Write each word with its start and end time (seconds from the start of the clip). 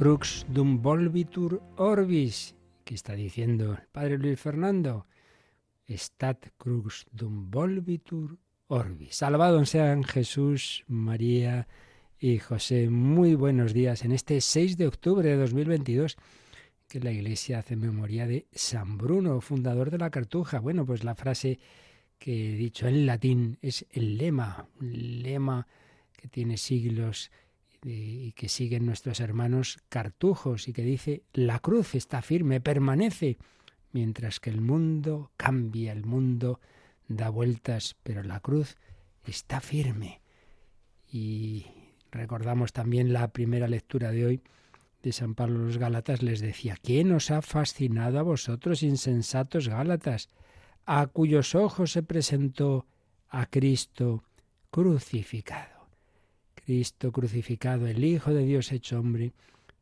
Crux 0.00 0.46
dum 0.48 0.80
volvitur 0.80 1.60
orbis. 1.76 2.54
¿Qué 2.86 2.94
está 2.94 3.12
diciendo 3.12 3.72
el 3.74 3.86
padre 3.92 4.16
Luis 4.16 4.40
Fernando? 4.40 5.06
Stat 5.86 6.52
crux 6.56 7.04
dum 7.12 7.50
volvitur 7.50 8.38
orbis. 8.68 9.16
Salvado 9.16 9.62
sean 9.66 10.02
Jesús, 10.02 10.84
María 10.88 11.68
y 12.18 12.38
José. 12.38 12.88
Muy 12.88 13.34
buenos 13.34 13.74
días 13.74 14.02
en 14.02 14.12
este 14.12 14.40
6 14.40 14.78
de 14.78 14.86
octubre 14.86 15.28
de 15.28 15.36
2022 15.36 16.16
que 16.88 17.00
la 17.00 17.12
Iglesia 17.12 17.58
hace 17.58 17.76
memoria 17.76 18.26
de 18.26 18.46
San 18.52 18.96
Bruno, 18.96 19.42
fundador 19.42 19.90
de 19.90 19.98
la 19.98 20.08
Cartuja. 20.08 20.60
Bueno, 20.60 20.86
pues 20.86 21.04
la 21.04 21.14
frase 21.14 21.58
que 22.18 22.54
he 22.54 22.56
dicho 22.56 22.88
en 22.88 23.04
latín 23.04 23.58
es 23.60 23.84
el 23.90 24.16
lema, 24.16 24.66
un 24.80 25.20
lema 25.20 25.66
que 26.16 26.26
tiene 26.26 26.56
siglos 26.56 27.30
y 27.82 28.32
que 28.32 28.48
siguen 28.48 28.86
nuestros 28.86 29.20
hermanos 29.20 29.78
cartujos 29.88 30.68
y 30.68 30.72
que 30.72 30.82
dice, 30.82 31.22
la 31.32 31.58
cruz 31.60 31.94
está 31.94 32.22
firme, 32.22 32.60
permanece, 32.60 33.38
mientras 33.92 34.40
que 34.40 34.50
el 34.50 34.60
mundo 34.60 35.32
cambia, 35.36 35.92
el 35.92 36.04
mundo 36.04 36.60
da 37.08 37.28
vueltas, 37.30 37.96
pero 38.02 38.22
la 38.22 38.40
cruz 38.40 38.76
está 39.24 39.60
firme. 39.60 40.20
Y 41.10 41.66
recordamos 42.10 42.72
también 42.72 43.12
la 43.12 43.28
primera 43.28 43.66
lectura 43.66 44.10
de 44.12 44.26
hoy 44.26 44.42
de 45.02 45.12
San 45.12 45.34
Pablo 45.34 45.64
los 45.64 45.78
Gálatas, 45.78 46.22
les 46.22 46.40
decía, 46.40 46.76
¿quién 46.80 47.12
os 47.12 47.30
ha 47.30 47.40
fascinado 47.40 48.18
a 48.18 48.22
vosotros, 48.22 48.82
insensatos 48.82 49.68
Gálatas, 49.68 50.28
a 50.84 51.06
cuyos 51.06 51.54
ojos 51.54 51.92
se 51.92 52.02
presentó 52.02 52.86
a 53.28 53.46
Cristo 53.46 54.24
crucificado? 54.70 55.79
Cristo 56.70 57.10
crucificado, 57.10 57.88
el 57.88 58.04
Hijo 58.04 58.32
de 58.32 58.44
Dios 58.44 58.70
hecho 58.70 59.00
hombre, 59.00 59.32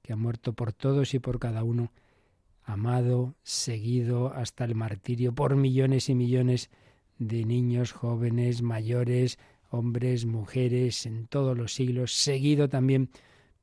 que 0.01 0.15
ha 0.15 0.17
muerto 0.17 0.55
por 0.55 0.73
todos 0.73 1.13
y 1.13 1.19
por 1.19 1.39
cada 1.39 1.63
uno, 1.63 1.93
amado, 2.65 3.35
seguido 3.43 4.33
hasta 4.33 4.65
el 4.65 4.75
martirio 4.75 5.35
por 5.35 5.55
millones 5.55 6.09
y 6.09 6.15
millones 6.15 6.71
de 7.19 7.45
niños, 7.45 7.93
jóvenes, 7.93 8.63
mayores, 8.63 9.39
hombres, 9.69 10.25
mujeres, 10.25 11.05
en 11.05 11.27
todos 11.27 11.59
los 11.59 11.75
siglos, 11.75 12.15
seguido 12.15 12.71
también 12.71 13.11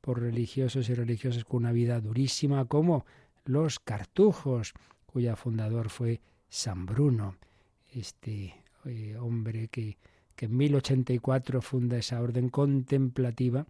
por 0.00 0.20
religiosos 0.20 0.88
y 0.88 0.94
religiosas 0.94 1.44
con 1.44 1.64
una 1.64 1.72
vida 1.72 2.00
durísima, 2.00 2.66
como 2.66 3.06
los 3.44 3.80
cartujos, 3.80 4.72
cuya 5.04 5.34
fundador 5.34 5.90
fue 5.90 6.20
San 6.48 6.86
Bruno, 6.86 7.34
este 7.92 8.54
eh, 8.84 9.16
hombre 9.18 9.66
que 9.66 9.96
que 10.36 10.44
en 10.46 10.56
1084 10.56 11.60
funda 11.62 11.98
esa 11.98 12.20
orden 12.20 12.48
contemplativa 12.50 13.66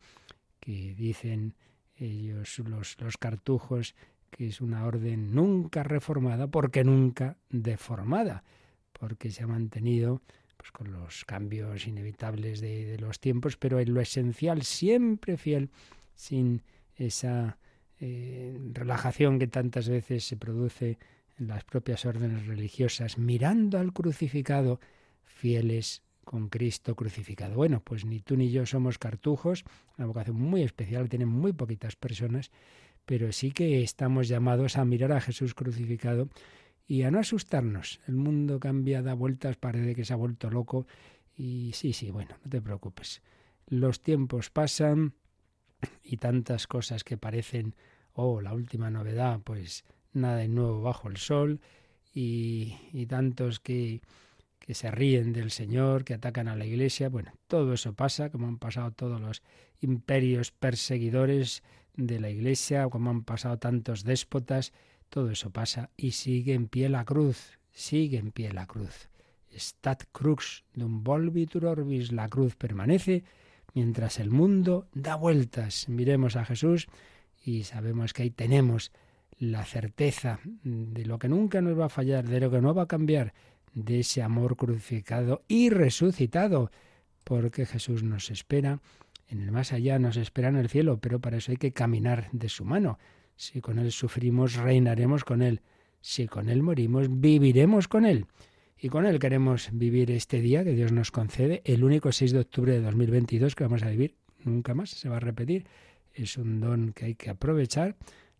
que 0.61 0.95
dicen 0.95 1.55
ellos 1.97 2.59
los, 2.59 3.01
los 3.01 3.17
cartujos 3.17 3.95
que 4.31 4.49
es 4.49 4.61
una 4.61 4.85
orden 4.85 5.35
nunca 5.35 5.83
reformada 5.83 6.47
porque 6.49 6.85
nunca 6.85 7.39
deformada, 7.49 8.45
porque 8.93 9.31
se 9.31 9.45
ha 9.45 9.47
mantenido 9.47 10.21
pues, 10.57 10.71
con 10.73 10.93
los 10.93 11.25
cambios 11.25 11.87
inevitables 11.87 12.61
de, 12.61 12.99
los 12.99 13.21
tiempos, 13.21 13.57
pero 13.57 13.81
en 13.81 13.95
lo 13.95 14.01
esencial 14.01 14.63
siempre 14.63 15.37
fiel, 15.37 15.71
sin 16.15 16.63
esa 16.97 17.59
eh, 18.01 18.59
relajación 18.73 19.39
que 19.39 19.47
tantas 19.47 19.89
veces 19.89 20.25
se 20.25 20.37
produce 20.37 20.99
en 21.39 21.49
las 21.49 21.65
propias 21.65 22.05
órdenes 22.05 22.47
religiosas, 22.47 23.19
mirando 23.19 23.79
al 23.79 23.93
crucificado, 23.93 24.81
fieles 25.25 26.03
con 26.27 26.49
Cristo 26.49 26.97
crucificado. 26.97 27.55
Bueno, 27.55 27.81
pues 27.81 28.05
ni 28.05 28.19
tú 28.19 28.37
ni 28.37 28.51
yo 28.51 28.67
somos 28.67 28.99
cartujos, 28.99 29.65
una 29.97 30.09
vocación 30.09 30.37
muy 30.37 30.63
especial, 30.63 31.09
tienen 31.09 31.29
muy 31.29 31.53
poquitas 31.53 31.95
personas, 31.95 32.51
pero 33.05 33.31
sí 33.31 33.53
que 33.53 33.85
estamos 33.85 34.27
llamados 34.27 34.77
a 34.77 34.85
mirar 34.85 35.13
a 35.13 35.21
Jesús 35.21 35.55
crucificado 35.55 36.29
y 36.89 37.03
a 37.03 37.13
no 37.13 37.21
asustarnos. 37.21 38.01
El 38.09 38.17
mundo 38.17 38.59
cambia, 38.59 39.03
da 39.03 39.15
vueltas, 39.15 39.57
parece 39.57 39.95
que 39.95 40.05
se 40.05 40.15
ha 40.15 40.17
vuelto 40.17 40.51
loco 40.51 40.89
y 41.37 41.71
sí, 41.75 41.93
sí, 41.93 42.11
bueno, 42.11 42.35
no 42.45 42.51
te 42.51 42.61
preocupes. 42.61 43.23
Los 43.69 44.03
tiempos 44.03 44.51
pasan 44.51 45.15
y 46.03 46.17
tantas 46.17 46.67
cosas 46.67 47.05
que 47.05 47.17
parecen, 47.17 47.77
oh, 48.15 48.41
la 48.41 48.53
última 48.53 48.91
novedad, 48.91 49.41
pues 49.45 49.85
nada 50.13 50.39
de 50.39 50.49
nuevo 50.49 50.83
bajo 50.83 51.09
el 51.09 51.19
sol 51.19 51.61
y, 52.13 52.75
y 52.93 53.07
tantos 53.07 53.61
que 53.61 54.01
que 54.67 54.75
se 54.75 54.91
ríen 54.91 55.33
del 55.33 55.51
Señor, 55.53 56.05
que 56.05 56.15
atacan 56.15 56.49
a 56.49 56.57
la 56.57 56.67
Iglesia. 56.67 57.09
Bueno, 57.09 57.33
todo 57.47 57.73
eso 57.73 57.95
pasa, 57.95 58.31
como 58.31 58.49
han 58.49 58.59
pasado 58.59 58.91
todos 58.91 59.21
los 59.21 59.43
imperios 59.81 60.51
perseguidores 60.51 61.63
de 61.95 62.19
la 62.19 62.31
Iglesia, 62.31 62.89
como 62.89 63.11
han 63.11 63.23
pasado 63.23 63.59
tantos 63.59 64.03
déspotas, 64.03 64.73
todo 65.09 65.31
eso 65.31 65.51
pasa 65.51 65.91
y 65.97 66.11
sigue 66.13 66.55
en 66.55 66.67
pie 66.67 66.89
la 66.89 67.05
cruz, 67.05 67.59
sigue 67.73 68.19
en 68.19 68.33
pie 68.33 68.53
la 68.53 68.67
cruz. 68.67 69.09
Stat 69.57 70.05
crux 70.13 70.65
dum 70.75 71.05
volvitur 71.05 71.65
orbis, 71.65 72.13
la 72.13 72.29
cruz 72.29 72.57
permanece 72.57 73.25
mientras 73.73 74.19
el 74.19 74.31
mundo 74.31 74.89
da 74.93 75.15
vueltas. 75.15 75.89
Miremos 75.89 76.35
a 76.35 76.45
Jesús 76.45 76.89
y 77.43 77.63
sabemos 77.63 78.13
que 78.13 78.25
ahí 78.25 78.31
tenemos 78.31 78.91
la 79.39 79.65
certeza 79.65 80.41
de 80.65 81.05
lo 81.07 81.19
que 81.19 81.29
nunca 81.29 81.61
nos 81.61 81.79
va 81.79 81.87
a 81.87 81.91
fallar, 81.91 82.27
de 82.27 82.41
lo 82.41 82.51
que 82.51 82.61
no 82.61 82.75
va 82.75 82.83
a 82.83 82.89
cambiar, 82.89 83.33
de 83.77 84.01
ese 84.01 84.23
amor 84.23 84.57
crucificado 84.57 85.45
y 85.47 85.69
resucitado, 85.71 86.71
porque 87.25 87.67
Jesús 87.67 88.03
nos 88.03 88.31
espera 88.31 88.81
en 89.29 89.43
el 89.43 89.53
más 89.53 89.73
allá, 89.73 89.99
nos 89.99 90.17
espera 90.17 90.49
en 90.49 90.57
el 90.57 90.69
cielo, 90.69 90.99
pero 90.99 91.21
para 91.21 91.37
eso 91.37 91.53
hay 91.53 91.59
que 91.59 91.73
caminar 91.73 92.29
de 92.33 92.49
su 92.49 92.65
mano. 92.65 92.99
Si 93.37 93.61
con 93.61 93.79
Él 93.79 93.93
sufrimos, 93.93 94.55
reinaremos 94.55 95.25
con 95.25 95.43
Él. 95.43 95.61
Si 96.01 96.27
con 96.27 96.49
Él 96.49 96.63
morimos, 96.63 97.09
viviremos 97.21 97.87
con 97.87 98.07
Él. 98.07 98.27
Y 98.79 98.89
con 98.89 99.05
Él 99.05 99.19
queremos 99.19 99.69
vivir 99.73 100.11
este 100.11 100.41
día 100.41 100.65
que 100.65 100.73
Dios 100.73 100.93
nos 100.93 101.11
concede, 101.11 101.61
el 101.65 101.85
único 101.85 102.13
6 102.13 102.33
de 102.33 102.41
octubre 102.41 102.73
de 102.73 102.81
2022 102.81 103.55
que 103.55 103.65
vamos 103.65 103.83
a 103.83 103.91
vivir. 103.91 104.15
Nunca 104.45 104.75
más 104.75 104.91
se 104.91 105.09
va 105.09 105.19
a 105.19 105.21
repetir. 105.21 105.67
Es 106.15 106.39
un 106.39 106.61
don 106.61 106.93
que 106.93 107.07
hay 107.07 107.15
que 107.15 107.29
aprovechar. 107.29 107.97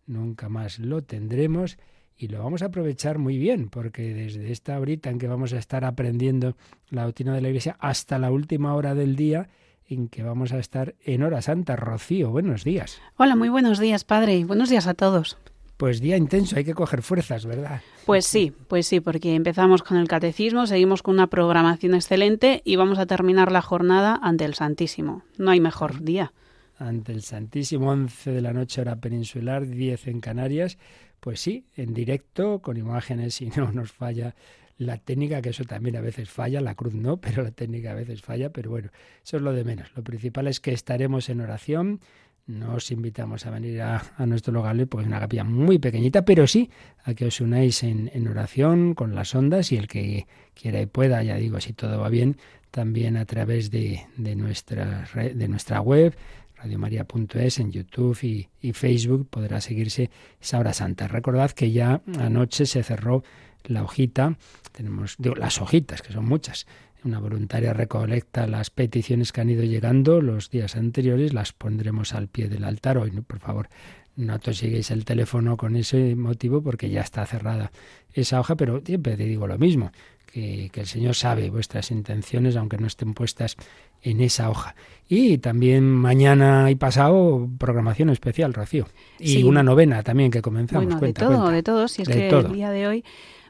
Nunca 0.07 0.49
más 0.49 0.79
lo 0.79 1.03
tendremos 1.03 1.77
y 2.17 2.27
lo 2.27 2.43
vamos 2.43 2.61
a 2.61 2.65
aprovechar 2.65 3.19
muy 3.19 3.37
bien, 3.37 3.69
porque 3.69 4.13
desde 4.13 4.51
esta 4.51 4.79
horita 4.79 5.09
en 5.09 5.19
que 5.19 5.27
vamos 5.27 5.53
a 5.53 5.57
estar 5.57 5.85
aprendiendo 5.85 6.55
la 6.89 7.03
doctrina 7.03 7.33
de 7.33 7.41
la 7.41 7.49
Iglesia 7.49 7.77
hasta 7.79 8.17
la 8.17 8.31
última 8.31 8.73
hora 8.73 8.95
del 8.95 9.15
día 9.15 9.49
en 9.87 10.09
que 10.09 10.23
vamos 10.23 10.51
a 10.51 10.59
estar 10.59 10.95
en 11.05 11.23
hora 11.23 11.41
santa. 11.41 11.75
Rocío, 11.75 12.31
buenos 12.31 12.63
días. 12.63 12.99
Hola, 13.17 13.35
muy 13.35 13.49
buenos 13.49 13.79
días, 13.79 14.03
padre, 14.03 14.35
y 14.35 14.43
buenos 14.43 14.69
días 14.69 14.87
a 14.87 14.93
todos. 14.93 15.37
Pues 15.77 16.01
día 16.01 16.17
intenso, 16.17 16.57
hay 16.57 16.65
que 16.65 16.73
coger 16.73 17.03
fuerzas, 17.03 17.45
¿verdad? 17.45 17.81
Pues 18.07 18.25
sí, 18.25 18.51
pues 18.67 18.87
sí, 18.87 18.99
porque 18.99 19.35
empezamos 19.35 19.83
con 19.83 19.97
el 19.97 20.07
catecismo, 20.07 20.65
seguimos 20.65 21.03
con 21.03 21.13
una 21.13 21.27
programación 21.27 21.93
excelente 21.93 22.63
y 22.65 22.77
vamos 22.77 22.97
a 22.97 23.05
terminar 23.05 23.51
la 23.51 23.61
jornada 23.61 24.19
ante 24.23 24.45
el 24.45 24.55
Santísimo. 24.55 25.21
No 25.37 25.51
hay 25.51 25.59
mejor 25.59 26.01
día. 26.01 26.33
Ante 26.79 27.11
el 27.11 27.21
Santísimo, 27.21 27.91
11 27.91 28.31
de 28.31 28.41
la 28.41 28.53
noche 28.53 28.81
hora 28.81 28.95
peninsular, 28.95 29.67
10 29.67 30.07
en 30.07 30.19
Canarias. 30.19 30.79
Pues 31.19 31.39
sí, 31.39 31.65
en 31.75 31.93
directo, 31.93 32.59
con 32.61 32.77
imágenes, 32.77 33.33
si 33.35 33.47
no 33.47 33.71
nos 33.71 33.91
falla 33.91 34.35
la 34.77 34.97
técnica, 34.97 35.41
que 35.41 35.49
eso 35.49 35.63
también 35.63 35.95
a 35.95 36.01
veces 36.01 36.29
falla, 36.29 36.61
la 36.61 36.75
cruz 36.75 36.93
no, 36.93 37.17
pero 37.17 37.43
la 37.43 37.51
técnica 37.51 37.91
a 37.91 37.95
veces 37.95 38.21
falla, 38.21 38.51
pero 38.51 38.69
bueno, 38.69 38.89
eso 39.23 39.37
es 39.37 39.43
lo 39.43 39.53
de 39.53 39.63
menos. 39.63 39.91
Lo 39.95 40.03
principal 40.03 40.47
es 40.47 40.59
que 40.59 40.71
estaremos 40.71 41.29
en 41.29 41.41
oración, 41.41 41.99
no 42.45 42.75
os 42.75 42.91
invitamos 42.91 43.45
a 43.45 43.51
venir 43.51 43.81
a, 43.81 44.01
nuestro 44.25 44.53
local 44.53 44.87
porque 44.87 45.03
es 45.03 45.07
una 45.07 45.19
capilla 45.19 45.43
muy 45.43 45.79
pequeñita, 45.79 46.23
pero 46.23 46.47
sí 46.47 46.69
a 47.03 47.13
que 47.13 47.25
os 47.25 47.41
unáis 47.41 47.83
en, 47.83 48.27
oración 48.27 48.93
con 48.93 49.15
las 49.15 49.35
ondas 49.35 49.71
y 49.71 49.77
el 49.77 49.87
que 49.87 50.27
quiera 50.53 50.79
y 50.81 50.85
pueda, 50.85 51.21
ya 51.23 51.35
digo, 51.35 51.59
si 51.59 51.73
todo 51.73 51.99
va 51.99 52.09
bien, 52.09 52.37
también 52.71 53.17
a 53.17 53.25
través 53.25 53.69
de, 53.69 54.05
de, 54.15 54.35
nuestra, 54.35 55.07
de 55.13 55.47
nuestra 55.47 55.81
web, 55.81 56.15
radiomaria.es, 56.57 57.59
en 57.59 57.71
YouTube 57.71 58.17
y, 58.23 58.47
Facebook 58.73 59.27
podrá 59.29 59.61
seguirse 59.61 60.09
esa 60.41 60.59
hora 60.59 60.73
santa. 60.73 61.07
Recordad 61.07 61.51
que 61.51 61.71
ya 61.71 62.01
anoche 62.19 62.65
se 62.65 62.83
cerró 62.83 63.23
la 63.63 63.83
hojita, 63.83 64.37
tenemos 64.71 65.15
digo, 65.17 65.35
las 65.35 65.61
hojitas, 65.61 66.01
que 66.01 66.13
son 66.13 66.25
muchas, 66.25 66.67
una 67.03 67.19
voluntaria 67.19 67.73
recolecta 67.73 68.47
las 68.47 68.69
peticiones 68.69 69.31
que 69.31 69.41
han 69.41 69.49
ido 69.49 69.63
llegando 69.63 70.21
los 70.21 70.49
días 70.49 70.75
anteriores, 70.75 71.33
las 71.33 71.53
pondremos 71.53 72.13
al 72.13 72.27
pie 72.27 72.49
del 72.49 72.63
altar. 72.63 72.97
Hoy, 72.97 73.11
por 73.11 73.39
favor, 73.39 73.69
no 74.15 74.39
tosiguéis 74.39 74.91
el 74.91 75.05
teléfono 75.05 75.57
con 75.57 75.75
ese 75.75 76.15
motivo 76.15 76.61
porque 76.61 76.89
ya 76.89 77.01
está 77.01 77.25
cerrada 77.25 77.71
esa 78.13 78.39
hoja, 78.39 78.55
pero 78.55 78.81
siempre 78.83 79.15
te 79.15 79.25
digo 79.25 79.47
lo 79.47 79.57
mismo, 79.57 79.91
que, 80.25 80.71
el 80.73 80.87
Señor 80.87 81.15
sabe 81.15 81.49
vuestras 81.49 81.91
intenciones, 81.91 82.55
aunque 82.55 82.77
no 82.77 82.87
estén 82.87 83.13
puestas 83.13 83.57
en 84.01 84.21
esa 84.21 84.49
hoja. 84.49 84.75
Y 85.09 85.37
también 85.37 85.89
mañana 85.89 86.69
y 86.69 86.75
pasado 86.75 87.47
programación 87.57 88.09
especial, 88.09 88.53
Rocío. 88.53 88.87
Y 89.19 89.43
una 89.43 89.63
novena 89.63 90.03
también 90.03 90.31
que 90.31 90.41
comenzamos. 90.41 90.85
Bueno, 90.85 90.99
de 91.01 91.13
todo, 91.13 91.49
de 91.49 91.63
todo, 91.63 91.87
si 91.87 92.01
es 92.01 92.09
que 92.09 92.29
el 92.29 92.51
día 92.51 92.71
de 92.71 92.87
hoy 92.87 93.03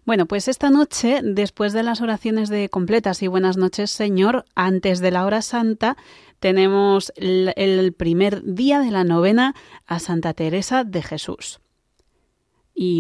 bueno, 0.08 0.26
pues 0.26 0.48
esta 0.48 0.70
noche, 0.70 1.20
después 1.22 1.74
de 1.74 1.84
las 1.84 2.00
oraciones 2.00 2.48
de 2.48 2.70
completas 2.70 3.22
y 3.24 3.28
buenas 3.28 3.58
noches, 3.58 3.92
Señor, 3.92 4.46
antes 4.56 5.02
de 5.02 5.12
la 5.12 5.26
hora 5.26 5.42
santa, 5.42 5.98
tenemos 6.40 7.12
el, 7.18 7.94
primer 7.98 8.42
día 8.42 8.80
de 8.80 8.90
la 8.90 9.04
novena 9.04 9.54
a 9.86 10.00
Santa 10.00 10.34
Teresa 10.34 10.86
de 10.86 11.04
Jesús. 11.04 11.60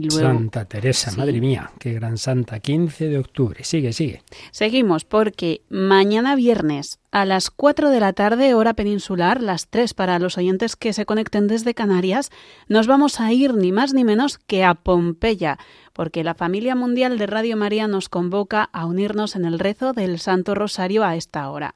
Santa 0.09 0.65
Teresa, 0.65 1.11
madre 1.15 1.39
mía, 1.39 1.71
qué 1.79 1.93
gran 1.93 2.17
santa, 2.17 2.59
15 2.59 3.09
de 3.09 3.19
octubre. 3.19 3.63
Sigue, 3.63 3.93
sigue. 3.93 4.23
Seguimos 4.49 5.05
porque 5.05 5.61
mañana 5.69 6.35
viernes 6.35 6.99
a 7.11 7.25
las 7.25 7.51
4 7.51 7.91
de 7.91 7.99
la 7.99 8.13
tarde, 8.13 8.55
hora 8.55 8.73
peninsular, 8.73 9.41
las 9.41 9.67
3 9.67 9.93
para 9.93 10.17
los 10.17 10.37
oyentes 10.39 10.75
que 10.75 10.93
se 10.93 11.05
conecten 11.05 11.47
desde 11.47 11.75
Canarias, 11.75 12.31
nos 12.67 12.87
vamos 12.87 13.19
a 13.19 13.31
ir 13.31 13.53
ni 13.53 13.71
más 13.71 13.93
ni 13.93 14.03
menos 14.03 14.39
que 14.39 14.63
a 14.63 14.73
Pompeya, 14.73 15.59
porque 15.93 16.23
la 16.23 16.33
familia 16.33 16.75
mundial 16.75 17.19
de 17.19 17.27
Radio 17.27 17.55
María 17.55 17.87
nos 17.87 18.09
convoca 18.09 18.63
a 18.73 18.87
unirnos 18.87 19.35
en 19.35 19.45
el 19.45 19.59
rezo 19.59 19.93
del 19.93 20.17
Santo 20.17 20.55
Rosario 20.55 21.03
a 21.03 21.15
esta 21.15 21.49
hora 21.51 21.75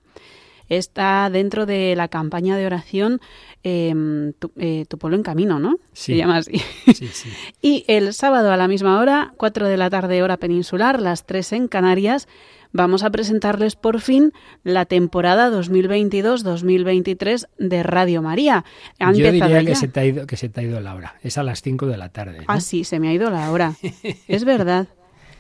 está 0.71 1.29
dentro 1.29 1.65
de 1.65 1.95
la 1.97 2.07
campaña 2.07 2.55
de 2.55 2.65
oración 2.65 3.19
em, 3.61 4.31
eh, 4.55 4.85
tu, 4.87 4.97
pueblo 4.97 5.17
en 5.17 5.23
camino, 5.23 5.59
¿no? 5.59 5.77
Sí. 5.91 6.13
Se 6.13 6.17
llama 6.17 6.37
así. 6.37 6.57
Sí, 6.93 7.07
sí. 7.07 7.29
y 7.61 7.83
el 7.87 8.13
sábado 8.13 8.51
a 8.51 8.57
la 8.57 8.69
misma 8.69 8.97
hora, 8.99 9.33
4 9.35 9.67
de 9.67 9.75
la 9.75 9.89
tarde 9.89 10.23
hora 10.23 10.37
peninsular, 10.37 11.01
las 11.01 11.25
3 11.25 11.51
en 11.53 11.67
Canarias, 11.67 12.29
vamos 12.71 13.03
a 13.03 13.09
presentarles 13.09 13.75
por 13.75 13.99
fin 13.99 14.31
la 14.63 14.85
temporada 14.85 15.51
2022-2023 15.51 17.49
de 17.57 17.83
Radio 17.83 18.21
María. 18.21 18.63
Yo 18.97 19.11
diría 19.11 19.65
que 19.65 19.75
se, 19.75 19.89
te 19.89 19.99
ha 19.99 20.05
ido, 20.05 20.25
que 20.25 20.37
se 20.37 20.47
te 20.47 20.61
ha 20.61 20.63
ido 20.63 20.79
la 20.79 20.95
hora. 20.95 21.15
Es 21.21 21.37
a 21.37 21.43
las 21.43 21.61
5 21.61 21.87
de 21.87 21.97
la 21.97 22.07
tarde. 22.09 22.45
Ah, 22.47 22.61
sí, 22.61 22.85
se 22.85 23.01
me 23.01 23.09
ha 23.09 23.13
ido 23.13 23.29
la 23.29 23.51
hora. 23.51 23.73
es 24.29 24.45
verdad. 24.45 24.87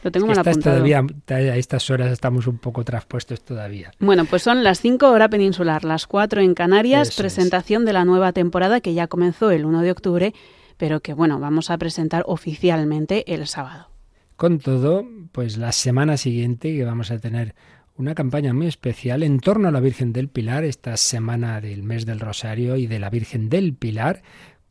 Lo 0.03 0.11
tengo 0.11 0.27
mal 0.27 0.41
Todavía, 0.43 1.05
a 1.29 1.55
estas 1.57 1.89
horas 1.89 2.11
estamos 2.11 2.47
un 2.47 2.57
poco 2.57 2.83
traspuestos 2.83 3.43
todavía. 3.43 3.91
Bueno, 3.99 4.25
pues 4.25 4.41
son 4.41 4.63
las 4.63 4.81
5 4.81 5.09
hora 5.09 5.29
peninsular, 5.29 5.83
las 5.83 6.07
4 6.07 6.41
en 6.41 6.55
Canarias, 6.55 7.15
presentación 7.15 7.85
de 7.85 7.93
la 7.93 8.05
nueva 8.05 8.33
temporada 8.33 8.81
que 8.81 8.93
ya 8.93 9.07
comenzó 9.07 9.51
el 9.51 9.65
1 9.65 9.81
de 9.81 9.91
octubre, 9.91 10.33
pero 10.77 11.01
que 11.01 11.13
bueno, 11.13 11.39
vamos 11.39 11.69
a 11.69 11.77
presentar 11.77 12.23
oficialmente 12.25 13.31
el 13.33 13.47
sábado. 13.47 13.89
Con 14.35 14.57
todo, 14.57 15.05
pues 15.31 15.57
la 15.57 15.71
semana 15.71 16.17
siguiente 16.17 16.75
que 16.75 16.83
vamos 16.83 17.11
a 17.11 17.19
tener 17.19 17.53
una 17.95 18.15
campaña 18.15 18.53
muy 18.53 18.65
especial 18.65 19.21
en 19.21 19.39
torno 19.39 19.67
a 19.67 19.71
la 19.71 19.79
Virgen 19.79 20.11
del 20.13 20.27
Pilar, 20.27 20.63
esta 20.63 20.97
semana 20.97 21.61
del 21.61 21.83
mes 21.83 22.07
del 22.07 22.19
Rosario 22.19 22.75
y 22.77 22.87
de 22.87 22.97
la 22.97 23.11
Virgen 23.11 23.49
del 23.49 23.75
Pilar, 23.75 24.23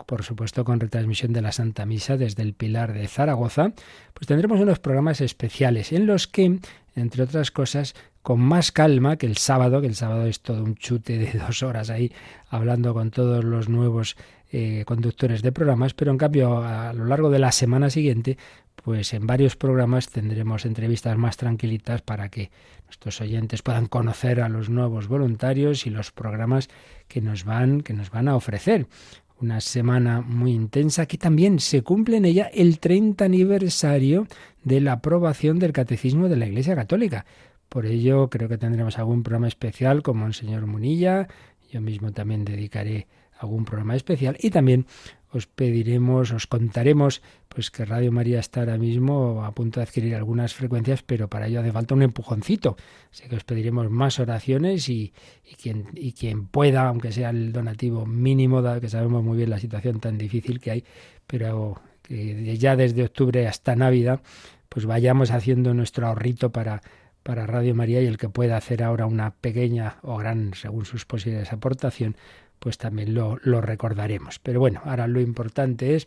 por 0.06 0.22
supuesto 0.22 0.64
con 0.64 0.80
retransmisión 0.80 1.32
de 1.32 1.42
la 1.42 1.52
Santa 1.52 1.86
Misa 1.86 2.16
desde 2.16 2.42
el 2.42 2.54
Pilar 2.54 2.92
de 2.92 3.06
Zaragoza, 3.08 3.72
pues 4.14 4.26
tendremos 4.26 4.60
unos 4.60 4.78
programas 4.78 5.20
especiales 5.20 5.92
en 5.92 6.06
los 6.06 6.26
que, 6.26 6.58
entre 6.94 7.22
otras 7.22 7.50
cosas, 7.50 7.94
con 8.22 8.40
más 8.40 8.72
calma 8.72 9.16
que 9.16 9.26
el 9.26 9.36
sábado, 9.36 9.80
que 9.80 9.86
el 9.86 9.94
sábado 9.94 10.26
es 10.26 10.40
todo 10.40 10.62
un 10.62 10.74
chute 10.74 11.18
de 11.18 11.38
dos 11.46 11.62
horas 11.62 11.90
ahí 11.90 12.12
hablando 12.48 12.94
con 12.94 13.10
todos 13.10 13.44
los 13.44 13.68
nuevos 13.68 14.16
eh, 14.52 14.84
conductores 14.86 15.42
de 15.42 15.52
programas, 15.52 15.94
pero 15.94 16.10
en 16.10 16.18
cambio 16.18 16.62
a 16.62 16.92
lo 16.92 17.04
largo 17.04 17.30
de 17.30 17.38
la 17.38 17.52
semana 17.52 17.88
siguiente, 17.88 18.36
pues 18.74 19.12
en 19.14 19.26
varios 19.26 19.56
programas 19.56 20.08
tendremos 20.08 20.64
entrevistas 20.64 21.16
más 21.16 21.36
tranquilitas 21.36 22.02
para 22.02 22.28
que 22.30 22.50
nuestros 22.86 23.20
oyentes 23.20 23.62
puedan 23.62 23.86
conocer 23.86 24.40
a 24.40 24.48
los 24.48 24.68
nuevos 24.68 25.06
voluntarios 25.06 25.86
y 25.86 25.90
los 25.90 26.10
programas 26.10 26.68
que 27.06 27.20
nos 27.20 27.44
van, 27.44 27.82
que 27.82 27.92
nos 27.92 28.10
van 28.10 28.26
a 28.26 28.34
ofrecer 28.34 28.88
una 29.40 29.60
semana 29.60 30.20
muy 30.20 30.52
intensa 30.52 31.06
que 31.06 31.18
también 31.18 31.60
se 31.60 31.82
cumple 31.82 32.18
en 32.18 32.24
ella 32.24 32.50
el 32.52 32.78
30 32.78 33.24
aniversario 33.24 34.26
de 34.62 34.80
la 34.80 34.92
aprobación 34.92 35.58
del 35.58 35.72
Catecismo 35.72 36.28
de 36.28 36.36
la 36.36 36.46
Iglesia 36.46 36.74
Católica. 36.74 37.24
Por 37.68 37.86
ello 37.86 38.28
creo 38.28 38.48
que 38.48 38.58
tendremos 38.58 38.98
algún 38.98 39.22
programa 39.22 39.48
especial 39.48 40.02
como 40.02 40.26
el 40.26 40.34
señor 40.34 40.66
Munilla, 40.66 41.28
yo 41.70 41.80
mismo 41.80 42.12
también 42.12 42.44
dedicaré 42.44 43.06
algún 43.38 43.64
programa 43.64 43.96
especial 43.96 44.36
y 44.40 44.50
también 44.50 44.86
os 45.32 45.46
pediremos, 45.46 46.32
os 46.32 46.46
contaremos, 46.46 47.22
pues 47.48 47.70
que 47.70 47.84
Radio 47.84 48.10
María 48.12 48.40
está 48.40 48.60
ahora 48.60 48.78
mismo 48.78 49.44
a 49.44 49.52
punto 49.52 49.80
de 49.80 49.84
adquirir 49.84 50.14
algunas 50.14 50.54
frecuencias, 50.54 51.02
pero 51.02 51.28
para 51.28 51.46
ello 51.46 51.60
hace 51.60 51.72
falta 51.72 51.94
un 51.94 52.02
empujoncito. 52.02 52.76
Así 53.12 53.28
que 53.28 53.36
os 53.36 53.44
pediremos 53.44 53.90
más 53.90 54.18
oraciones 54.18 54.88
y, 54.88 55.12
quien, 55.62 56.46
pueda, 56.46 56.88
aunque 56.88 57.12
sea 57.12 57.30
el 57.30 57.52
donativo 57.52 58.06
mínimo, 58.06 58.62
que 58.80 58.88
sabemos 58.88 59.22
muy 59.22 59.36
bien 59.36 59.50
la 59.50 59.58
situación 59.58 60.00
tan 60.00 60.18
difícil 60.18 60.60
que 60.60 60.70
hay, 60.70 60.84
pero 61.26 61.80
que 62.02 62.56
ya 62.58 62.76
desde 62.76 63.04
octubre 63.04 63.46
hasta 63.46 63.76
Navidad, 63.76 64.20
pues 64.68 64.86
vayamos 64.86 65.30
haciendo 65.30 65.74
nuestro 65.74 66.06
ahorrito 66.06 66.50
para 66.50 66.82
para 67.22 67.46
Radio 67.46 67.74
María 67.74 68.00
y 68.00 68.06
el 68.06 68.18
que 68.18 68.28
pueda 68.28 68.56
hacer 68.56 68.82
ahora 68.82 69.06
una 69.06 69.32
pequeña 69.32 69.96
o 70.02 70.16
gran, 70.16 70.54
según 70.54 70.84
sus 70.84 71.04
posibilidades, 71.04 71.52
aportación, 71.52 72.16
pues 72.60 72.78
también 72.78 73.14
lo, 73.14 73.36
recordaremos. 73.60 74.38
Pero 74.38 74.60
bueno, 74.60 74.80
ahora 74.84 75.08
lo 75.08 75.20
importante 75.20 75.96
es 75.96 76.06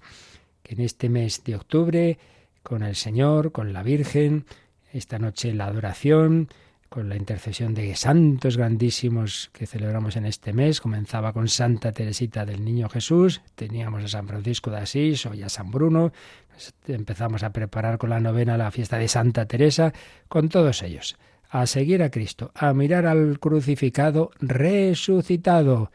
que 0.61 0.75
en 0.75 0.81
este 0.81 1.09
mes 1.09 1.43
de 1.43 1.55
octubre, 1.55 2.17
con 2.61 2.83
el 2.83 2.95
Señor, 2.95 3.51
con 3.51 3.73
la 3.73 3.83
Virgen, 3.83 4.45
esta 4.93 5.19
noche 5.19 5.53
la 5.53 5.65
adoración, 5.65 6.47
con 6.87 7.09
la 7.09 7.15
intercesión 7.15 7.73
de 7.73 7.95
santos 7.95 8.55
grandísimos 8.55 9.49
que 9.51 9.65
celebramos 9.65 10.15
en 10.15 10.27
este 10.27 10.53
mes. 10.53 10.79
Comenzaba 10.79 11.33
con 11.33 11.49
Santa 11.49 11.91
Teresita 11.91 12.45
del 12.45 12.63
Niño 12.63 12.87
Jesús, 12.87 13.41
teníamos 13.55 14.03
a 14.03 14.07
San 14.07 14.27
Francisco 14.27 14.69
de 14.69 14.77
Asís, 14.77 15.25
hoy 15.25 15.41
a 15.41 15.49
San 15.49 15.71
Bruno, 15.71 16.13
empezamos 16.87 17.41
a 17.41 17.51
preparar 17.51 17.97
con 17.97 18.11
la 18.11 18.19
novena 18.19 18.57
la 18.57 18.69
fiesta 18.69 18.99
de 18.99 19.07
Santa 19.07 19.47
Teresa, 19.47 19.91
con 20.27 20.49
todos 20.49 20.83
ellos, 20.83 21.17
a 21.49 21.65
seguir 21.65 22.03
a 22.03 22.11
Cristo, 22.11 22.51
a 22.53 22.73
mirar 22.73 23.07
al 23.07 23.39
crucificado 23.39 24.29
resucitado 24.39 25.89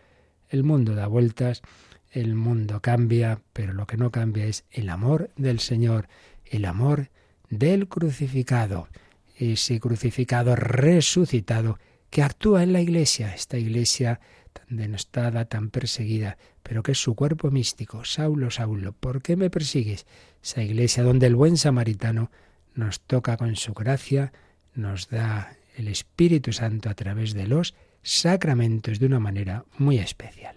el 0.49 0.65
mundo 0.65 0.95
da 0.95 1.07
vueltas, 1.07 1.63
el 2.11 2.35
mundo 2.35 2.81
cambia, 2.81 3.41
pero 3.53 3.73
lo 3.73 3.87
que 3.87 3.97
no 3.97 4.11
cambia 4.11 4.47
es 4.47 4.65
el 4.71 4.89
amor 4.89 5.31
del 5.37 5.61
Señor, 5.61 6.09
el 6.45 6.65
amor 6.65 7.11
del 7.51 7.89
crucificado, 7.89 8.89
ese 9.37 9.79
crucificado 9.81 10.57
resucitado 10.57 11.79
que 12.11 12.23
actúa 12.23 12.63
en 12.63 12.73
la 12.73 12.81
iglesia, 12.81 13.35
esta 13.35 13.59
iglesia 13.59 14.21
tan 14.53 14.77
denostada, 14.77 15.45
tan 15.45 15.71
perseguida, 15.71 16.39
pero 16.63 16.83
que 16.83 16.93
es 16.93 16.99
su 16.99 17.15
cuerpo 17.15 17.51
místico. 17.51 18.05
Saulo, 18.05 18.51
Saulo, 18.51 18.93
¿por 18.93 19.23
qué 19.23 19.37
me 19.37 19.51
persigues? 19.51 20.07
Esa 20.43 20.63
iglesia 20.63 21.03
donde 21.03 21.27
el 21.27 21.37
buen 21.37 21.57
samaritano 21.57 22.31
nos 22.75 23.01
toca 23.01 23.37
con 23.37 23.57
su 23.57 23.75
gracia, 23.75 24.33
nos 24.75 25.09
da 25.09 25.57
el 25.77 25.89
Espíritu 25.89 26.53
Santo 26.53 26.89
a 26.89 26.95
través 26.95 27.35
de 27.35 27.47
los 27.47 27.75
sacramentos 28.09 28.99
de 28.99 29.05
una 29.05 29.21
manera 29.21 29.67
muy 29.77 29.99
especial. 29.99 30.57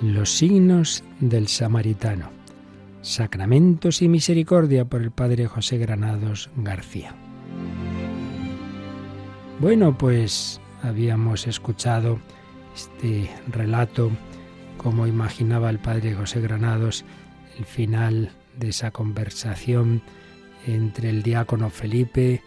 Los 0.00 0.30
signos 0.30 1.04
del 1.20 1.48
samaritano. 1.48 2.30
Sacramentos 3.02 4.00
y 4.00 4.08
misericordia 4.08 4.86
por 4.86 5.02
el 5.02 5.10
Padre 5.10 5.46
José 5.46 5.76
Granados 5.76 6.50
García. 6.56 7.14
Bueno, 9.60 9.96
pues 9.96 10.60
habíamos 10.82 11.46
escuchado 11.46 12.18
este 12.74 13.30
relato, 13.48 14.10
como 14.76 15.06
imaginaba 15.06 15.70
el 15.70 15.78
padre 15.78 16.14
José 16.14 16.40
Granados, 16.40 17.04
el 17.58 17.64
final 17.64 18.32
de 18.58 18.70
esa 18.70 18.90
conversación 18.90 20.02
entre 20.66 21.10
el 21.10 21.22
diácono 21.22 21.70
Felipe, 21.70 22.42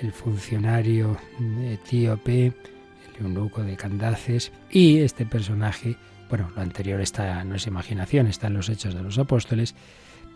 el 0.00 0.12
funcionario 0.12 1.16
etíope, 1.64 2.46
el 2.46 3.26
eunuco 3.26 3.62
de 3.62 3.76
Candaces 3.76 4.52
y 4.70 4.98
este 4.98 5.26
personaje, 5.26 5.96
bueno, 6.28 6.50
lo 6.54 6.62
anterior 6.62 7.00
está, 7.00 7.42
no 7.44 7.56
es 7.56 7.66
imaginación, 7.66 8.26
está 8.28 8.46
en 8.46 8.54
los 8.54 8.68
Hechos 8.68 8.94
de 8.94 9.02
los 9.02 9.18
Apóstoles, 9.18 9.74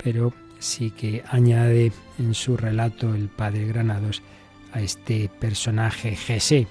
pero 0.03 0.35
sí 0.59 0.91
que 0.91 1.23
añade 1.29 1.93
en 2.19 2.35
su 2.35 2.57
relato 2.57 3.15
el 3.15 3.29
padre 3.29 3.67
Granados 3.67 4.23
a 4.75 4.81
este 4.81 5.31
personaje 5.39 6.17
Jesé, 6.17 6.67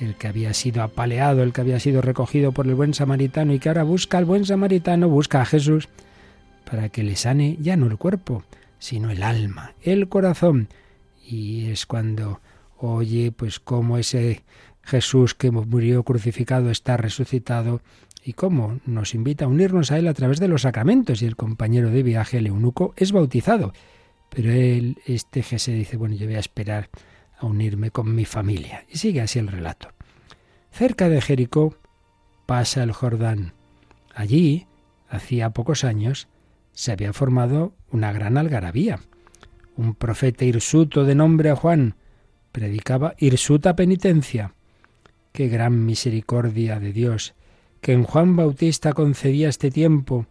el 0.00 0.14
que 0.16 0.26
había 0.26 0.54
sido 0.54 0.82
apaleado, 0.82 1.42
el 1.42 1.52
que 1.52 1.60
había 1.60 1.78
sido 1.78 2.00
recogido 2.00 2.52
por 2.52 2.66
el 2.66 2.74
buen 2.74 2.94
samaritano 2.94 3.52
y 3.52 3.58
que 3.58 3.68
ahora 3.68 3.82
busca 3.82 4.18
al 4.18 4.24
buen 4.24 4.46
samaritano, 4.46 5.08
busca 5.08 5.42
a 5.42 5.44
Jesús 5.44 5.88
para 6.68 6.88
que 6.88 7.02
le 7.02 7.14
sane 7.14 7.58
ya 7.60 7.76
no 7.76 7.86
el 7.86 7.98
cuerpo, 7.98 8.42
sino 8.78 9.10
el 9.10 9.22
alma, 9.22 9.74
el 9.82 10.08
corazón. 10.08 10.68
Y 11.24 11.66
es 11.66 11.84
cuando 11.84 12.40
oye 12.78 13.32
pues 13.32 13.60
cómo 13.60 13.98
ese 13.98 14.42
Jesús 14.82 15.34
que 15.34 15.50
murió 15.50 16.04
crucificado 16.04 16.70
está 16.70 16.96
resucitado 16.96 17.82
y 18.24 18.32
cómo 18.32 18.80
nos 18.86 19.14
invita 19.14 19.44
a 19.44 19.48
unirnos 19.48 19.92
a 19.92 19.98
él 19.98 20.08
a 20.08 20.14
través 20.14 20.40
de 20.40 20.48
los 20.48 20.62
sacramentos 20.62 21.20
y 21.20 21.26
el 21.26 21.36
compañero 21.36 21.90
de 21.90 22.02
viaje, 22.02 22.38
el 22.38 22.46
eunuco, 22.46 22.94
es 22.96 23.12
bautizado. 23.12 23.74
Pero 24.30 24.50
él, 24.50 24.98
este 25.04 25.42
Jesús 25.42 25.74
dice, 25.74 25.96
bueno, 25.96 26.14
yo 26.16 26.26
voy 26.26 26.36
a 26.36 26.40
esperar 26.40 26.88
a 27.38 27.46
unirme 27.46 27.90
con 27.90 28.14
mi 28.14 28.24
familia. 28.24 28.84
Y 28.88 28.98
sigue 28.98 29.20
así 29.20 29.38
el 29.38 29.48
relato. 29.48 29.88
Cerca 30.70 31.08
de 31.08 31.20
Jericó 31.20 31.76
pasa 32.46 32.82
el 32.82 32.92
Jordán. 32.92 33.52
Allí, 34.14 34.66
hacía 35.08 35.50
pocos 35.50 35.84
años, 35.84 36.28
se 36.72 36.92
había 36.92 37.12
formado 37.12 37.74
una 37.90 38.12
gran 38.12 38.36
algarabía. 38.36 39.00
Un 39.76 39.94
profeta 39.94 40.44
hirsuto 40.44 41.04
de 41.04 41.14
nombre 41.14 41.52
Juan 41.52 41.96
predicaba 42.52 43.14
hirsuta 43.18 43.76
penitencia. 43.76 44.54
Qué 45.32 45.48
gran 45.48 45.84
misericordia 45.84 46.80
de 46.80 46.92
Dios, 46.92 47.34
que 47.80 47.92
en 47.92 48.04
Juan 48.04 48.36
Bautista 48.36 48.94
concedía 48.94 49.48
este 49.48 49.70
tiempo, 49.70 50.26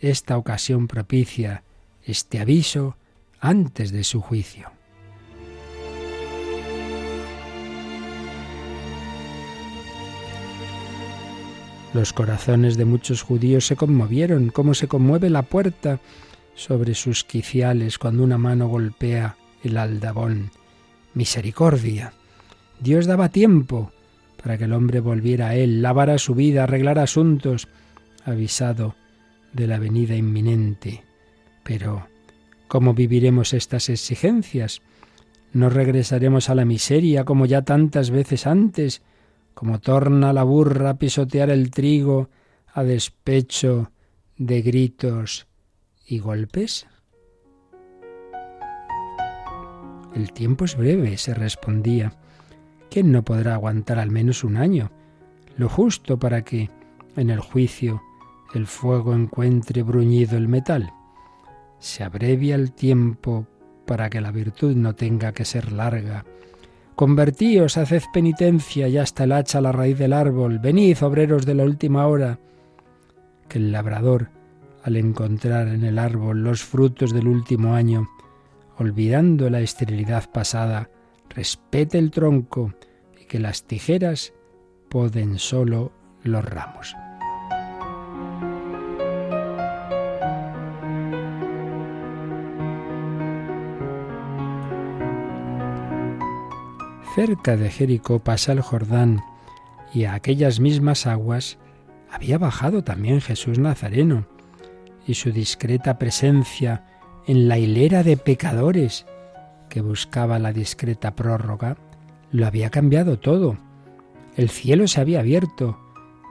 esta 0.00 0.36
ocasión 0.36 0.88
propicia, 0.88 1.62
este 2.04 2.40
aviso 2.40 2.96
antes 3.40 3.92
de 3.92 4.04
su 4.04 4.20
juicio. 4.20 4.70
Los 11.94 12.14
corazones 12.14 12.78
de 12.78 12.86
muchos 12.86 13.22
judíos 13.22 13.66
se 13.66 13.76
conmovieron, 13.76 14.48
como 14.48 14.72
se 14.72 14.88
conmueve 14.88 15.28
la 15.28 15.42
puerta 15.42 16.00
sobre 16.54 16.94
sus 16.94 17.22
quiciales 17.24 17.98
cuando 17.98 18.24
una 18.24 18.38
mano 18.38 18.68
golpea 18.68 19.36
el 19.62 19.76
aldabón. 19.76 20.50
Misericordia. 21.14 22.14
Dios 22.80 23.06
daba 23.06 23.28
tiempo 23.28 23.92
para 24.42 24.56
que 24.56 24.64
el 24.64 24.72
hombre 24.72 25.00
volviera 25.00 25.48
a 25.48 25.54
él, 25.54 25.82
lavara 25.82 26.16
su 26.18 26.34
vida, 26.34 26.64
arreglara 26.64 27.02
asuntos, 27.02 27.68
avisado 28.24 28.94
de 29.52 29.66
la 29.66 29.78
venida 29.78 30.16
inminente. 30.16 31.04
Pero, 31.62 32.08
¿cómo 32.68 32.94
viviremos 32.94 33.52
estas 33.52 33.90
exigencias? 33.90 34.80
¿No 35.52 35.68
regresaremos 35.68 36.48
a 36.48 36.54
la 36.54 36.64
miseria 36.64 37.24
como 37.24 37.44
ya 37.44 37.62
tantas 37.62 38.10
veces 38.10 38.46
antes? 38.46 39.02
Como 39.54 39.80
torna 39.80 40.32
la 40.32 40.42
burra 40.42 40.90
a 40.90 40.98
pisotear 40.98 41.50
el 41.50 41.70
trigo 41.70 42.30
a 42.72 42.82
despecho 42.82 43.92
de 44.36 44.62
gritos 44.62 45.46
y 46.06 46.18
golpes? 46.18 46.86
El 50.14 50.32
tiempo 50.32 50.64
es 50.64 50.76
breve, 50.76 51.16
se 51.16 51.34
respondía. 51.34 52.12
¿Quién 52.90 53.12
no 53.12 53.24
podrá 53.24 53.54
aguantar 53.54 53.98
al 53.98 54.10
menos 54.10 54.44
un 54.44 54.56
año? 54.56 54.90
Lo 55.56 55.68
justo 55.68 56.18
para 56.18 56.42
que, 56.42 56.70
en 57.16 57.30
el 57.30 57.40
juicio, 57.40 58.02
el 58.54 58.66
fuego 58.66 59.14
encuentre 59.14 59.82
bruñido 59.82 60.36
el 60.36 60.48
metal. 60.48 60.92
Se 61.78 62.04
abrevia 62.04 62.54
el 62.54 62.72
tiempo 62.72 63.46
para 63.86 64.10
que 64.10 64.20
la 64.20 64.30
virtud 64.30 64.76
no 64.76 64.94
tenga 64.94 65.32
que 65.32 65.44
ser 65.44 65.72
larga 65.72 66.24
Convertíos, 66.96 67.78
haced 67.78 68.02
penitencia, 68.12 68.86
ya 68.88 69.02
está 69.02 69.24
el 69.24 69.32
hacha 69.32 69.58
a 69.58 69.62
la 69.62 69.72
raíz 69.72 69.98
del 69.98 70.12
árbol. 70.12 70.58
Venid, 70.58 71.02
obreros 71.02 71.46
de 71.46 71.54
la 71.54 71.64
última 71.64 72.06
hora. 72.06 72.38
Que 73.48 73.58
el 73.58 73.72
labrador, 73.72 74.28
al 74.84 74.96
encontrar 74.96 75.68
en 75.68 75.84
el 75.84 75.98
árbol 75.98 76.42
los 76.42 76.62
frutos 76.62 77.12
del 77.12 77.28
último 77.28 77.74
año, 77.74 78.08
olvidando 78.78 79.48
la 79.48 79.60
esterilidad 79.60 80.30
pasada, 80.30 80.90
respete 81.30 81.98
el 81.98 82.10
tronco 82.10 82.74
y 83.20 83.24
que 83.24 83.38
las 83.38 83.64
tijeras 83.64 84.34
poden 84.90 85.38
solo 85.38 85.92
los 86.22 86.44
ramos. 86.44 86.94
Cerca 97.14 97.58
de 97.58 97.70
Jericó 97.70 98.20
pasa 98.20 98.52
el 98.52 98.62
Jordán, 98.62 99.22
y 99.92 100.04
a 100.04 100.14
aquellas 100.14 100.60
mismas 100.60 101.06
aguas 101.06 101.58
había 102.10 102.38
bajado 102.38 102.84
también 102.84 103.20
Jesús 103.20 103.58
Nazareno, 103.58 104.26
y 105.06 105.12
su 105.14 105.30
discreta 105.30 105.98
presencia 105.98 106.86
en 107.26 107.48
la 107.48 107.58
hilera 107.58 108.02
de 108.02 108.16
pecadores 108.16 109.04
que 109.68 109.82
buscaba 109.82 110.38
la 110.38 110.54
discreta 110.54 111.14
prórroga 111.14 111.76
lo 112.30 112.46
había 112.46 112.70
cambiado 112.70 113.18
todo. 113.18 113.58
El 114.34 114.48
cielo 114.48 114.88
se 114.88 115.02
había 115.02 115.20
abierto, 115.20 115.78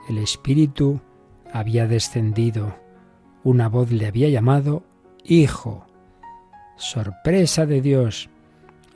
el 0.10 0.18
Espíritu 0.18 1.00
había 1.54 1.86
descendido, 1.86 2.76
una 3.44 3.70
voz 3.70 3.92
le 3.92 4.08
había 4.08 4.30
llamado 4.30 4.82
Hijo. 5.24 5.86
Sorpresa 6.76 7.68
de 7.68 7.82
Dios, 7.82 8.31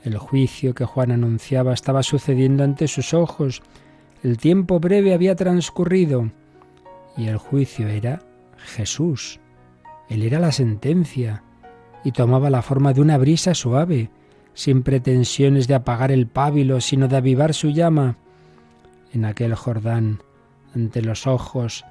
el 0.06 0.20
juicio 0.20 0.76
que 0.76 0.86
Juan 0.86 1.12
anunciaba 1.12 1.74
estaba 1.74 2.04
sucediendo 2.04 2.64
ante 2.64 2.88
sus 2.88 3.14
ojos. 3.14 3.64
El 4.24 4.38
tiempo 4.38 4.80
breve 4.80 5.14
había 5.14 5.36
transcurrido 5.36 6.32
y 7.18 7.28
el 7.28 7.38
juicio 7.38 7.88
era 7.88 8.22
Jesús. 8.58 9.40
Él 10.08 10.22
era 10.22 10.40
la 10.40 10.52
sentencia 10.52 11.44
y 12.04 12.12
tomaba 12.12 12.52
la 12.52 12.62
forma 12.62 12.94
de 12.94 13.02
una 13.02 13.18
brisa 13.18 13.56
suave, 13.56 14.12
sin 14.54 14.84
pretensiones 14.84 15.68
de 15.68 15.74
apagar 15.74 16.12
el 16.12 16.28
pábilo, 16.28 16.82
sino 16.82 17.08
de 17.08 17.18
avivar 17.18 17.56
su 17.56 17.70
llama. 17.70 18.18
En 19.12 19.26
aquel 19.26 19.56
Jordán, 19.56 20.20
ante 20.76 21.02
los 21.02 21.26
ojos 21.26 21.84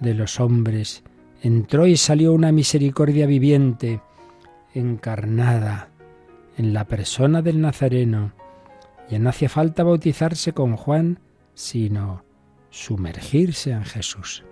de 0.00 0.14
los 0.14 0.40
hombres, 0.40 1.04
entró 1.42 1.86
y 1.86 1.96
salió 1.96 2.32
una 2.32 2.50
misericordia 2.50 3.26
viviente, 3.26 4.00
encarnada, 4.74 5.91
en 6.56 6.72
la 6.72 6.86
persona 6.86 7.42
del 7.42 7.60
Nazareno. 7.60 8.32
Ya 9.08 9.18
no 9.18 9.30
hacía 9.30 9.48
falta 9.48 9.82
bautizarse 9.82 10.52
con 10.52 10.76
Juan, 10.76 11.18
sino 11.54 12.24
sumergirse 12.70 13.72
en 13.72 13.84
Jesús. 13.84 14.44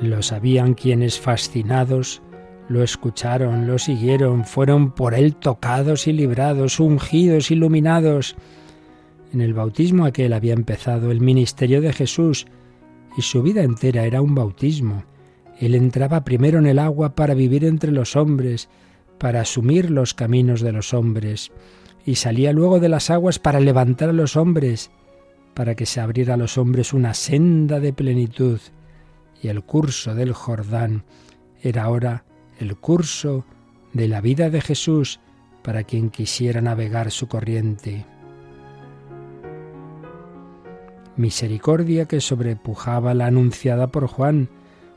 Lo 0.00 0.22
sabían 0.22 0.74
quienes 0.74 1.20
fascinados 1.20 2.22
lo 2.70 2.84
escucharon, 2.84 3.66
lo 3.66 3.80
siguieron, 3.80 4.44
fueron 4.44 4.92
por 4.92 5.14
él 5.14 5.34
tocados 5.34 6.06
y 6.06 6.12
librados, 6.12 6.78
ungidos, 6.78 7.50
iluminados. 7.50 8.36
En 9.32 9.40
el 9.40 9.54
bautismo 9.54 10.04
aquel 10.04 10.32
había 10.32 10.52
empezado 10.52 11.10
el 11.10 11.20
ministerio 11.20 11.80
de 11.80 11.92
Jesús 11.92 12.46
y 13.16 13.22
su 13.22 13.42
vida 13.42 13.64
entera 13.64 14.04
era 14.04 14.22
un 14.22 14.36
bautismo. 14.36 15.02
Él 15.58 15.74
entraba 15.74 16.22
primero 16.22 16.60
en 16.60 16.66
el 16.66 16.78
agua 16.78 17.16
para 17.16 17.34
vivir 17.34 17.64
entre 17.64 17.90
los 17.90 18.14
hombres, 18.14 18.68
para 19.18 19.40
asumir 19.40 19.90
los 19.90 20.14
caminos 20.14 20.60
de 20.60 20.70
los 20.70 20.94
hombres, 20.94 21.50
y 22.06 22.14
salía 22.14 22.52
luego 22.52 22.78
de 22.78 22.88
las 22.88 23.10
aguas 23.10 23.40
para 23.40 23.58
levantar 23.58 24.10
a 24.10 24.12
los 24.12 24.36
hombres, 24.36 24.92
para 25.54 25.74
que 25.74 25.86
se 25.86 26.00
abriera 26.00 26.34
a 26.34 26.36
los 26.36 26.56
hombres 26.56 26.92
una 26.92 27.14
senda 27.14 27.80
de 27.80 27.92
plenitud. 27.92 28.60
Y 29.42 29.48
el 29.48 29.64
curso 29.64 30.14
del 30.14 30.34
Jordán 30.34 31.02
era 31.64 31.82
ahora 31.82 32.26
el 32.60 32.76
curso 32.76 33.44
de 33.92 34.06
la 34.06 34.20
vida 34.20 34.50
de 34.50 34.60
Jesús 34.60 35.18
para 35.62 35.82
quien 35.82 36.10
quisiera 36.10 36.60
navegar 36.60 37.10
su 37.10 37.26
corriente. 37.26 38.06
misericordia 41.20 42.06
que 42.06 42.20
sobrepujaba 42.20 43.14
la 43.14 43.26
anunciada 43.26 43.88
por 43.88 44.06
Juan, 44.06 44.48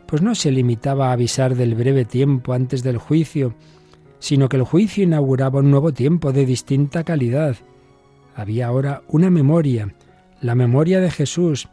pues 0.08 0.22
no 0.22 0.36
se 0.36 0.52
limitaba 0.52 1.10
a 1.10 1.14
avisar 1.14 1.56
del 1.56 1.76
breve 1.76 2.06
tiempo 2.06 2.54
antes 2.54 2.82
del 2.82 2.98
juicio, 2.98 3.54
sino 4.20 4.50
que 4.50 4.58
el 4.58 4.64
juicio 4.64 5.04
inauguraba 5.04 5.60
un 5.60 5.70
nuevo 5.70 5.92
tiempo 5.92 6.32
de 6.32 6.46
distinta 6.46 7.04
calidad. 7.04 7.58
Había 8.36 8.68
ahora 8.68 9.04
una 9.08 9.30
memoria, 9.30 9.94
la 10.42 10.56
memoria 10.56 11.00
de 11.00 11.12
Jesús, 11.12 11.68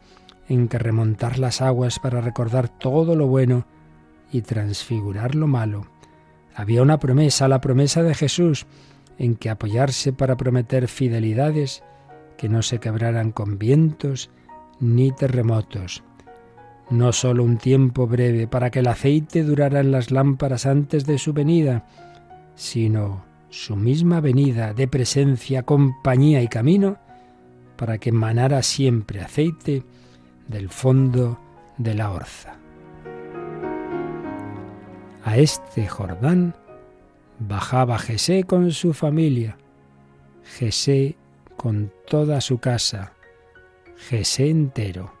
en 0.47 0.67
que 0.67 0.77
remontar 0.77 1.39
las 1.39 1.61
aguas 1.61 1.99
para 1.99 2.21
recordar 2.21 2.67
todo 2.67 3.15
lo 3.15 3.27
bueno 3.27 3.65
y 4.31 4.41
transfigurar 4.41 5.35
lo 5.35 5.47
malo. 5.47 5.87
Había 6.55 6.81
una 6.81 6.99
promesa, 6.99 7.47
la 7.47 7.61
promesa 7.61 8.03
de 8.03 8.13
Jesús, 8.13 8.65
en 9.17 9.35
que 9.35 9.49
apoyarse 9.49 10.13
para 10.13 10.37
prometer 10.37 10.87
fidelidades 10.87 11.83
que 12.37 12.49
no 12.49 12.61
se 12.61 12.79
quebraran 12.79 13.31
con 13.31 13.59
vientos 13.59 14.31
ni 14.79 15.11
terremotos. 15.11 16.03
No 16.89 17.13
sólo 17.13 17.43
un 17.43 17.57
tiempo 17.57 18.07
breve 18.07 18.47
para 18.47 18.69
que 18.69 18.79
el 18.79 18.87
aceite 18.87 19.43
durara 19.43 19.79
en 19.79 19.91
las 19.91 20.11
lámparas 20.11 20.65
antes 20.65 21.05
de 21.05 21.17
su 21.17 21.33
venida, 21.33 21.85
sino 22.55 23.23
su 23.49 23.75
misma 23.75 24.19
venida 24.19 24.73
de 24.73 24.87
presencia, 24.87 25.63
compañía 25.63 26.41
y 26.41 26.47
camino, 26.47 26.97
para 27.77 27.97
que 27.97 28.09
emanara 28.09 28.61
siempre 28.63 29.21
aceite 29.21 29.83
del 30.47 30.69
fondo 30.69 31.39
de 31.77 31.95
la 31.95 32.11
orza. 32.11 32.60
A 35.23 35.37
este 35.37 35.87
Jordán 35.87 36.55
bajaba 37.39 37.99
Jesé 37.99 38.43
con 38.43 38.71
su 38.71 38.93
familia, 38.93 39.57
Jesé 40.43 41.15
con 41.57 41.93
toda 42.07 42.41
su 42.41 42.57
casa, 42.57 43.13
Jesé 43.97 44.49
entero, 44.49 45.13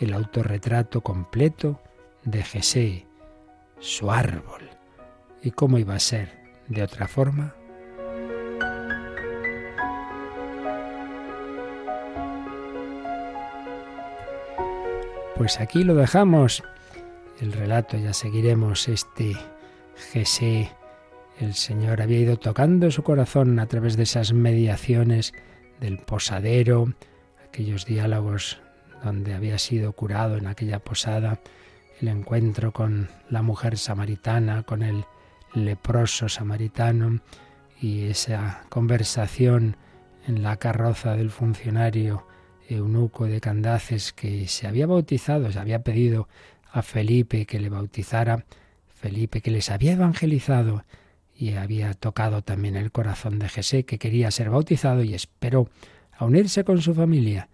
el 0.00 0.12
autorretrato 0.12 1.00
completo 1.00 1.80
de 2.24 2.42
Jesé, 2.42 3.06
su 3.78 4.10
árbol. 4.10 4.68
¿Y 5.42 5.50
cómo 5.50 5.78
iba 5.78 5.94
a 5.94 6.00
ser 6.00 6.36
de 6.68 6.82
otra 6.82 7.08
forma? 7.08 7.54
Pues 15.36 15.60
aquí 15.60 15.84
lo 15.84 15.94
dejamos. 15.94 16.62
El 17.40 17.52
relato 17.52 17.98
ya 17.98 18.14
seguiremos 18.14 18.88
este 18.88 19.36
Jesé. 20.12 20.70
El 21.38 21.54
Señor 21.54 22.00
había 22.00 22.20
ido 22.20 22.38
tocando 22.38 22.90
su 22.90 23.02
corazón 23.02 23.58
a 23.58 23.66
través 23.66 23.96
de 23.96 24.04
esas 24.04 24.32
mediaciones 24.32 25.34
del 25.80 25.98
posadero, 25.98 26.94
aquellos 27.46 27.84
diálogos 27.84 28.58
donde 29.04 29.34
había 29.34 29.58
sido 29.58 29.92
curado 29.92 30.38
en 30.38 30.46
aquella 30.46 30.78
posada, 30.78 31.40
el 32.00 32.08
encuentro 32.08 32.72
con 32.72 33.08
la 33.28 33.42
mujer 33.42 33.76
samaritana, 33.76 34.62
con 34.62 34.82
el 34.82 35.04
leproso 35.52 36.30
samaritano 36.30 37.20
y 37.80 38.04
esa 38.04 38.64
conversación 38.70 39.76
en 40.26 40.42
la 40.42 40.56
carroza 40.56 41.16
del 41.16 41.30
funcionario 41.30 42.26
eunuco 42.68 43.26
de 43.26 43.40
Candaces 43.40 44.12
que 44.12 44.48
se 44.48 44.66
había 44.66 44.86
bautizado, 44.86 45.52
se 45.52 45.58
había 45.58 45.82
pedido 45.82 46.28
a 46.76 46.82
Felipe 46.82 47.46
que 47.46 47.58
le 47.58 47.70
bautizara, 47.70 48.44
Felipe 48.86 49.40
que 49.40 49.50
les 49.50 49.70
había 49.70 49.92
evangelizado 49.92 50.84
y 51.34 51.54
había 51.54 51.94
tocado 51.94 52.42
también 52.42 52.76
el 52.76 52.92
corazón 52.92 53.38
de 53.38 53.48
Jesé 53.48 53.84
que 53.84 53.98
quería 53.98 54.30
ser 54.30 54.50
bautizado 54.50 55.02
y 55.02 55.14
esperó 55.14 55.70
a 56.12 56.26
unirse 56.26 56.64
con 56.64 56.82
su 56.82 56.94
familia 56.94 57.48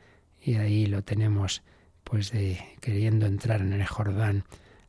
y 0.44 0.56
ahí 0.56 0.86
lo 0.86 1.02
tenemos 1.02 1.62
pues 2.02 2.32
de 2.32 2.58
queriendo 2.80 3.26
entrar 3.26 3.60
en 3.60 3.72
el 3.72 3.86
Jordán 3.86 4.42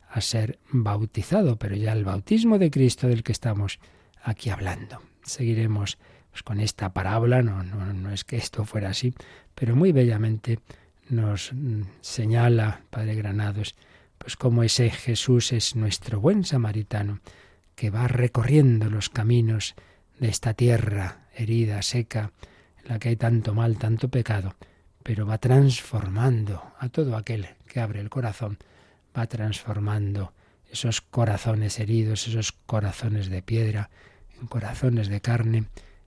a 0.10 0.20
ser 0.20 0.58
bautizado, 0.72 1.58
pero 1.58 1.76
ya 1.76 1.94
el 1.94 2.04
bautismo 2.04 2.58
de 2.58 2.72
Cristo 2.72 3.08
del 3.08 3.22
que 3.22 3.32
estamos 3.32 3.80
aquí 4.24 4.50
hablando. 4.50 5.00
Seguiremos 5.24 6.00
pues, 6.32 6.42
con 6.42 6.60
esta 6.60 6.92
parábola, 6.92 7.44
no, 7.44 7.62
no, 7.62 7.94
no 7.94 8.12
es 8.12 8.24
que 8.24 8.38
esto 8.38 8.66
fuera 8.66 8.90
así, 8.90 9.14
pero 9.54 9.76
muy 9.76 9.92
bellamente 9.92 10.58
nos 11.10 11.54
mm, 11.54 11.84
señala 12.02 12.82
Padre 12.90 13.14
Granados, 13.14 13.76
pues 14.24 14.38
como 14.38 14.64
ese 14.64 14.90
Jesús 14.90 15.52
es 15.52 15.76
nuestro 15.76 16.22
buen 16.22 16.46
samaritano, 16.46 17.20
que 17.76 17.90
va 17.90 18.08
recorriendo 18.08 18.90
los 18.90 19.10
caminos 19.10 19.76
de 20.18 20.30
esta 20.30 20.54
tierra 20.54 21.28
herida, 21.36 21.82
seca, 21.82 22.32
en 22.82 22.90
la 22.90 23.00
que 23.00 23.10
hay 23.10 23.16
tanto 23.18 23.54
mal, 23.54 23.78
tanto 23.78 24.08
pecado, 24.08 24.56
pero 25.04 25.26
va 25.26 25.40
transformando 25.40 26.64
a 26.80 26.88
todo 26.88 27.18
aquel 27.18 27.50
que 27.68 27.82
abre 27.82 28.00
el 28.00 28.10
corazón, 28.10 28.60
va 29.18 29.28
transformando 29.28 30.32
esos 30.72 31.02
corazones 31.02 31.78
heridos, 31.80 32.26
esos 32.30 32.54
corazones 32.54 33.30
de 33.30 33.42
piedra, 33.42 33.90
en 34.40 34.48
corazones 34.48 35.10
de 35.10 35.20
carne, 35.20 35.66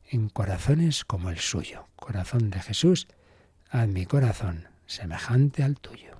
en 0.09 0.31
corazones 0.31 1.05
como 1.05 1.29
el 1.29 1.39
suyo, 1.39 1.87
corazón 1.97 2.49
de 2.49 2.61
Jesús, 2.61 3.09
haz 3.69 3.89
mi 3.89 4.07
corazón 4.07 4.69
semejante 4.87 5.63
al 5.63 5.79
tuyo. 5.79 6.17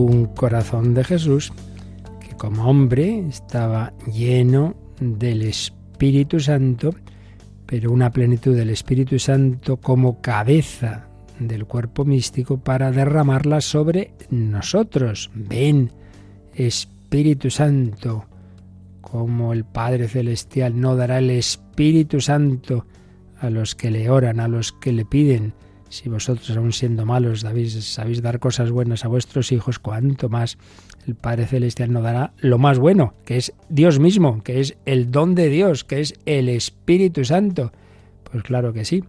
Un 0.00 0.26
corazón 0.26 0.94
de 0.94 1.04
Jesús 1.04 1.52
que 2.20 2.36
como 2.36 2.68
hombre 2.68 3.26
estaba 3.28 3.92
lleno 4.12 4.74
del 5.00 5.42
Espíritu 5.42 6.40
Santo, 6.40 6.94
pero 7.66 7.92
una 7.92 8.10
plenitud 8.10 8.56
del 8.56 8.70
Espíritu 8.70 9.18
Santo 9.18 9.76
como 9.78 10.20
cabeza 10.20 11.06
del 11.38 11.64
cuerpo 11.66 12.04
místico 12.04 12.58
para 12.58 12.90
derramarla 12.90 13.60
sobre 13.60 14.12
nosotros. 14.30 15.30
Ven, 15.34 15.90
Espíritu 16.54 17.50
Santo, 17.50 18.26
como 19.00 19.52
el 19.52 19.64
Padre 19.64 20.08
Celestial 20.08 20.78
no 20.78 20.96
dará 20.96 21.18
el 21.18 21.30
Espíritu 21.30 22.20
Santo 22.20 22.86
a 23.40 23.50
los 23.50 23.74
que 23.74 23.90
le 23.90 24.10
oran, 24.10 24.38
a 24.38 24.48
los 24.48 24.72
que 24.72 24.92
le 24.92 25.04
piden, 25.04 25.54
si 25.90 26.08
vosotros, 26.08 26.56
aun 26.56 26.72
siendo 26.72 27.04
malos, 27.04 27.40
sabéis, 27.40 28.22
dar 28.22 28.38
cosas 28.38 28.70
buenas 28.70 29.04
a 29.04 29.08
vuestros 29.08 29.50
hijos, 29.50 29.80
cuanto 29.80 30.28
más 30.28 30.56
el 31.06 31.16
Padre 31.16 31.46
Celestial 31.46 31.92
nos 31.92 32.04
dará 32.04 32.32
lo 32.38 32.58
más 32.58 32.78
bueno, 32.78 33.14
que 33.24 33.36
es 33.36 33.52
Dios 33.68 33.98
mismo, 33.98 34.42
que 34.42 34.60
es 34.60 34.76
el 34.86 35.10
don 35.10 35.34
de 35.34 35.48
Dios, 35.48 35.82
que 35.82 36.00
es 36.00 36.14
el 36.26 36.48
Espíritu 36.48 37.24
Santo. 37.24 37.72
Pues 38.30 38.44
claro 38.44 38.72
que 38.72 38.84
sí, 38.84 39.02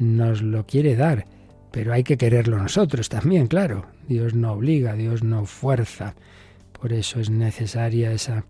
nos 0.00 0.42
lo 0.42 0.66
quiere 0.66 0.96
dar, 0.96 1.26
pero 1.70 1.92
hay 1.92 2.02
que 2.02 2.16
quererlo 2.16 2.58
nosotros 2.58 3.08
también, 3.08 3.46
claro. 3.46 3.86
Dios 4.08 4.34
no 4.34 4.52
obliga, 4.52 4.94
Dios 4.94 5.22
no 5.22 5.46
fuerza. 5.46 6.16
Por 6.72 6.92
eso 6.92 7.20
es 7.20 7.30
necesaria 7.30 8.10
esa 8.10 8.44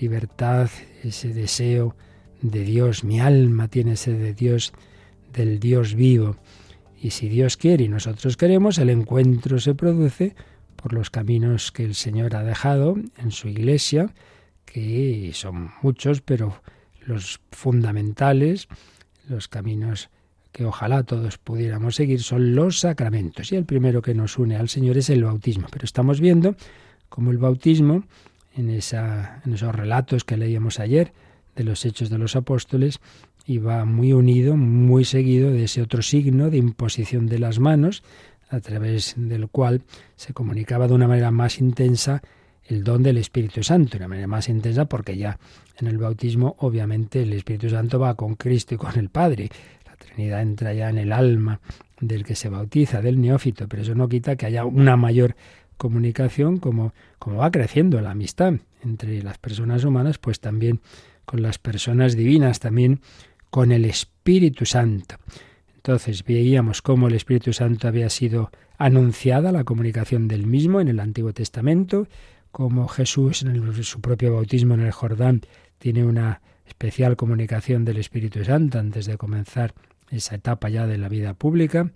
libertad, 0.00 0.68
ese 1.04 1.32
deseo 1.32 1.94
de 2.42 2.64
Dios. 2.64 3.04
Mi 3.04 3.20
alma 3.20 3.68
tiene 3.68 3.92
ese 3.92 4.14
de 4.14 4.34
Dios, 4.34 4.72
del 5.32 5.60
Dios 5.60 5.94
vivo. 5.94 6.36
Y 7.00 7.10
si 7.10 7.28
Dios 7.28 7.56
quiere 7.56 7.84
y 7.84 7.88
nosotros 7.88 8.36
queremos, 8.36 8.76
el 8.78 8.90
encuentro 8.90 9.58
se 9.58 9.74
produce 9.74 10.34
por 10.76 10.92
los 10.92 11.08
caminos 11.08 11.72
que 11.72 11.84
el 11.84 11.94
Señor 11.94 12.36
ha 12.36 12.44
dejado 12.44 12.96
en 13.16 13.30
su 13.30 13.48
iglesia, 13.48 14.12
que 14.66 15.30
son 15.34 15.70
muchos, 15.82 16.20
pero 16.20 16.62
los 17.06 17.40
fundamentales, 17.50 18.68
los 19.28 19.48
caminos 19.48 20.10
que 20.52 20.66
ojalá 20.66 21.02
todos 21.04 21.38
pudiéramos 21.38 21.94
seguir, 21.94 22.22
son 22.22 22.54
los 22.54 22.80
sacramentos. 22.80 23.50
Y 23.52 23.56
el 23.56 23.64
primero 23.64 24.02
que 24.02 24.14
nos 24.14 24.36
une 24.38 24.56
al 24.56 24.68
Señor 24.68 24.98
es 24.98 25.08
el 25.08 25.24
bautismo. 25.24 25.68
Pero 25.70 25.84
estamos 25.84 26.20
viendo 26.20 26.54
cómo 27.08 27.30
el 27.30 27.38
bautismo, 27.38 28.04
en, 28.54 28.68
esa, 28.68 29.40
en 29.46 29.54
esos 29.54 29.74
relatos 29.74 30.24
que 30.24 30.36
leíamos 30.36 30.80
ayer 30.80 31.12
de 31.56 31.64
los 31.64 31.84
hechos 31.84 32.10
de 32.10 32.18
los 32.18 32.36
apóstoles, 32.36 33.00
y 33.50 33.58
va 33.58 33.84
muy 33.84 34.12
unido, 34.12 34.56
muy 34.56 35.04
seguido 35.04 35.50
de 35.50 35.64
ese 35.64 35.82
otro 35.82 36.02
signo 36.02 36.50
de 36.50 36.58
imposición 36.58 37.26
de 37.26 37.40
las 37.40 37.58
manos, 37.58 38.04
a 38.48 38.60
través 38.60 39.14
del 39.16 39.48
cual 39.48 39.82
se 40.14 40.32
comunicaba 40.32 40.86
de 40.86 40.94
una 40.94 41.08
manera 41.08 41.32
más 41.32 41.58
intensa 41.58 42.22
el 42.66 42.84
don 42.84 43.02
del 43.02 43.16
Espíritu 43.16 43.64
Santo, 43.64 43.90
de 43.90 43.96
una 43.96 44.06
manera 44.06 44.28
más 44.28 44.48
intensa 44.48 44.84
porque 44.84 45.16
ya 45.16 45.36
en 45.80 45.88
el 45.88 45.98
bautismo 45.98 46.54
obviamente 46.60 47.22
el 47.22 47.32
Espíritu 47.32 47.68
Santo 47.68 47.98
va 47.98 48.14
con 48.14 48.36
Cristo 48.36 48.76
y 48.76 48.78
con 48.78 48.96
el 48.96 49.08
Padre. 49.08 49.48
La 49.84 49.96
Trinidad 49.96 50.42
entra 50.42 50.72
ya 50.72 50.88
en 50.88 50.98
el 50.98 51.12
alma 51.12 51.58
del 52.00 52.22
que 52.22 52.36
se 52.36 52.50
bautiza, 52.50 53.02
del 53.02 53.20
neófito, 53.20 53.66
pero 53.66 53.82
eso 53.82 53.96
no 53.96 54.08
quita 54.08 54.36
que 54.36 54.46
haya 54.46 54.64
una 54.64 54.96
mayor 54.96 55.34
comunicación 55.76 56.58
como, 56.58 56.92
como 57.18 57.38
va 57.38 57.50
creciendo 57.50 58.00
la 58.00 58.12
amistad 58.12 58.54
entre 58.84 59.20
las 59.24 59.38
personas 59.38 59.82
humanas, 59.82 60.18
pues 60.18 60.38
también 60.38 60.78
con 61.24 61.42
las 61.42 61.58
personas 61.58 62.16
divinas, 62.16 62.60
también 62.60 63.00
con 63.50 63.72
el 63.72 63.84
Espíritu 63.84 64.64
Santo. 64.64 65.16
Entonces 65.76 66.24
veíamos 66.24 66.82
cómo 66.82 67.08
el 67.08 67.14
Espíritu 67.14 67.52
Santo 67.52 67.88
había 67.88 68.10
sido 68.10 68.50
anunciada 68.78 69.52
la 69.52 69.64
comunicación 69.64 70.28
del 70.28 70.46
mismo 70.46 70.80
en 70.80 70.88
el 70.88 71.00
Antiguo 71.00 71.32
Testamento, 71.32 72.06
cómo 72.52 72.88
Jesús 72.88 73.42
en 73.42 73.82
su 73.82 74.00
propio 74.00 74.34
bautismo 74.34 74.74
en 74.74 74.80
el 74.80 74.92
Jordán 74.92 75.42
tiene 75.78 76.04
una 76.04 76.40
especial 76.66 77.16
comunicación 77.16 77.84
del 77.84 77.98
Espíritu 77.98 78.44
Santo 78.44 78.78
antes 78.78 79.06
de 79.06 79.16
comenzar 79.16 79.74
esa 80.10 80.36
etapa 80.36 80.68
ya 80.68 80.86
de 80.86 80.98
la 80.98 81.08
vida 81.08 81.34
pública, 81.34 81.90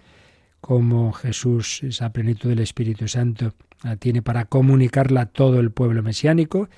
cómo 0.61 1.13
Jesús, 1.13 1.83
esa 1.83 2.13
plenitud 2.13 2.49
del 2.49 2.61
Espíritu 2.61 3.09
Santo, 3.09 3.55
la 3.83 3.97
tiene 3.97 4.23
para 4.23 4.47
comunicarla 4.47 5.23
a 5.23 5.27
todo 5.27 5.61
el 5.61 5.71
pueblo 5.71 6.03
mesiánico, 6.03 6.69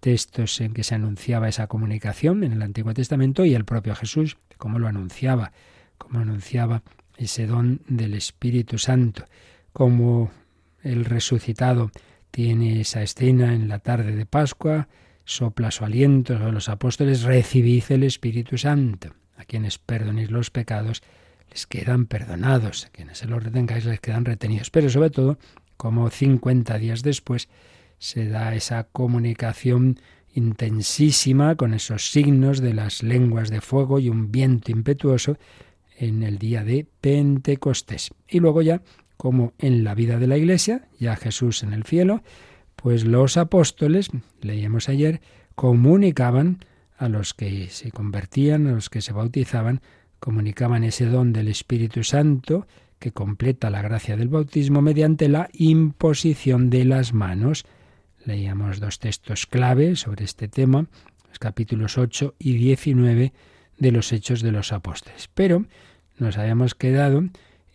textos 0.00 0.60
en 0.60 0.72
que 0.72 0.84
se 0.84 0.94
anunciaba 0.94 1.48
esa 1.48 1.66
comunicación 1.66 2.44
en 2.44 2.52
el 2.52 2.62
Antiguo 2.62 2.94
Testamento 2.94 3.44
y 3.44 3.54
el 3.54 3.64
propio 3.64 3.94
Jesús, 3.94 4.36
cómo 4.58 4.78
lo 4.78 4.88
anunciaba, 4.88 5.52
cómo 5.98 6.20
anunciaba 6.20 6.82
ese 7.16 7.46
don 7.46 7.80
del 7.88 8.14
Espíritu 8.14 8.78
Santo, 8.78 9.24
cómo 9.72 10.30
el 10.82 11.04
resucitado 11.04 11.90
tiene 12.30 12.80
esa 12.80 13.02
escena 13.02 13.54
en 13.54 13.68
la 13.68 13.78
tarde 13.78 14.14
de 14.14 14.26
Pascua, 14.26 14.88
sopla 15.24 15.70
su 15.70 15.84
aliento 15.84 16.36
a 16.36 16.52
los 16.52 16.68
apóstoles, 16.68 17.22
recibid 17.22 17.84
el 17.88 18.04
Espíritu 18.04 18.58
Santo. 18.58 19.14
A 19.36 19.44
quienes 19.44 19.78
perdonéis 19.78 20.30
los 20.30 20.50
pecados, 20.50 21.02
les 21.50 21.66
quedan 21.66 22.06
perdonados. 22.06 22.86
A 22.86 22.90
quienes 22.90 23.18
se 23.18 23.26
los 23.26 23.42
retengáis, 23.42 23.84
les 23.84 24.00
quedan 24.00 24.24
retenidos. 24.24 24.70
Pero 24.70 24.88
sobre 24.88 25.10
todo, 25.10 25.38
como 25.76 26.08
50 26.08 26.78
días 26.78 27.02
después, 27.02 27.48
se 27.98 28.28
da 28.28 28.54
esa 28.54 28.84
comunicación 28.84 29.98
intensísima 30.34 31.56
con 31.56 31.72
esos 31.72 32.10
signos 32.10 32.60
de 32.60 32.74
las 32.74 33.02
lenguas 33.02 33.50
de 33.50 33.60
fuego 33.60 33.98
y 33.98 34.08
un 34.08 34.30
viento 34.30 34.70
impetuoso 34.70 35.38
en 35.98 36.22
el 36.22 36.38
día 36.38 36.62
de 36.62 36.86
Pentecostés. 37.00 38.10
Y 38.28 38.40
luego 38.40 38.60
ya, 38.62 38.82
como 39.16 39.54
en 39.58 39.82
la 39.82 39.94
vida 39.94 40.18
de 40.18 40.26
la 40.26 40.36
Iglesia, 40.36 40.88
ya 40.98 41.16
Jesús 41.16 41.62
en 41.62 41.72
el 41.72 41.84
cielo, 41.84 42.22
pues 42.76 43.04
los 43.04 43.36
apóstoles, 43.36 44.10
leíamos 44.42 44.88
ayer, 44.88 45.22
comunicaban 45.54 46.58
a 46.98 47.08
los 47.08 47.34
que 47.34 47.68
se 47.70 47.90
convertían, 47.90 48.66
a 48.66 48.72
los 48.72 48.90
que 48.90 49.00
se 49.00 49.12
bautizaban, 49.12 49.80
comunicaban 50.20 50.84
ese 50.84 51.06
don 51.06 51.32
del 51.32 51.48
Espíritu 51.48 52.04
Santo 52.04 52.66
que 52.98 53.12
completa 53.12 53.70
la 53.70 53.82
gracia 53.82 54.16
del 54.16 54.28
bautismo 54.28 54.82
mediante 54.82 55.28
la 55.28 55.48
imposición 55.52 56.70
de 56.70 56.84
las 56.84 57.12
manos. 57.12 57.64
Leíamos 58.26 58.80
dos 58.80 58.98
textos 58.98 59.46
clave 59.46 59.94
sobre 59.94 60.24
este 60.24 60.48
tema, 60.48 60.86
los 61.28 61.38
capítulos 61.38 61.96
8 61.96 62.34
y 62.40 62.54
19 62.54 63.32
de 63.78 63.92
los 63.92 64.12
Hechos 64.12 64.42
de 64.42 64.50
los 64.50 64.72
Apóstoles. 64.72 65.30
Pero 65.32 65.64
nos 66.18 66.36
habíamos 66.36 66.74
quedado 66.74 67.22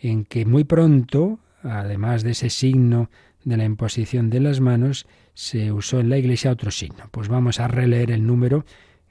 en 0.01 0.25
que 0.25 0.45
muy 0.45 0.65
pronto, 0.65 1.39
además 1.63 2.23
de 2.23 2.31
ese 2.31 2.49
signo 2.49 3.09
de 3.45 3.55
la 3.55 3.63
imposición 3.63 4.29
de 4.29 4.41
las 4.41 4.59
manos, 4.59 5.07
se 5.35 5.71
usó 5.71 6.01
en 6.01 6.09
la 6.09 6.17
Iglesia 6.17 6.51
otro 6.51 6.69
signo. 6.69 7.07
Pues 7.11 7.29
vamos 7.29 7.61
a 7.61 7.69
releer 7.69 8.11
el 8.11 8.27
número 8.27 8.65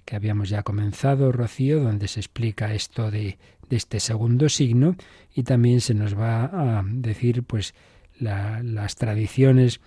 que 0.05 0.17
habíamos 0.17 0.51
ya 0.51 0.63
comenzado, 0.63 1.33
Rocío, 1.33 1.83
donde 1.83 2.07
se 2.09 2.21
explica 2.21 2.75
esto 2.75 3.11
de, 3.11 3.39
de 3.71 3.77
este 3.77 3.99
segundo 3.99 4.51
signo 4.51 4.95
y 5.35 5.45
también 5.45 5.81
se 5.81 5.95
nos 5.95 6.19
va 6.19 6.45
a 6.45 6.85
decir 6.85 7.45
pues 7.45 7.75
las 8.19 8.97
tradiciones 8.97 9.81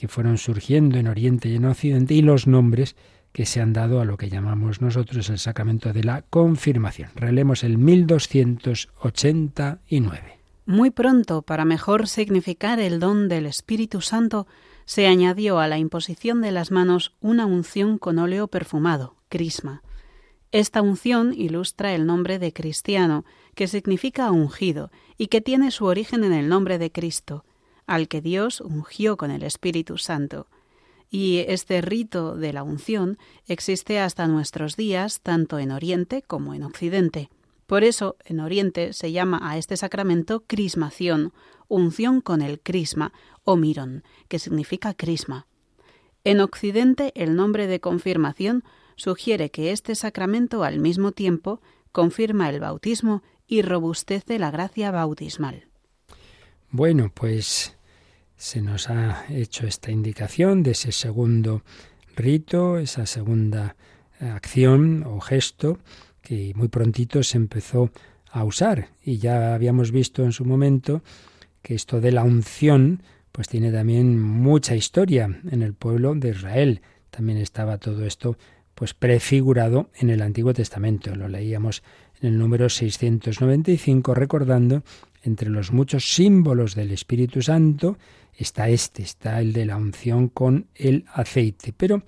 que 0.00 0.08
fueron 0.08 0.38
surgiendo 0.38 0.98
en 0.98 1.06
Oriente 1.08 1.50
y 1.50 1.56
en 1.56 1.66
Occidente 1.66 2.14
y 2.14 2.22
los 2.22 2.46
nombres 2.46 2.96
que 3.32 3.44
se 3.44 3.60
han 3.60 3.74
dado 3.74 4.00
a 4.00 4.06
lo 4.06 4.16
que 4.16 4.30
llamamos 4.30 4.80
nosotros 4.80 5.28
el 5.28 5.38
sacramento 5.38 5.92
de 5.92 6.02
la 6.02 6.22
confirmación. 6.22 7.10
Relemos 7.14 7.64
el 7.64 7.76
1289. 7.76 10.38
Muy 10.64 10.90
pronto, 10.90 11.42
para 11.42 11.66
mejor 11.66 12.08
significar 12.08 12.80
el 12.80 12.98
don 12.98 13.28
del 13.28 13.44
Espíritu 13.44 14.00
Santo, 14.00 14.46
se 14.86 15.06
añadió 15.06 15.58
a 15.58 15.68
la 15.68 15.76
imposición 15.78 16.40
de 16.40 16.52
las 16.52 16.70
manos 16.70 17.14
una 17.20 17.44
unción 17.44 17.98
con 17.98 18.18
óleo 18.18 18.48
perfumado, 18.48 19.16
crisma. 19.28 19.82
Esta 20.50 20.80
unción 20.80 21.34
ilustra 21.34 21.94
el 21.94 22.06
nombre 22.06 22.38
de 22.38 22.54
cristiano, 22.54 23.26
que 23.54 23.68
significa 23.68 24.30
ungido, 24.30 24.90
y 25.18 25.26
que 25.26 25.42
tiene 25.42 25.70
su 25.70 25.84
origen 25.84 26.24
en 26.24 26.32
el 26.32 26.48
nombre 26.48 26.78
de 26.78 26.90
Cristo, 26.90 27.44
al 27.90 28.08
que 28.08 28.20
Dios 28.20 28.60
ungió 28.60 29.16
con 29.16 29.30
el 29.30 29.42
Espíritu 29.42 29.98
Santo 29.98 30.46
y 31.10 31.38
este 31.48 31.80
rito 31.80 32.36
de 32.36 32.52
la 32.52 32.62
unción 32.62 33.18
existe 33.46 33.98
hasta 33.98 34.28
nuestros 34.28 34.76
días 34.76 35.20
tanto 35.20 35.58
en 35.58 35.72
Oriente 35.72 36.22
como 36.22 36.54
en 36.54 36.62
Occidente. 36.62 37.30
Por 37.66 37.82
eso, 37.82 38.16
en 38.24 38.38
Oriente 38.38 38.92
se 38.92 39.10
llama 39.10 39.40
a 39.42 39.58
este 39.58 39.76
sacramento 39.76 40.44
crismación, 40.46 41.32
unción 41.66 42.20
con 42.20 42.42
el 42.42 42.60
crisma, 42.60 43.12
o 43.42 43.56
mirón, 43.56 44.04
que 44.28 44.38
significa 44.38 44.94
crisma. 44.94 45.48
En 46.22 46.40
Occidente, 46.40 47.12
el 47.16 47.34
nombre 47.34 47.66
de 47.66 47.80
confirmación 47.80 48.62
sugiere 48.94 49.50
que 49.50 49.72
este 49.72 49.96
sacramento 49.96 50.62
al 50.62 50.78
mismo 50.78 51.10
tiempo 51.10 51.60
confirma 51.90 52.48
el 52.50 52.60
bautismo 52.60 53.22
y 53.48 53.62
robustece 53.62 54.38
la 54.38 54.52
gracia 54.52 54.92
bautismal. 54.92 55.66
Bueno, 56.70 57.10
pues 57.12 57.76
se 58.40 58.62
nos 58.62 58.88
ha 58.88 59.26
hecho 59.28 59.66
esta 59.66 59.90
indicación 59.90 60.62
de 60.62 60.70
ese 60.70 60.92
segundo 60.92 61.62
rito, 62.16 62.78
esa 62.78 63.04
segunda 63.04 63.76
eh, 64.18 64.28
acción 64.28 65.04
o 65.06 65.20
gesto 65.20 65.78
que 66.22 66.54
muy 66.56 66.68
prontito 66.68 67.22
se 67.22 67.36
empezó 67.36 67.90
a 68.30 68.44
usar 68.44 68.88
y 69.04 69.18
ya 69.18 69.54
habíamos 69.54 69.92
visto 69.92 70.24
en 70.24 70.32
su 70.32 70.46
momento 70.46 71.02
que 71.60 71.74
esto 71.74 72.00
de 72.00 72.12
la 72.12 72.24
unción 72.24 73.02
pues 73.30 73.46
tiene 73.46 73.70
también 73.72 74.18
mucha 74.18 74.74
historia 74.74 75.38
en 75.50 75.60
el 75.62 75.74
pueblo 75.74 76.14
de 76.14 76.30
Israel. 76.30 76.80
También 77.10 77.36
estaba 77.36 77.76
todo 77.76 78.06
esto 78.06 78.38
pues 78.74 78.94
prefigurado 78.94 79.90
en 79.96 80.08
el 80.08 80.22
Antiguo 80.22 80.54
Testamento. 80.54 81.14
Lo 81.14 81.28
leíamos 81.28 81.82
en 82.22 82.28
el 82.28 82.38
número 82.38 82.70
695 82.70 84.14
recordando 84.14 84.82
entre 85.22 85.50
los 85.50 85.72
muchos 85.72 86.14
símbolos 86.14 86.74
del 86.74 86.90
Espíritu 86.90 87.42
Santo 87.42 87.98
está 88.42 88.68
este, 88.68 89.02
está 89.02 89.40
el 89.40 89.52
de 89.52 89.66
la 89.66 89.76
unción 89.76 90.28
con 90.28 90.66
el 90.74 91.04
aceite. 91.12 91.72
Pero 91.76 92.02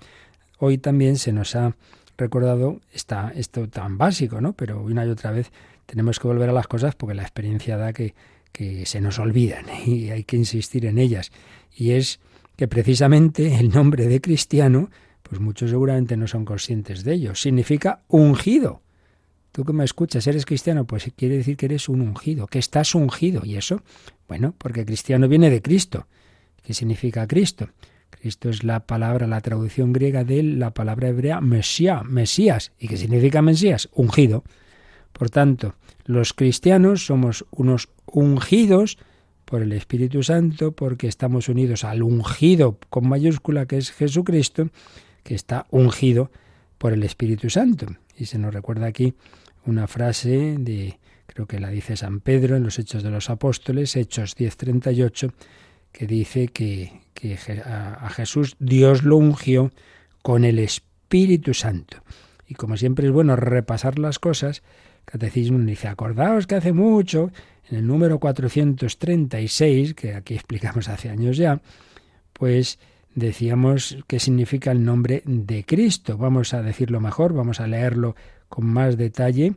hoy 0.57 0.77
también 0.77 1.17
se 1.17 1.31
nos 1.31 1.55
ha 1.55 1.75
recordado 2.17 2.79
está 2.91 3.31
esto 3.35 3.67
tan 3.69 3.97
básico, 3.97 4.41
¿no? 4.41 4.53
Pero 4.53 4.81
una 4.81 5.05
y 5.05 5.09
otra 5.09 5.31
vez 5.31 5.51
tenemos 5.85 6.19
que 6.19 6.27
volver 6.27 6.49
a 6.49 6.53
las 6.53 6.67
cosas 6.67 6.95
porque 6.95 7.15
la 7.15 7.23
experiencia 7.23 7.77
da 7.77 7.93
que, 7.93 8.13
que 8.51 8.85
se 8.85 9.01
nos 9.01 9.19
olvidan 9.19 9.65
y 9.85 10.09
hay 10.09 10.23
que 10.23 10.37
insistir 10.37 10.85
en 10.85 10.97
ellas. 10.97 11.31
Y 11.75 11.91
es 11.91 12.19
que 12.55 12.67
precisamente 12.67 13.55
el 13.55 13.69
nombre 13.69 14.07
de 14.07 14.21
cristiano, 14.21 14.89
pues 15.23 15.41
muchos 15.41 15.69
seguramente 15.69 16.17
no 16.17 16.27
son 16.27 16.45
conscientes 16.45 17.03
de 17.03 17.13
ello, 17.13 17.35
significa 17.35 18.01
ungido. 18.07 18.81
Tú 19.53 19.63
que 19.65 19.71
me 19.71 19.83
escuchas, 19.83 20.25
¿eres 20.25 20.47
cristiano? 20.47 20.85
Pues 20.85 21.11
quiere 21.15 21.37
decir 21.37 21.57
que 21.57 21.67
eres 21.67 21.87
un 21.87 22.01
ungido, 22.01 22.47
que 22.47 22.57
estás 22.57 22.95
ungido. 22.95 23.45
¿Y 23.45 23.55
eso? 23.55 23.83
Bueno, 24.27 24.55
porque 24.57 24.83
cristiano 24.83 25.27
viene 25.27 25.51
de 25.51 25.61
Cristo. 25.61 26.07
¿Qué 26.63 26.73
significa 26.73 27.27
Cristo? 27.27 27.69
Cristo 28.09 28.49
es 28.49 28.63
la 28.63 28.87
palabra, 28.87 29.27
la 29.27 29.41
traducción 29.41 29.93
griega 29.93 30.23
de 30.23 30.41
la 30.41 30.73
palabra 30.73 31.09
hebrea 31.09 31.39
Mesías, 31.39 32.03
Mesías. 32.03 32.71
¿Y 32.79 32.87
qué 32.87 32.97
significa 32.97 33.43
Mesías? 33.43 33.89
Ungido. 33.93 34.43
Por 35.11 35.29
tanto, 35.29 35.75
los 36.05 36.33
cristianos 36.33 37.05
somos 37.05 37.45
unos 37.51 37.89
ungidos 38.07 38.97
por 39.45 39.61
el 39.61 39.71
Espíritu 39.73 40.23
Santo 40.23 40.71
porque 40.71 41.07
estamos 41.07 41.47
unidos 41.47 41.83
al 41.83 42.01
ungido 42.01 42.79
con 42.89 43.07
mayúscula 43.07 43.67
que 43.67 43.77
es 43.77 43.91
Jesucristo, 43.91 44.69
que 45.21 45.35
está 45.35 45.67
ungido 45.69 46.31
por 46.79 46.91
el 46.91 47.03
Espíritu 47.03 47.51
Santo. 47.51 47.85
Y 48.17 48.25
se 48.25 48.37
nos 48.37 48.53
recuerda 48.53 48.87
aquí 48.87 49.13
una 49.65 49.87
frase 49.87 50.55
de, 50.59 50.99
creo 51.27 51.47
que 51.47 51.59
la 51.59 51.69
dice 51.69 51.97
San 51.97 52.19
Pedro 52.19 52.55
en 52.55 52.63
los 52.63 52.79
Hechos 52.79 53.03
de 53.03 53.09
los 53.09 53.29
Apóstoles, 53.29 53.95
Hechos 53.95 54.35
10:38, 54.35 55.31
que 55.91 56.07
dice 56.07 56.47
que, 56.47 57.01
a 57.65 58.09
Jesús 58.09 58.57
Dios 58.59 59.03
lo 59.03 59.15
ungió 59.15 59.71
con 60.21 60.43
el 60.43 60.59
Espíritu 60.59 61.53
Santo. 61.53 62.03
Y 62.47 62.55
como 62.55 62.75
siempre 62.75 63.07
es 63.07 63.13
bueno 63.13 63.35
repasar 63.35 63.97
las 63.99 64.19
cosas, 64.19 64.63
el 65.05 65.05
Catecismo 65.05 65.59
dice, 65.59 65.87
acordaos 65.87 66.47
que 66.47 66.55
hace 66.55 66.73
mucho, 66.73 67.31
en 67.69 67.77
el 67.77 67.87
número 67.87 68.19
436, 68.19 69.93
que 69.93 70.15
aquí 70.15 70.33
explicamos 70.33 70.89
hace 70.89 71.09
años 71.09 71.37
ya, 71.37 71.61
pues 72.33 72.79
decíamos 73.15 73.97
qué 74.07 74.19
significa 74.19 74.71
el 74.71 74.83
nombre 74.83 75.23
de 75.25 75.63
Cristo. 75.63 76.17
Vamos 76.17 76.53
a 76.53 76.61
decirlo 76.61 76.99
mejor, 76.99 77.33
vamos 77.33 77.59
a 77.59 77.67
leerlo 77.67 78.15
con 78.49 78.65
más 78.65 78.97
detalle 78.97 79.55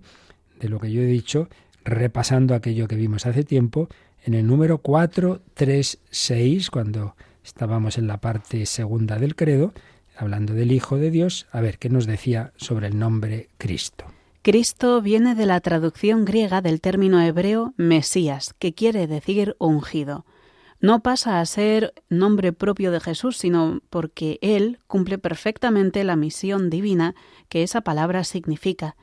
de 0.61 0.69
lo 0.69 0.81
que 0.81 0.91
yo 0.93 1.03
he 1.03 1.07
dicho, 1.07 1.49
repasando 1.85 2.55
aquello 2.55 2.89
que 2.89 2.97
vimos 2.97 3.27
hace 3.27 3.45
tiempo 3.45 3.89
en 4.25 4.35
el 4.35 4.47
número 4.47 4.79
436, 4.79 6.71
cuando 6.71 7.15
estábamos 7.45 7.99
en 7.99 8.07
la 8.09 8.19
parte 8.19 8.67
segunda 8.67 9.19
del 9.19 9.37
credo, 9.37 9.73
hablando 10.17 10.55
del 10.55 10.73
Hijo 10.73 10.97
de 10.97 11.11
Dios, 11.11 11.47
a 11.53 11.61
ver 11.61 11.79
qué 11.79 11.89
nos 11.91 12.07
decía 12.07 12.53
sobre 12.57 12.89
el 12.89 12.99
nombre 12.99 13.51
Cristo. 13.59 14.07
Cristo 14.43 15.01
viene 15.03 15.35
de 15.35 15.47
la 15.47 15.61
traducción 15.61 16.25
griega 16.25 16.61
del 16.61 16.81
término 16.81 17.21
hebreo 17.21 17.75
Mesías, 17.77 18.55
que 18.59 18.75
quiere 18.75 19.07
decir 19.07 19.57
ungido. 19.59 20.25
No 20.81 21.03
pasa 21.03 21.41
a 21.41 21.47
ser 21.47 21.95
nombre 22.09 22.53
propio 22.53 22.91
de 22.91 23.01
Jesús, 23.01 23.39
sino 23.39 23.81
porque 23.89 24.39
Él 24.43 24.79
cumple 24.87 25.19
perfectamente 25.19 26.05
la 26.05 26.17
misión 26.17 26.69
divina 26.69 27.15
que 27.49 27.63
esa 27.63 27.81
palabra 27.81 28.25
significa. 28.25 28.97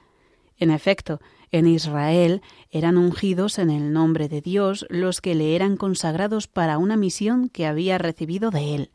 En 0.57 0.69
efecto, 0.69 1.19
en 1.51 1.67
Israel 1.67 2.41
eran 2.69 2.97
ungidos 2.97 3.59
en 3.59 3.69
el 3.69 3.91
nombre 3.91 4.29
de 4.29 4.41
Dios 4.41 4.85
los 4.89 5.21
que 5.21 5.35
le 5.35 5.55
eran 5.55 5.77
consagrados 5.77 6.47
para 6.47 6.77
una 6.77 6.97
misión 6.97 7.49
que 7.49 7.65
había 7.65 7.97
recibido 7.97 8.51
de 8.51 8.75
Él. 8.75 8.91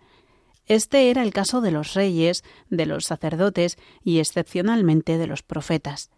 Este 0.67 1.11
era 1.11 1.23
el 1.23 1.33
caso 1.33 1.61
de 1.61 1.71
los 1.71 1.95
reyes, 1.95 2.45
de 2.69 2.87
los 2.87 3.07
sacerdotes 3.07 3.79
y 4.05 4.19
excepcionalmente 4.19 5.19
de 5.19 5.27
los 5.27 5.43
profetas. 5.43 6.11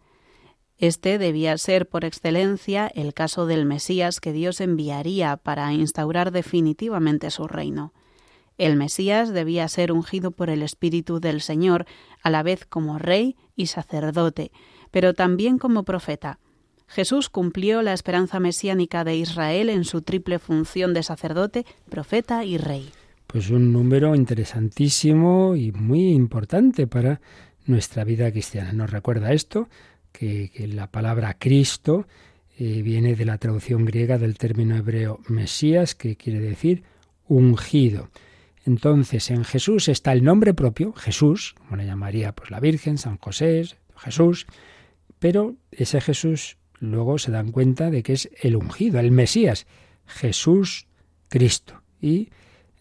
Este 0.81 1.19
debía 1.19 1.55
ser 1.59 1.87
por 1.87 2.05
excelencia 2.05 2.87
el 2.87 3.13
caso 3.13 3.45
del 3.45 3.67
Mesías 3.67 4.19
que 4.19 4.33
Dios 4.33 4.59
enviaría 4.61 5.37
para 5.37 5.71
instaurar 5.73 6.31
definitivamente 6.31 7.29
su 7.29 7.47
reino. 7.47 7.93
El 8.57 8.77
Mesías 8.77 9.31
debía 9.31 9.67
ser 9.67 9.91
ungido 9.91 10.31
por 10.31 10.49
el 10.49 10.63
Espíritu 10.63 11.19
del 11.19 11.41
Señor, 11.41 11.85
a 12.23 12.31
la 12.31 12.41
vez 12.41 12.65
como 12.65 12.97
rey 12.97 13.35
y 13.55 13.67
sacerdote, 13.67 14.51
pero 14.89 15.13
también 15.13 15.59
como 15.59 15.83
profeta. 15.83 16.39
Jesús 16.87 17.29
cumplió 17.29 17.83
la 17.83 17.93
esperanza 17.93 18.39
mesiánica 18.39 19.03
de 19.03 19.15
Israel 19.17 19.69
en 19.69 19.83
su 19.83 20.01
triple 20.01 20.39
función 20.39 20.95
de 20.95 21.03
sacerdote, 21.03 21.63
profeta 21.91 22.43
y 22.43 22.57
rey. 22.57 22.89
Pues 23.27 23.51
un 23.51 23.71
número 23.71 24.15
interesantísimo 24.15 25.55
y 25.55 25.71
muy 25.73 26.09
importante 26.09 26.87
para 26.87 27.21
nuestra 27.67 28.03
vida 28.03 28.31
cristiana. 28.31 28.73
Nos 28.73 28.89
recuerda 28.89 29.31
esto, 29.33 29.69
que, 30.11 30.51
la 30.73 30.87
palabra 30.87 31.35
Cristo 31.37 32.07
eh, 32.57 32.81
viene 32.81 33.15
de 33.15 33.25
la 33.25 33.37
traducción 33.37 33.85
griega 33.85 34.17
del 34.17 34.37
término 34.37 34.75
hebreo 34.75 35.19
Mesías, 35.27 35.95
que 35.95 36.15
quiere 36.15 36.39
decir 36.39 36.83
ungido. 37.27 38.09
Entonces, 38.65 39.31
en 39.31 39.43
Jesús 39.43 39.87
está 39.87 40.11
el 40.13 40.23
nombre 40.23 40.53
propio, 40.53 40.93
Jesús, 40.93 41.55
como 41.57 41.77
le 41.77 41.85
llamaría 41.85 42.33
pues 42.33 42.51
la 42.51 42.59
Virgen, 42.59 42.97
San 42.97 43.17
José, 43.17 43.65
Jesús, 43.97 44.45
pero 45.19 45.55
ese 45.71 46.01
Jesús 46.01 46.57
luego 46.79 47.17
se 47.17 47.31
dan 47.31 47.51
cuenta 47.51 47.89
de 47.89 48.03
que 48.03 48.13
es 48.13 48.29
el 48.41 48.55
ungido, 48.55 48.99
el 48.99 49.11
Mesías, 49.11 49.65
Jesús 50.05 50.87
Cristo. 51.29 51.81
Y 52.01 52.29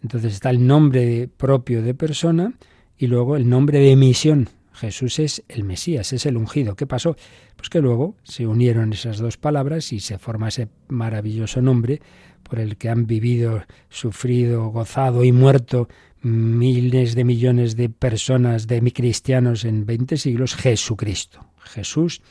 entonces 0.02 0.34
está 0.34 0.50
el 0.50 0.66
nombre 0.66 1.28
propio 1.28 1.82
de 1.82 1.94
persona 1.94 2.54
y 2.96 3.06
luego 3.06 3.36
el 3.36 3.48
nombre 3.48 3.78
de 3.78 3.96
misión. 3.96 4.48
Jesús 4.80 5.18
es 5.18 5.42
el 5.48 5.64
Mesías, 5.64 6.14
es 6.14 6.24
el 6.24 6.38
ungido. 6.38 6.74
¿Qué 6.74 6.86
pasó? 6.86 7.14
Pues 7.56 7.68
que 7.68 7.82
luego 7.82 8.16
se 8.22 8.46
unieron 8.46 8.94
esas 8.94 9.18
dos 9.18 9.36
palabras 9.36 9.92
y 9.92 10.00
se 10.00 10.18
forma 10.18 10.48
ese 10.48 10.68
maravilloso 10.88 11.60
nombre 11.60 12.00
por 12.42 12.58
el 12.58 12.78
que 12.78 12.88
han 12.88 13.06
vivido, 13.06 13.62
sufrido, 13.90 14.68
gozado 14.68 15.22
y 15.22 15.32
muerto 15.32 15.88
miles 16.22 17.14
de 17.14 17.24
millones 17.24 17.76
de 17.76 17.90
personas, 17.90 18.66
de 18.66 18.80
cristianos 18.92 19.66
en 19.66 19.84
20 19.84 20.16
siglos, 20.16 20.54
Jesucristo. 20.54 21.46
Jesús, 21.58 22.22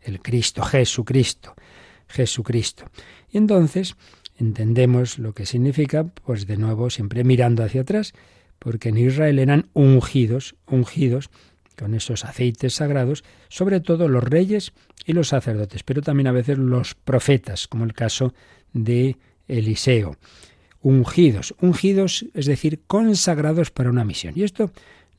el 0.00 0.20
Cristo, 0.22 0.62
Jesucristo, 0.62 1.54
Jesucristo. 2.06 2.84
Y 3.30 3.38
entonces 3.38 3.96
entendemos 4.38 5.18
lo 5.18 5.34
que 5.34 5.44
significa, 5.44 6.04
pues 6.04 6.46
de 6.46 6.56
nuevo 6.56 6.88
siempre 6.88 7.24
mirando 7.24 7.64
hacia 7.64 7.80
atrás, 7.80 8.12
porque 8.60 8.90
en 8.90 8.98
Israel 8.98 9.40
eran 9.40 9.68
ungidos, 9.74 10.54
ungidos 10.66 11.30
con 11.78 11.94
esos 11.94 12.24
aceites 12.24 12.74
sagrados, 12.74 13.24
sobre 13.48 13.80
todo 13.80 14.08
los 14.08 14.24
reyes 14.24 14.72
y 15.04 15.12
los 15.12 15.28
sacerdotes, 15.28 15.82
pero 15.82 16.02
también 16.02 16.26
a 16.26 16.32
veces 16.32 16.58
los 16.58 16.94
profetas, 16.94 17.68
como 17.68 17.84
el 17.84 17.92
caso 17.92 18.34
de 18.72 19.16
Eliseo. 19.48 20.16
Ungidos, 20.82 21.54
ungidos, 21.60 22.26
es 22.34 22.46
decir, 22.46 22.80
consagrados 22.86 23.70
para 23.70 23.90
una 23.90 24.04
misión. 24.04 24.34
Y 24.36 24.44
esto 24.44 24.70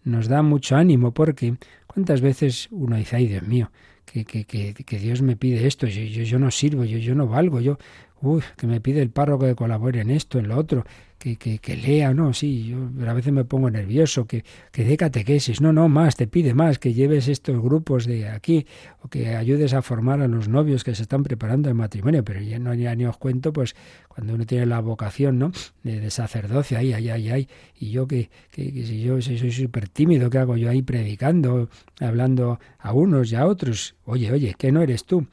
nos 0.03 0.27
da 0.27 0.41
mucho 0.41 0.75
ánimo 0.75 1.13
porque 1.13 1.55
cuántas 1.85 2.21
veces 2.21 2.69
uno 2.71 2.95
dice, 2.95 3.17
ay 3.17 3.27
Dios 3.27 3.43
mío, 3.43 3.71
que, 4.05 4.23
que, 4.23 4.45
que, 4.45 4.99
Dios 4.99 5.21
me 5.21 5.35
pide 5.35 5.67
esto, 5.67 5.85
yo, 5.85 6.01
yo, 6.03 6.23
yo 6.23 6.39
no 6.39 6.49
sirvo, 6.49 6.85
yo, 6.85 6.97
yo 6.97 7.13
no 7.13 7.27
valgo, 7.27 7.59
yo, 7.59 7.77
uy, 8.21 8.41
que 8.55 8.67
me 8.67 8.81
pide 8.81 9.01
el 9.01 9.09
párroco 9.09 9.45
que 9.45 9.55
colabore 9.55 10.01
en 10.01 10.09
esto, 10.09 10.39
en 10.39 10.47
lo 10.47 10.57
otro, 10.57 10.85
que, 11.17 11.35
que, 11.35 11.57
que 11.59 11.75
lea, 11.75 12.13
no, 12.13 12.33
sí, 12.33 12.67
yo 12.67 13.09
a 13.09 13.13
veces 13.13 13.33
me 13.33 13.43
pongo 13.43 13.69
nervioso, 13.69 14.25
que, 14.25 14.43
que 14.71 14.83
dé 14.83 14.97
catequesis, 14.97 15.61
no, 15.61 15.73
no, 15.73 15.89
más, 15.89 16.15
te 16.15 16.27
pide 16.27 16.53
más, 16.53 16.77
que 16.77 16.93
lleves 16.93 17.27
estos 17.27 17.59
grupos 17.61 18.05
de 18.05 18.29
aquí, 18.29 18.67
o 19.01 19.07
que 19.07 19.35
ayudes 19.35 19.73
a 19.73 19.81
formar 19.81 20.21
a 20.21 20.27
los 20.27 20.47
novios 20.47 20.83
que 20.83 20.93
se 20.93 21.03
están 21.03 21.23
preparando 21.23 21.69
el 21.69 21.75
matrimonio, 21.75 22.23
pero 22.23 22.41
ya 22.41 22.59
no 22.59 22.73
ya 22.73 22.93
ni 22.95 23.05
os 23.05 23.17
cuento, 23.17 23.51
pues, 23.51 23.75
cuando 24.07 24.35
uno 24.35 24.45
tiene 24.45 24.65
la 24.67 24.79
vocación, 24.79 25.39
¿no?, 25.39 25.51
de, 25.83 25.99
de 25.99 26.11
sacerdocio, 26.11 26.77
ay, 26.77 26.93
ay, 26.93 27.09
ay, 27.09 27.29
ay, 27.29 27.49
y 27.79 27.91
yo 27.91 28.07
que, 28.07 28.29
que, 28.51 28.63
si 28.85 29.01
yo 29.01 29.21
soy 29.21 29.51
súper 29.51 29.89
tímido, 29.89 30.29
¿qué 30.29 30.37
hago 30.37 30.55
yo 30.55 30.69
ahí 30.69 30.83
predicando, 30.83 31.69
hablando 31.99 32.59
a 32.77 32.93
unos 32.93 33.31
y 33.31 33.35
a 33.35 33.47
otros? 33.47 33.95
Oye, 34.05 34.31
oye, 34.31 34.55
que 34.57 34.71
no 34.71 34.81
eres 34.81 35.05
tú 35.05 35.27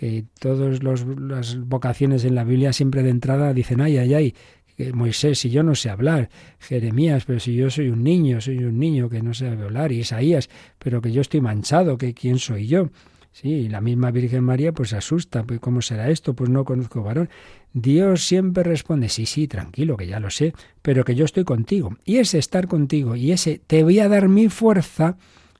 que 0.00 0.24
todas 0.38 0.82
las 0.82 1.60
vocaciones 1.60 2.24
en 2.24 2.34
la 2.34 2.42
Biblia 2.42 2.72
siempre 2.72 3.02
de 3.02 3.10
entrada 3.10 3.52
dicen, 3.52 3.82
ay, 3.82 3.98
ay, 3.98 4.14
ay, 4.14 4.34
Moisés, 4.94 5.40
si 5.40 5.50
yo 5.50 5.62
no 5.62 5.74
sé 5.74 5.90
hablar, 5.90 6.30
Jeremías, 6.58 7.26
pero 7.26 7.38
si 7.38 7.54
yo 7.54 7.68
soy 7.68 7.90
un 7.90 8.02
niño, 8.02 8.40
soy 8.40 8.64
un 8.64 8.78
niño 8.78 9.10
que 9.10 9.20
no 9.20 9.34
sabe 9.34 9.62
hablar, 9.62 9.92
Isaías, 9.92 10.48
pero 10.78 11.02
que 11.02 11.12
yo 11.12 11.20
estoy 11.20 11.42
manchado, 11.42 11.98
que 11.98 12.14
quién 12.14 12.38
soy 12.38 12.66
yo. 12.66 12.88
Sí, 13.30 13.68
la 13.68 13.82
misma 13.82 14.10
Virgen 14.10 14.42
María 14.42 14.72
pues 14.72 14.94
asusta, 14.94 15.44
pues 15.44 15.60
¿cómo 15.60 15.82
será 15.82 16.08
esto? 16.08 16.32
Pues 16.32 16.48
no 16.48 16.64
conozco 16.64 17.02
varón. 17.02 17.28
Dios 17.74 18.24
siempre 18.24 18.62
responde, 18.62 19.10
sí, 19.10 19.26
sí, 19.26 19.48
tranquilo, 19.48 19.98
que 19.98 20.06
ya 20.06 20.18
lo 20.18 20.30
sé, 20.30 20.54
pero 20.80 21.04
que 21.04 21.14
yo 21.14 21.26
estoy 21.26 21.44
contigo. 21.44 21.94
Y 22.06 22.16
ese 22.16 22.38
estar 22.38 22.68
contigo 22.68 23.16
y 23.16 23.32
ese 23.32 23.60
te 23.66 23.82
voy 23.82 23.98
a 23.98 24.08
dar 24.08 24.30
mi 24.30 24.48
fuerza 24.48 25.18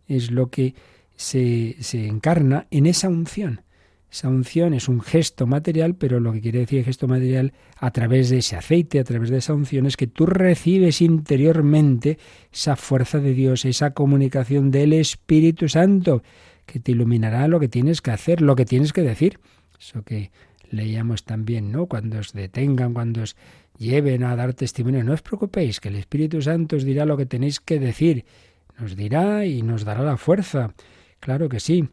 es 0.08 0.30
lo 0.30 0.48
que 0.48 0.74
se, 1.14 1.76
se 1.80 2.06
encarna 2.06 2.66
en 2.70 2.86
esa 2.86 3.10
unción. 3.10 3.60
Esa 4.12 4.28
unción 4.28 4.74
es 4.74 4.88
un 4.88 5.00
gesto 5.00 5.46
material, 5.46 5.94
pero 5.94 6.18
lo 6.18 6.32
que 6.32 6.40
quiere 6.40 6.60
decir 6.60 6.84
gesto 6.84 7.06
material 7.06 7.52
a 7.76 7.92
través 7.92 8.28
de 8.28 8.38
ese 8.38 8.56
aceite, 8.56 8.98
a 8.98 9.04
través 9.04 9.30
de 9.30 9.38
esa 9.38 9.54
unción, 9.54 9.86
es 9.86 9.96
que 9.96 10.08
tú 10.08 10.26
recibes 10.26 11.00
interiormente 11.00 12.18
esa 12.52 12.74
fuerza 12.74 13.18
de 13.18 13.34
Dios, 13.34 13.64
esa 13.64 13.92
comunicación 13.92 14.72
del 14.72 14.94
Espíritu 14.94 15.68
Santo, 15.68 16.24
que 16.66 16.80
te 16.80 16.90
iluminará 16.90 17.46
lo 17.46 17.60
que 17.60 17.68
tienes 17.68 18.02
que 18.02 18.10
hacer, 18.10 18.40
lo 18.40 18.56
que 18.56 18.64
tienes 18.64 18.92
que 18.92 19.02
decir. 19.02 19.38
Eso 19.78 20.02
que 20.02 20.32
leíamos 20.70 21.22
también, 21.22 21.70
¿no? 21.70 21.86
Cuando 21.86 22.18
os 22.18 22.32
detengan, 22.32 22.94
cuando 22.94 23.22
os 23.22 23.36
lleven 23.78 24.24
a 24.24 24.34
dar 24.34 24.54
testimonio, 24.54 25.04
no 25.04 25.12
os 25.12 25.22
preocupéis, 25.22 25.78
que 25.78 25.88
el 25.88 25.96
Espíritu 25.96 26.42
Santo 26.42 26.74
os 26.74 26.84
dirá 26.84 27.06
lo 27.06 27.16
que 27.16 27.26
tenéis 27.26 27.60
que 27.60 27.78
decir, 27.78 28.24
nos 28.76 28.96
dirá 28.96 29.46
y 29.46 29.62
nos 29.62 29.84
dará 29.84 30.02
la 30.02 30.16
fuerza. 30.16 30.74
Claro 31.20 31.48
que 31.48 31.60
sí 31.60 31.88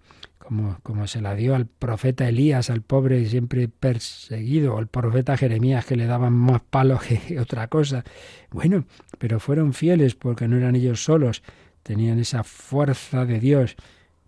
como, 0.83 1.07
se 1.07 1.21
la 1.21 1.35
dio 1.35 1.55
al 1.55 1.65
profeta 1.65 2.27
Elías, 2.27 2.69
al 2.69 2.81
pobre 2.81 3.25
siempre 3.25 3.67
perseguido, 3.67 4.75
o 4.75 4.77
al 4.77 4.87
profeta 4.87 5.35
Jeremías 5.35 5.85
que 5.85 5.95
le 5.95 6.05
daban 6.05 6.33
más 6.33 6.61
palos 6.61 7.01
que 7.27 7.39
otra 7.39 7.67
cosa. 7.67 8.03
Bueno, 8.51 8.85
pero 9.17 9.39
fueron 9.39 9.73
fieles 9.73 10.15
porque 10.15 10.47
no 10.47 10.57
eran 10.57 10.75
ellos 10.75 11.03
solos, 11.03 11.43
tenían 11.83 12.19
esa 12.19 12.43
fuerza 12.43 13.25
de 13.25 13.39
Dios. 13.39 13.75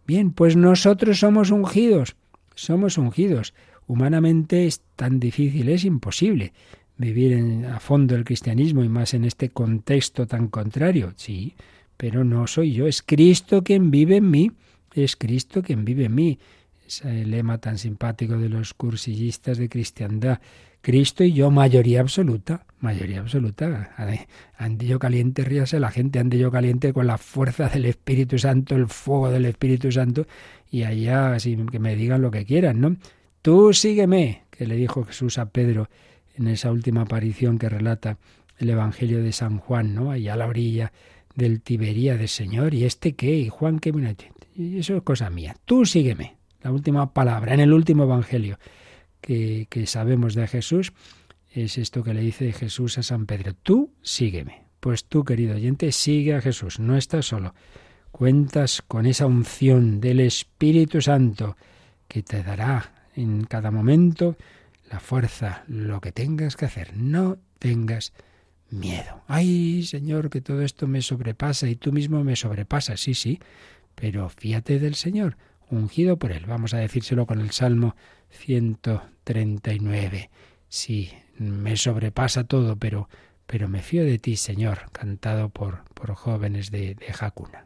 Bien, 0.05 0.31
pues 0.31 0.55
nosotros 0.55 1.19
somos 1.19 1.51
ungidos, 1.51 2.15
somos 2.55 2.97
ungidos. 2.97 3.53
Humanamente 3.87 4.67
es 4.67 4.81
tan 4.95 5.19
difícil, 5.19 5.69
es 5.69 5.85
imposible 5.85 6.53
vivir 6.97 7.31
en, 7.31 7.65
a 7.65 7.79
fondo 7.79 8.15
el 8.15 8.25
cristianismo 8.25 8.83
y 8.83 8.89
más 8.89 9.13
en 9.13 9.23
este 9.23 9.49
contexto 9.49 10.27
tan 10.27 10.49
contrario. 10.49 11.13
Sí, 11.15 11.55
pero 11.95 12.23
no 12.23 12.45
soy 12.45 12.73
yo, 12.73 12.87
es 12.87 13.01
Cristo 13.01 13.63
quien 13.63 13.89
vive 13.89 14.17
en 14.17 14.29
mí 14.29 14.51
es 15.03 15.15
Cristo 15.15 15.61
quien 15.61 15.85
vive 15.85 16.05
en 16.05 16.15
mí. 16.15 16.39
Ese 16.87 17.25
lema 17.25 17.59
tan 17.59 17.77
simpático 17.77 18.37
de 18.37 18.49
los 18.49 18.73
cursillistas 18.73 19.57
de 19.57 19.69
cristiandad. 19.69 20.39
Cristo 20.81 21.23
y 21.23 21.33
yo, 21.33 21.51
mayoría 21.51 21.99
absoluta, 21.99 22.65
mayoría 22.79 23.19
absoluta. 23.19 23.93
Ande 24.57 24.87
yo 24.87 24.97
caliente, 24.97 25.43
ríase 25.43 25.79
la 25.79 25.91
gente, 25.91 26.19
ande 26.19 26.37
yo 26.37 26.51
caliente 26.51 26.93
con 26.93 27.05
la 27.05 27.17
fuerza 27.17 27.67
del 27.67 27.85
Espíritu 27.85 28.39
Santo, 28.39 28.75
el 28.75 28.87
fuego 28.87 29.29
del 29.29 29.45
Espíritu 29.45 29.91
Santo, 29.91 30.25
y 30.71 30.83
allá 30.83 31.37
sin 31.39 31.67
que 31.67 31.79
me 31.79 31.95
digan 31.95 32.21
lo 32.21 32.31
que 32.31 32.45
quieran, 32.45 32.79
¿no? 32.79 32.95
Tú 33.41 33.73
sígueme, 33.73 34.43
que 34.49 34.65
le 34.65 34.75
dijo 34.75 35.03
Jesús 35.03 35.37
a 35.37 35.49
Pedro 35.49 35.89
en 36.35 36.47
esa 36.47 36.71
última 36.71 37.01
aparición 37.01 37.57
que 37.57 37.69
relata 37.69 38.17
el 38.57 38.69
Evangelio 38.69 39.21
de 39.21 39.31
San 39.33 39.57
Juan, 39.57 39.93
¿no? 39.93 40.11
Allá 40.11 40.33
a 40.33 40.37
la 40.37 40.47
orilla 40.47 40.91
del 41.35 41.61
del 41.61 42.27
Señor, 42.27 42.73
¿y 42.73 42.85
este 42.85 43.13
qué? 43.13 43.35
¿Y 43.35 43.49
Juan 43.49 43.79
qué? 43.79 43.91
Y 44.59 44.77
eso 44.79 44.97
es 44.97 45.03
cosa 45.03 45.29
mía. 45.29 45.55
Tú 45.63 45.85
sígueme. 45.85 46.35
La 46.61 46.73
última 46.73 47.13
palabra 47.13 47.53
en 47.53 47.61
el 47.61 47.71
último 47.71 48.03
Evangelio 48.03 48.59
que, 49.21 49.67
que 49.69 49.87
sabemos 49.87 50.35
de 50.35 50.47
Jesús 50.47 50.91
es 51.49 51.77
esto 51.77 52.03
que 52.03 52.13
le 52.13 52.19
dice 52.19 52.51
Jesús 52.51 52.97
a 52.97 53.03
San 53.03 53.25
Pedro. 53.25 53.53
Tú 53.53 53.93
sígueme. 54.01 54.65
Pues 54.81 55.05
tú, 55.05 55.23
querido 55.23 55.55
oyente, 55.55 55.93
sigue 55.93 56.35
a 56.35 56.41
Jesús, 56.41 56.77
no 56.77 56.97
estás 56.97 57.27
solo. 57.27 57.55
Cuentas 58.11 58.81
con 58.85 59.05
esa 59.05 59.27
unción 59.27 60.01
del 60.01 60.19
Espíritu 60.19 61.01
Santo 61.01 61.55
que 62.09 62.21
te 62.21 62.43
dará 62.43 63.07
en 63.15 63.45
cada 63.45 63.71
momento 63.71 64.35
la 64.91 64.99
fuerza, 64.99 65.63
lo 65.67 66.01
que 66.01 66.11
tengas 66.11 66.57
que 66.57 66.65
hacer. 66.65 66.97
No 66.97 67.37
tengas 67.59 68.11
miedo. 68.69 69.21
Ay, 69.27 69.83
Señor, 69.83 70.29
que 70.29 70.41
todo 70.41 70.63
esto 70.63 70.85
me 70.85 71.01
sobrepasa 71.01 71.69
y 71.69 71.77
tú 71.77 71.93
mismo 71.93 72.25
me 72.25 72.35
sobrepasas. 72.35 72.99
Sí, 72.99 73.13
sí, 73.13 73.39
pero 73.99 74.29
fíate 74.29 74.79
del 74.79 74.95
Señor, 74.95 75.35
ungido 75.69 76.17
por 76.17 76.31
Él. 76.31 76.45
Vamos 76.45 76.73
a 76.73 76.77
decírselo 76.77 77.25
con 77.25 77.41
el 77.41 77.51
Salmo 77.51 77.97
139. 78.29 80.29
Sí, 80.69 81.11
me 81.37 81.75
sobrepasa 81.75 82.45
todo, 82.45 82.77
pero, 82.77 83.09
pero 83.45 83.67
me 83.67 83.81
fío 83.81 84.05
de 84.05 84.17
ti, 84.17 84.37
Señor, 84.37 84.89
cantado 84.93 85.49
por, 85.49 85.83
por 85.93 86.15
jóvenes 86.15 86.71
de, 86.71 86.95
de 86.95 87.11
Jacuna. 87.11 87.65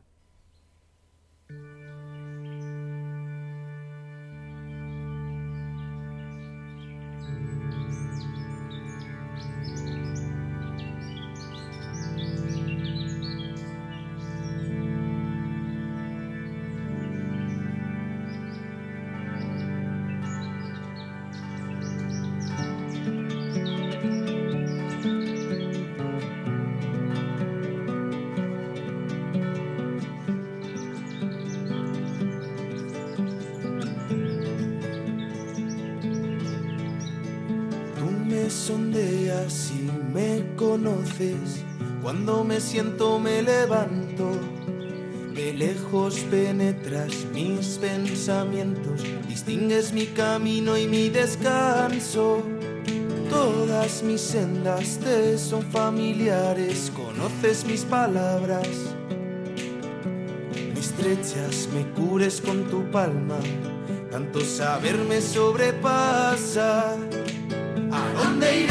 Me 42.54 42.62
siento 42.62 43.18
me 43.18 43.42
levanto, 43.42 44.30
de 45.34 45.54
lejos 45.54 46.20
penetras 46.30 47.26
mis 47.34 47.80
pensamientos, 47.80 49.02
distingues 49.28 49.92
mi 49.92 50.06
camino 50.06 50.78
y 50.78 50.88
mi 50.88 51.10
descanso. 51.10 52.44
Todas 53.28 54.04
mis 54.04 54.22
sendas 54.22 55.00
te 55.00 55.36
son 55.40 55.64
familiares, 55.64 56.92
conoces 56.96 57.66
mis 57.66 57.86
palabras. 57.86 58.68
Me 60.54 60.80
estrechas, 60.80 61.68
me 61.74 61.90
cures 61.94 62.40
con 62.40 62.66
tu 62.66 62.84
palma, 62.92 63.40
tanto 64.12 64.42
saber 64.42 65.00
me 65.10 65.22
sobrepasa. 65.22 66.92
¿A 67.92 68.14
dónde? 68.16 68.68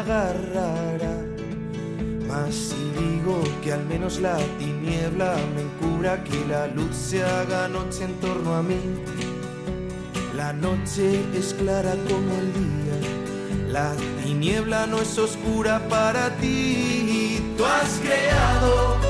Agarrará. 0.00 1.16
Mas 2.26 2.54
si 2.54 2.82
digo 2.98 3.42
que 3.62 3.72
al 3.72 3.84
menos 3.86 4.20
la 4.20 4.36
tiniebla 4.58 5.34
me 5.54 5.62
encubra, 5.62 6.22
que 6.24 6.38
la 6.46 6.66
luz 6.68 6.94
se 6.94 7.22
haga 7.22 7.68
noche 7.68 8.04
en 8.04 8.14
torno 8.20 8.54
a 8.54 8.62
mí. 8.62 8.80
La 10.36 10.52
noche 10.52 11.20
es 11.34 11.54
clara 11.54 11.94
como 12.08 12.30
el 12.42 12.48
día, 12.60 12.96
la 13.68 13.92
tiniebla 14.22 14.86
no 14.86 15.00
es 15.02 15.18
oscura 15.18 15.86
para 15.88 16.30
ti. 16.36 17.42
Tú 17.56 17.64
has 17.64 18.00
creado 18.00 19.09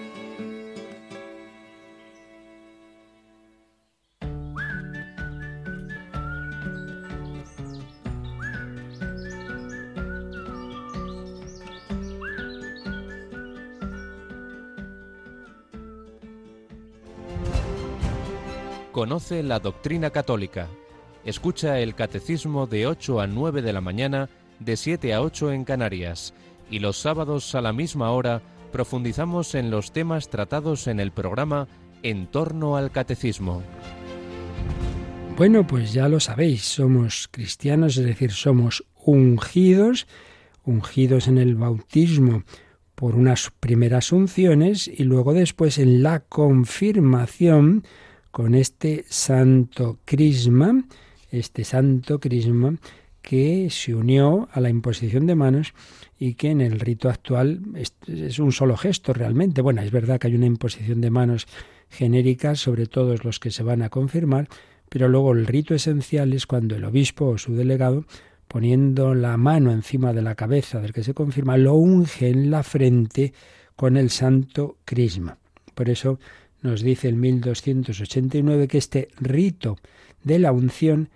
Conoce 19.01 19.41
la 19.41 19.57
doctrina 19.57 20.11
católica 20.11 20.67
Escucha 21.25 21.79
el 21.79 21.95
catecismo 21.95 22.67
de 22.67 22.85
8 22.85 23.19
a 23.19 23.25
9 23.25 23.63
de 23.63 23.73
la 23.73 23.81
mañana, 23.81 24.29
de 24.59 24.77
7 24.77 25.15
a 25.15 25.23
8 25.23 25.53
en 25.53 25.63
Canarias, 25.63 26.35
y 26.69 26.77
los 26.77 26.97
sábados 26.97 27.55
a 27.55 27.61
la 27.61 27.73
misma 27.73 28.11
hora 28.11 28.43
profundizamos 28.71 29.55
en 29.55 29.71
los 29.71 29.91
temas 29.91 30.29
tratados 30.29 30.85
en 30.85 30.99
el 30.99 31.09
programa 31.09 31.67
En 32.03 32.27
torno 32.27 32.77
al 32.77 32.91
catecismo. 32.91 33.63
Bueno, 35.35 35.65
pues 35.65 35.93
ya 35.93 36.07
lo 36.07 36.19
sabéis, 36.19 36.61
somos 36.61 37.27
cristianos, 37.31 37.97
es 37.97 38.05
decir, 38.05 38.29
somos 38.29 38.85
ungidos, 39.03 40.05
ungidos 40.63 41.27
en 41.27 41.39
el 41.39 41.55
bautismo 41.55 42.43
por 42.93 43.15
unas 43.15 43.51
primeras 43.59 44.11
unciones 44.11 44.87
y 44.87 45.05
luego 45.05 45.33
después 45.33 45.79
en 45.79 46.03
la 46.03 46.19
confirmación 46.19 47.83
con 48.31 48.55
este 48.55 49.05
santo 49.07 49.99
crisma 50.05 50.83
este 51.31 51.63
santo 51.63 52.19
crisma 52.19 52.75
que 53.21 53.69
se 53.69 53.95
unió 53.95 54.49
a 54.51 54.59
la 54.59 54.69
imposición 54.69 55.25
de 55.25 55.35
manos 55.35 55.73
y 56.19 56.33
que 56.33 56.49
en 56.49 56.59
el 56.59 56.79
rito 56.79 57.09
actual 57.09 57.61
es, 57.75 58.39
un 58.39 58.51
solo 58.51 58.75
gesto 58.75 59.13
realmente. 59.13 59.61
Bueno, 59.61 59.81
es 59.81 59.91
verdad 59.91 60.19
que 60.19 60.27
hay 60.27 60.35
una 60.35 60.45
imposición 60.45 61.01
de 61.01 61.09
manos 61.09 61.47
genérica 61.89 62.55
sobre 62.55 62.85
todos 62.85 63.23
los 63.23 63.39
que 63.39 63.51
se 63.51 63.63
van 63.63 63.81
a 63.81 63.89
confirmar, 63.89 64.47
pero 64.89 65.07
luego 65.07 65.33
el 65.33 65.47
rito 65.47 65.73
esencial 65.73 66.33
es 66.33 66.47
cuando 66.47 66.75
el 66.75 66.83
obispo 66.83 67.27
o 67.27 67.37
su 67.37 67.55
delegado, 67.55 68.05
poniendo 68.47 69.13
la 69.13 69.37
mano 69.37 69.71
encima 69.71 70.13
de 70.13 70.21
la 70.21 70.35
cabeza 70.35 70.81
del 70.81 70.93
que 70.93 71.03
se 71.03 71.13
confirma, 71.13 71.57
lo 71.57 71.75
unge 71.75 72.29
en 72.29 72.51
la 72.51 72.63
frente 72.63 73.33
con 73.75 73.97
el 73.97 74.09
santo 74.09 74.77
crisma. 74.83 75.37
Por 75.75 75.89
eso 75.89 76.19
nos 76.61 76.81
dice 76.81 77.07
el 77.07 77.15
1289 77.15 78.67
que 78.67 78.77
este 78.77 79.09
rito 79.19 79.77
de 80.23 80.39
la 80.39 80.51
unción 80.51 81.09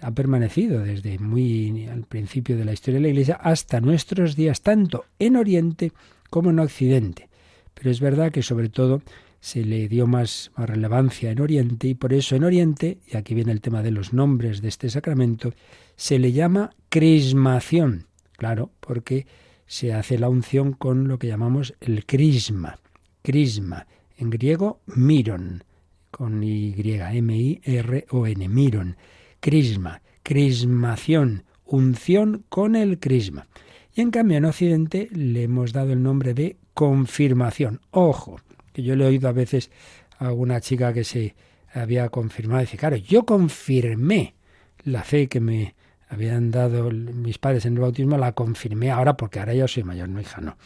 ha 0.00 0.10
permanecido 0.12 0.80
desde 0.82 1.18
muy 1.18 1.86
al 1.86 2.04
principio 2.04 2.56
de 2.56 2.64
la 2.64 2.72
historia 2.72 2.98
de 2.98 3.02
la 3.02 3.08
Iglesia 3.08 3.34
hasta 3.34 3.80
nuestros 3.80 4.36
días, 4.36 4.62
tanto 4.62 5.04
en 5.18 5.36
Oriente 5.36 5.92
como 6.30 6.50
en 6.50 6.60
Occidente. 6.60 7.28
Pero 7.74 7.90
es 7.90 8.00
verdad 8.00 8.32
que 8.32 8.42
sobre 8.42 8.68
todo 8.68 9.02
se 9.40 9.64
le 9.64 9.88
dio 9.88 10.06
más, 10.06 10.50
más, 10.56 10.68
relevancia 10.68 11.30
en 11.30 11.40
Oriente 11.40 11.88
y 11.88 11.94
por 11.94 12.12
eso 12.12 12.36
en 12.36 12.44
Oriente, 12.44 12.98
y 13.06 13.16
aquí 13.16 13.34
viene 13.34 13.52
el 13.52 13.60
tema 13.60 13.82
de 13.82 13.90
los 13.90 14.12
nombres 14.12 14.62
de 14.62 14.68
este 14.68 14.90
sacramento, 14.90 15.52
se 15.96 16.18
le 16.18 16.32
llama 16.32 16.70
crismación, 16.88 18.06
claro, 18.36 18.70
porque 18.80 19.26
se 19.66 19.92
hace 19.92 20.18
la 20.18 20.28
unción 20.28 20.72
con 20.72 21.08
lo 21.08 21.18
que 21.18 21.28
llamamos 21.28 21.74
el 21.80 22.04
crisma, 22.06 22.78
crisma, 23.22 23.86
en 24.18 24.30
griego 24.30 24.80
miron, 24.86 25.64
con 26.10 26.42
Y, 26.42 26.74
M-I-R-O-N, 26.76 28.48
miron, 28.48 28.96
crisma, 29.40 30.02
crismación, 30.22 31.44
unción 31.64 32.44
con 32.48 32.76
el 32.76 32.98
crisma. 32.98 33.46
Y 33.94 34.00
en 34.00 34.10
cambio 34.10 34.38
en 34.38 34.44
Occidente 34.44 35.08
le 35.12 35.44
hemos 35.44 35.72
dado 35.72 35.92
el 35.92 36.02
nombre 36.02 36.34
de 36.34 36.56
confirmación. 36.74 37.80
Ojo, 37.90 38.40
que 38.72 38.82
yo 38.82 38.96
le 38.96 39.04
he 39.04 39.08
oído 39.08 39.28
a 39.28 39.32
veces 39.32 39.70
a 40.18 40.28
alguna 40.28 40.60
chica 40.60 40.92
que 40.92 41.04
se 41.04 41.34
había 41.72 42.08
confirmado, 42.08 42.60
dice, 42.60 42.76
claro, 42.76 42.96
yo 42.96 43.24
confirmé 43.24 44.34
la 44.84 45.04
fe 45.04 45.28
que 45.28 45.40
me 45.40 45.74
habían 46.08 46.50
dado 46.50 46.90
mis 46.90 47.38
padres 47.38 47.66
en 47.66 47.74
el 47.74 47.80
bautismo, 47.80 48.16
la 48.16 48.32
confirmé 48.32 48.90
ahora 48.90 49.16
porque 49.16 49.38
ahora 49.38 49.54
yo 49.54 49.68
soy 49.68 49.84
mayor, 49.84 50.08
no 50.08 50.20
hija, 50.20 50.40
no. 50.40 50.56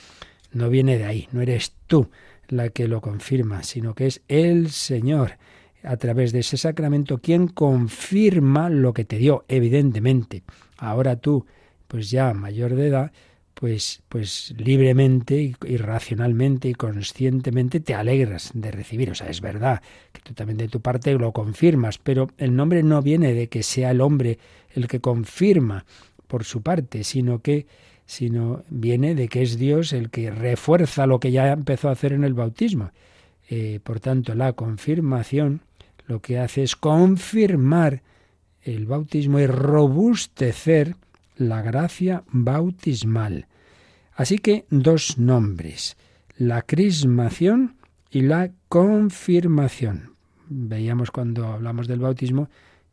No 0.53 0.69
viene 0.69 0.99
de 0.99 1.05
ahí, 1.05 1.29
no 1.33 1.41
eres 1.41 1.75
tú 1.87 2.11
la 2.53 2.69
que 2.69 2.89
lo 2.89 3.01
confirma, 3.01 3.63
sino 3.63 3.95
que 3.95 4.07
es 4.07 4.23
el 4.29 4.71
Señor 4.71 5.39
a 5.83 5.97
través 5.97 6.33
de 6.33 6.41
ese 6.41 6.57
sacramento 6.57 7.19
quien 7.19 7.49
confirma 7.49 8.71
lo 8.71 8.93
que 8.93 9.05
te 9.05 9.19
dio, 9.19 9.45
evidentemente. 9.49 10.43
Ahora 10.77 11.17
tú, 11.17 11.47
pues 11.89 12.11
ya 12.11 12.33
mayor 12.35 12.75
de 12.75 12.87
edad, 12.87 13.13
pues, 13.55 14.03
pues 14.09 14.55
libremente 14.57 15.55
y, 15.67 15.77
racionalmente 15.77 16.69
y 16.69 16.75
conscientemente 16.75 17.81
te 17.81 17.95
alegras 17.95 18.51
de 18.55 18.71
recibir. 18.71 19.11
O 19.11 19.15
sea, 19.15 19.29
es 19.29 19.41
verdad 19.41 19.83
que 20.13 20.21
tú 20.21 20.35
también 20.35 20.59
de 20.59 20.69
tu 20.69 20.81
parte 20.81 21.13
lo 21.15 21.33
confirmas, 21.33 21.99
pero 21.99 22.29
el 22.39 22.57
nombre 22.57 22.83
no 22.83 23.03
viene 23.03 23.35
de 23.35 23.49
que 23.49 23.63
sea 23.63 23.91
el 23.91 24.01
hombre 24.01 24.39
el 24.75 24.89
que 24.89 25.01
confirma 25.01 25.85
por 26.27 26.45
su 26.45 26.63
parte, 26.63 27.05
sino 27.05 27.41
que 27.41 27.67
sino 28.13 28.63
viene 28.69 29.15
de 29.15 29.27
que 29.27 29.41
es 29.41 29.57
Dios 29.57 29.95
el 29.95 30.11
que 30.11 30.31
refuerza 30.31 31.07
lo 31.07 31.19
que 31.19 31.33
ya 31.33 31.51
empezó 31.51 31.89
a 31.89 31.93
hacer 31.93 32.13
en 32.13 32.25
el 32.25 32.35
bautismo. 32.35 32.91
Eh, 33.49 33.81
por 33.83 34.01
tanto, 34.01 34.35
la 34.35 34.53
confirmación 34.53 35.63
lo 36.07 36.21
que 36.21 36.39
hace 36.39 36.63
es 36.63 36.77
confirmar 36.77 38.03
el 38.61 38.85
bautismo 38.85 39.41
y 39.41 39.47
robustecer 39.47 40.97
la 41.39 41.63
gracia 41.63 42.23
bautismal. 42.29 43.47
Así 44.15 44.37
que 44.37 44.67
dos 44.69 45.17
nombres, 45.17 45.97
la 46.37 46.61
crismación 46.61 47.77
y 48.11 48.21
la 48.21 48.51
confirmación. 48.69 50.17
Veíamos 50.51 51.11
cuando 51.11 51.47
hablamos 51.47 51.89
del 51.89 52.01
bautismo 52.01 52.51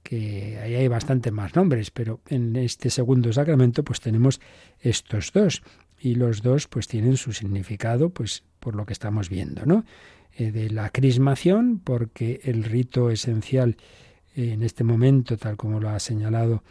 que 0.10 0.58
ahí 0.58 0.74
hay 0.74 0.88
bastante 0.88 1.30
más 1.30 1.56
nombres, 1.56 1.92
pero 1.92 2.20
en 2.30 2.56
este 2.56 2.90
segundo 2.90 3.32
sacramento 3.32 3.84
pues 3.84 4.00
tenemos 4.00 4.42
estos 4.80 5.32
dos 5.32 5.62
y 6.00 6.16
los 6.16 6.42
dos 6.42 6.68
pues 6.68 6.88
tienen 6.88 7.16
su 7.16 7.32
significado 7.32 8.10
pues 8.10 8.44
por 8.60 8.76
lo 8.76 8.88
que 8.88 8.94
estamos 8.94 9.30
viendo, 9.30 9.68
¿no? 9.68 9.86
Eh, 10.36 10.52
de 10.52 10.72
la 10.72 10.90
crismación 10.90 11.78
porque 11.78 12.42
el 12.44 12.64
rito 12.64 13.12
esencial 13.12 13.78
en 14.34 14.64
este 14.64 14.84
momento, 14.84 15.38
tal 15.38 15.58
como 15.58 15.80
lo 15.80 15.90
ha 15.90 16.00
señalado 16.00 16.64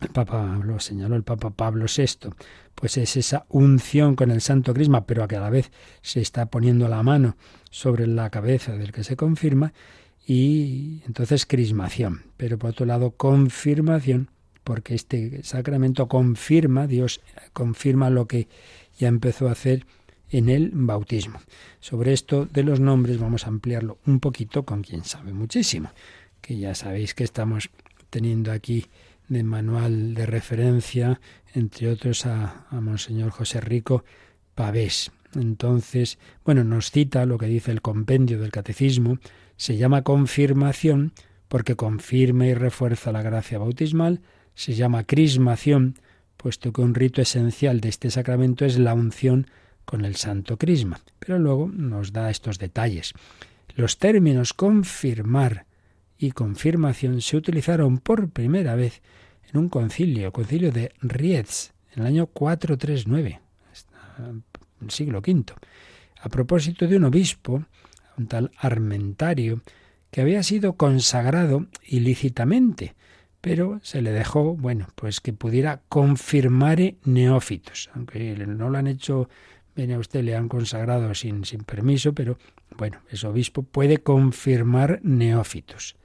el 0.00 0.08
Papa, 0.08 0.60
lo 0.64 0.80
señaló 0.80 1.14
el 1.14 1.22
Papa 1.22 1.50
Pablo 1.50 1.86
VI, 1.94 2.30
pues 2.74 2.96
es 2.96 3.16
esa 3.16 3.46
unción 3.50 4.16
con 4.16 4.32
el 4.32 4.40
Santo 4.40 4.74
Crisma, 4.74 5.06
pero 5.06 5.22
a 5.22 5.28
que 5.28 5.36
a 5.36 5.40
la 5.40 5.50
vez 5.50 5.70
se 6.02 6.20
está 6.20 6.46
poniendo 6.46 6.88
la 6.88 7.04
mano 7.04 7.36
sobre 7.70 8.08
la 8.08 8.30
cabeza 8.30 8.72
del 8.72 8.90
que 8.90 9.04
se 9.04 9.14
confirma, 9.14 9.72
y 10.26 11.02
entonces 11.06 11.46
crismación, 11.46 12.22
pero 12.36 12.58
por 12.58 12.70
otro 12.70 12.86
lado 12.86 13.12
confirmación, 13.12 14.30
porque 14.62 14.94
este 14.94 15.42
sacramento 15.42 16.08
confirma, 16.08 16.86
Dios 16.86 17.20
confirma 17.52 18.08
lo 18.10 18.26
que 18.26 18.48
ya 18.98 19.08
empezó 19.08 19.48
a 19.48 19.52
hacer 19.52 19.86
en 20.30 20.48
el 20.48 20.70
bautismo. 20.72 21.40
Sobre 21.80 22.12
esto 22.12 22.46
de 22.46 22.62
los 22.62 22.80
nombres 22.80 23.18
vamos 23.18 23.44
a 23.44 23.48
ampliarlo 23.48 23.98
un 24.06 24.20
poquito 24.20 24.64
con 24.64 24.82
quien 24.82 25.04
sabe 25.04 25.32
muchísimo, 25.32 25.90
que 26.40 26.56
ya 26.56 26.74
sabéis 26.74 27.14
que 27.14 27.24
estamos 27.24 27.70
teniendo 28.08 28.50
aquí 28.50 28.86
de 29.28 29.42
manual 29.42 30.14
de 30.14 30.26
referencia, 30.26 31.20
entre 31.54 31.90
otros 31.90 32.26
a, 32.26 32.66
a 32.70 32.80
Monseñor 32.80 33.30
José 33.30 33.60
Rico 33.60 34.04
Pavés. 34.54 35.12
Entonces, 35.34 36.18
bueno, 36.44 36.64
nos 36.64 36.90
cita 36.90 37.26
lo 37.26 37.38
que 37.38 37.46
dice 37.46 37.72
el 37.72 37.82
compendio 37.82 38.40
del 38.40 38.52
catecismo, 38.52 39.18
se 39.64 39.78
llama 39.78 40.02
confirmación 40.02 41.12
porque 41.48 41.74
confirma 41.74 42.46
y 42.46 42.52
refuerza 42.52 43.12
la 43.12 43.22
gracia 43.22 43.56
bautismal, 43.56 44.20
se 44.54 44.74
llama 44.74 45.04
crismación, 45.04 45.98
puesto 46.36 46.70
que 46.70 46.82
un 46.82 46.94
rito 46.94 47.22
esencial 47.22 47.80
de 47.80 47.88
este 47.88 48.10
sacramento 48.10 48.66
es 48.66 48.78
la 48.78 48.92
unción 48.92 49.46
con 49.86 50.04
el 50.04 50.16
santo 50.16 50.58
crisma. 50.58 51.00
Pero 51.18 51.38
luego 51.38 51.70
nos 51.72 52.12
da 52.12 52.28
estos 52.28 52.58
detalles. 52.58 53.14
Los 53.74 53.96
términos 53.96 54.52
confirmar 54.52 55.64
y 56.18 56.32
confirmación 56.32 57.22
se 57.22 57.38
utilizaron 57.38 57.96
por 57.96 58.28
primera 58.28 58.74
vez 58.74 59.00
en 59.50 59.58
un 59.58 59.70
concilio, 59.70 60.30
concilio 60.30 60.72
de 60.72 60.92
Rietz, 61.00 61.72
en 61.96 62.02
el 62.02 62.08
año 62.08 62.26
439, 62.26 63.40
el 64.82 64.90
siglo 64.90 65.20
V, 65.20 65.54
a 66.20 66.28
propósito 66.28 66.86
de 66.86 66.98
un 66.98 67.04
obispo 67.04 67.64
un 68.18 68.26
tal 68.26 68.50
Armentario, 68.58 69.62
que 70.10 70.20
había 70.20 70.42
sido 70.42 70.74
consagrado 70.74 71.66
ilícitamente, 71.86 72.94
pero 73.40 73.80
se 73.82 74.00
le 74.00 74.12
dejó, 74.12 74.56
bueno, 74.56 74.86
pues 74.94 75.20
que 75.20 75.32
pudiera 75.32 75.82
confirmar 75.88 76.94
neófitos, 77.04 77.90
aunque 77.94 78.34
no 78.46 78.70
lo 78.70 78.78
han 78.78 78.86
hecho, 78.86 79.28
viene 79.76 79.98
usted, 79.98 80.22
le 80.24 80.36
han 80.36 80.48
consagrado 80.48 81.14
sin, 81.14 81.44
sin 81.44 81.64
permiso, 81.64 82.14
pero 82.14 82.38
bueno, 82.76 83.00
ese 83.10 83.26
obispo 83.26 83.62
puede 83.62 83.98
confirmar 83.98 85.00
neófitos. 85.02 85.96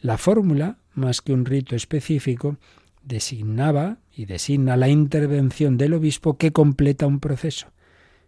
La 0.00 0.18
fórmula, 0.18 0.78
más 0.94 1.20
que 1.20 1.32
un 1.32 1.44
rito 1.44 1.76
específico, 1.76 2.56
designaba 3.02 3.98
y 4.12 4.26
designa 4.26 4.76
la 4.76 4.88
intervención 4.88 5.76
del 5.76 5.94
obispo 5.94 6.36
que 6.36 6.52
completa 6.52 7.06
un 7.06 7.20
proceso. 7.20 7.68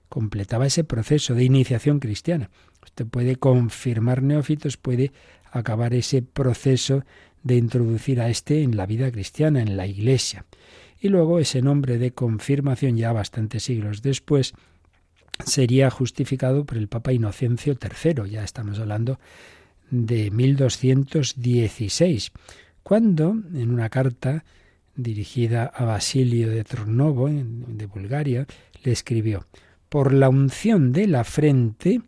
Completaba 0.08 0.66
ese 0.66 0.84
proceso 0.84 1.34
de 1.34 1.44
iniciación 1.44 2.00
cristiana. 2.00 2.50
Usted 2.88 3.06
puede 3.06 3.36
confirmar 3.36 4.22
neófitos, 4.22 4.78
puede 4.78 5.12
acabar 5.52 5.92
ese 5.92 6.22
proceso 6.22 7.04
de 7.42 7.56
introducir 7.56 8.18
a 8.20 8.30
este 8.30 8.62
en 8.62 8.78
la 8.78 8.86
vida 8.86 9.12
cristiana, 9.12 9.60
en 9.60 9.76
la 9.76 9.86
Iglesia. 9.86 10.46
Y 10.98 11.08
luego 11.08 11.38
ese 11.38 11.60
nombre 11.60 11.98
de 11.98 12.12
confirmación, 12.12 12.96
ya 12.96 13.12
bastantes 13.12 13.64
siglos 13.64 14.00
después, 14.00 14.54
sería 15.44 15.90
justificado 15.90 16.64
por 16.64 16.78
el 16.78 16.88
Papa 16.88 17.12
Inocencio 17.12 17.76
III, 17.80 18.30
ya 18.30 18.42
estamos 18.42 18.78
hablando 18.78 19.20
de 19.90 20.30
1216, 20.30 22.32
cuando 22.82 23.36
en 23.54 23.70
una 23.70 23.90
carta 23.90 24.46
dirigida 24.96 25.66
a 25.66 25.84
Basilio 25.84 26.48
de 26.48 26.64
Trnovo, 26.64 27.28
de 27.28 27.86
Bulgaria, 27.86 28.46
le 28.82 28.92
escribió, 28.92 29.46
por 29.90 30.14
la 30.14 30.30
unción 30.30 30.92
de 30.92 31.06
la 31.06 31.24
frente, 31.24 32.00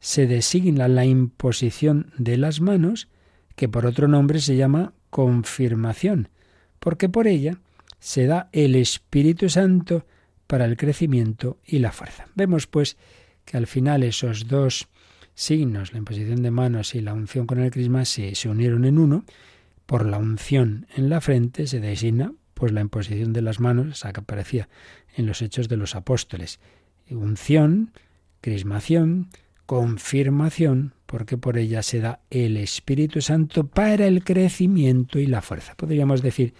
se 0.00 0.26
designa 0.26 0.88
la 0.88 1.04
imposición 1.04 2.12
de 2.18 2.36
las 2.36 2.60
manos, 2.60 3.08
que 3.56 3.68
por 3.68 3.86
otro 3.86 4.08
nombre 4.08 4.40
se 4.40 4.56
llama 4.56 4.92
confirmación, 5.10 6.28
porque 6.78 7.08
por 7.08 7.26
ella 7.26 7.58
se 7.98 8.26
da 8.26 8.48
el 8.52 8.76
Espíritu 8.76 9.48
Santo 9.48 10.06
para 10.46 10.64
el 10.64 10.76
crecimiento 10.76 11.58
y 11.64 11.80
la 11.80 11.92
fuerza. 11.92 12.28
Vemos 12.34 12.66
pues 12.66 12.96
que 13.44 13.56
al 13.56 13.66
final 13.66 14.02
esos 14.02 14.48
dos 14.48 14.88
signos, 15.34 15.92
la 15.92 15.98
imposición 15.98 16.42
de 16.42 16.50
manos 16.50 16.94
y 16.94 17.00
la 17.00 17.14
unción 17.14 17.46
con 17.46 17.60
el 17.60 17.70
crisma, 17.70 18.04
se, 18.04 18.34
se 18.34 18.48
unieron 18.48 18.84
en 18.84 18.98
uno. 18.98 19.24
Por 19.86 20.04
la 20.04 20.18
unción 20.18 20.86
en 20.96 21.08
la 21.08 21.20
frente 21.20 21.66
se 21.66 21.80
designa 21.80 22.32
pues 22.54 22.72
la 22.72 22.80
imposición 22.80 23.32
de 23.32 23.42
las 23.42 23.60
manos, 23.60 23.88
esa 23.88 24.12
que 24.12 24.20
aparecía 24.20 24.68
en 25.16 25.26
los 25.26 25.42
hechos 25.42 25.68
de 25.68 25.76
los 25.76 25.94
apóstoles. 25.94 26.58
Unción, 27.08 27.92
crismación, 28.40 29.28
confirmación, 29.68 30.94
porque 31.04 31.36
por 31.36 31.58
ella 31.58 31.82
se 31.82 32.00
da 32.00 32.20
el 32.30 32.56
Espíritu 32.56 33.20
Santo 33.20 33.66
para 33.66 34.06
el 34.06 34.24
crecimiento 34.24 35.18
y 35.18 35.26
la 35.26 35.42
fuerza. 35.42 35.74
Podríamos 35.74 36.22
decir 36.22 36.54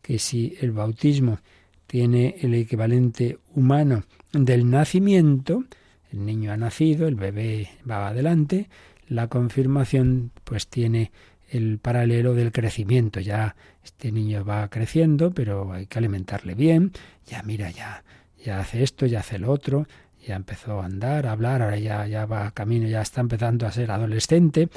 que 0.00 0.20
si 0.20 0.56
el 0.60 0.70
bautismo 0.70 1.40
tiene 1.88 2.36
el 2.40 2.54
equivalente 2.54 3.40
humano 3.56 4.04
del 4.32 4.70
nacimiento, 4.70 5.64
el 6.12 6.24
niño 6.24 6.52
ha 6.52 6.56
nacido, 6.56 7.08
el 7.08 7.16
bebé 7.16 7.68
va 7.90 8.06
adelante, 8.06 8.68
la 9.08 9.26
confirmación 9.26 10.30
pues 10.44 10.68
tiene 10.68 11.10
el 11.48 11.80
paralelo 11.80 12.32
del 12.32 12.52
crecimiento. 12.52 13.18
Ya 13.18 13.56
este 13.82 14.12
niño 14.12 14.44
va 14.44 14.68
creciendo, 14.68 15.32
pero 15.32 15.72
hay 15.72 15.86
que 15.86 15.98
alimentarle 15.98 16.54
bien. 16.54 16.92
Ya 17.26 17.42
mira, 17.42 17.72
ya, 17.72 18.04
ya 18.44 18.60
hace 18.60 18.84
esto, 18.84 19.06
ya 19.06 19.18
hace 19.18 19.40
lo 19.40 19.50
otro, 19.50 19.88
ya 20.26 20.36
empezó 20.36 20.80
a 20.80 20.86
andar, 20.86 21.26
a 21.26 21.32
hablar, 21.32 21.62
ahora 21.62 21.78
ya, 21.78 22.06
ya 22.06 22.26
va 22.26 22.50
camino, 22.52 22.86
ya 22.88 23.02
está 23.02 23.20
empezando 23.20 23.66
a 23.66 23.72
ser 23.72 23.90
adolescente, 23.90 24.68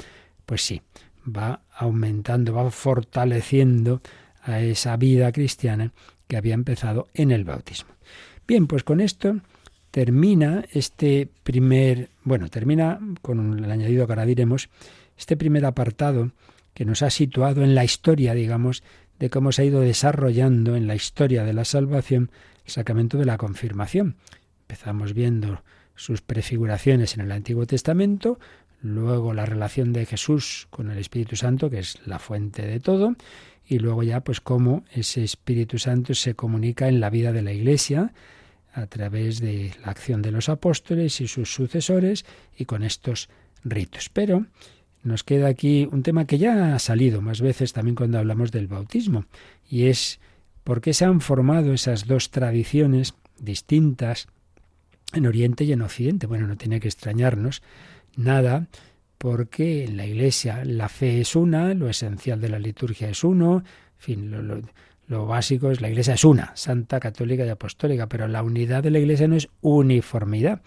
pues 0.44 0.62
sí, 0.62 0.82
va 1.26 1.60
aumentando, 1.74 2.54
va 2.54 2.70
fortaleciendo 2.70 4.00
a 4.42 4.60
esa 4.60 4.96
vida 4.96 5.32
cristiana 5.32 5.92
que 6.28 6.36
había 6.36 6.54
empezado 6.54 7.08
en 7.14 7.30
el 7.30 7.44
bautismo. 7.44 7.90
Bien, 8.46 8.66
pues 8.66 8.84
con 8.84 9.00
esto 9.00 9.40
termina 9.90 10.64
este 10.72 11.28
primer, 11.42 12.10
bueno, 12.22 12.48
termina 12.48 13.00
con 13.22 13.64
el 13.64 13.70
añadido 13.70 14.06
que 14.06 14.12
ahora 14.12 14.26
diremos, 14.26 14.68
este 15.16 15.36
primer 15.36 15.64
apartado 15.64 16.32
que 16.74 16.84
nos 16.84 17.02
ha 17.02 17.10
situado 17.10 17.62
en 17.62 17.74
la 17.74 17.84
historia, 17.84 18.34
digamos, 18.34 18.82
de 19.18 19.30
cómo 19.30 19.50
se 19.52 19.62
ha 19.62 19.64
ido 19.64 19.80
desarrollando 19.80 20.76
en 20.76 20.86
la 20.86 20.94
historia 20.94 21.44
de 21.44 21.54
la 21.54 21.64
salvación 21.64 22.30
el 22.66 22.70
sacramento 22.70 23.16
de 23.16 23.24
la 23.24 23.38
confirmación. 23.38 24.16
Empezamos 24.68 25.14
viendo 25.14 25.62
sus 25.94 26.22
prefiguraciones 26.22 27.14
en 27.14 27.20
el 27.20 27.30
Antiguo 27.30 27.66
Testamento, 27.66 28.40
luego 28.82 29.32
la 29.32 29.46
relación 29.46 29.92
de 29.92 30.06
Jesús 30.06 30.66
con 30.70 30.90
el 30.90 30.98
Espíritu 30.98 31.36
Santo, 31.36 31.70
que 31.70 31.78
es 31.78 32.04
la 32.04 32.18
fuente 32.18 32.66
de 32.66 32.80
todo, 32.80 33.14
y 33.64 33.78
luego 33.78 34.02
ya 34.02 34.22
pues 34.22 34.40
cómo 34.40 34.84
ese 34.92 35.22
Espíritu 35.22 35.78
Santo 35.78 36.14
se 36.14 36.34
comunica 36.34 36.88
en 36.88 36.98
la 36.98 37.10
vida 37.10 37.32
de 37.32 37.42
la 37.42 37.52
Iglesia 37.52 38.12
a 38.72 38.88
través 38.88 39.38
de 39.38 39.72
la 39.84 39.92
acción 39.92 40.20
de 40.20 40.32
los 40.32 40.48
apóstoles 40.48 41.20
y 41.20 41.28
sus 41.28 41.54
sucesores 41.54 42.24
y 42.56 42.64
con 42.64 42.82
estos 42.82 43.28
ritos. 43.62 44.08
Pero 44.08 44.46
nos 45.04 45.22
queda 45.22 45.46
aquí 45.46 45.88
un 45.92 46.02
tema 46.02 46.26
que 46.26 46.38
ya 46.38 46.74
ha 46.74 46.78
salido 46.80 47.22
más 47.22 47.40
veces 47.40 47.72
también 47.72 47.94
cuando 47.94 48.18
hablamos 48.18 48.50
del 48.50 48.66
bautismo 48.66 49.26
y 49.70 49.86
es 49.86 50.18
por 50.64 50.80
qué 50.80 50.92
se 50.92 51.04
han 51.04 51.20
formado 51.20 51.72
esas 51.72 52.08
dos 52.08 52.32
tradiciones 52.32 53.14
distintas 53.38 54.26
en 55.12 55.26
Oriente 55.26 55.64
y 55.64 55.72
en 55.72 55.82
Occidente. 55.82 56.26
Bueno, 56.26 56.46
no 56.46 56.56
tiene 56.56 56.80
que 56.80 56.88
extrañarnos 56.88 57.62
nada 58.16 58.66
porque 59.18 59.84
en 59.84 59.96
la 59.96 60.06
Iglesia 60.06 60.64
la 60.64 60.88
fe 60.88 61.20
es 61.20 61.36
una, 61.36 61.74
lo 61.74 61.88
esencial 61.88 62.40
de 62.40 62.48
la 62.48 62.58
liturgia 62.58 63.08
es 63.08 63.24
uno, 63.24 63.58
en 63.58 63.62
fin, 63.98 64.62
lo, 65.08 65.26
básico 65.26 65.70
es 65.70 65.80
la 65.80 65.88
Iglesia 65.88 66.14
es 66.14 66.24
una, 66.24 66.52
santa, 66.54 67.00
católica 67.00 67.46
y 67.46 67.48
apostólica, 67.48 68.08
pero 68.08 68.28
la 68.28 68.42
unidad 68.42 68.82
de 68.82 68.90
la 68.90 68.98
Iglesia 68.98 69.28
no 69.28 69.36
es 69.36 69.48
uniformidad. 69.62 70.60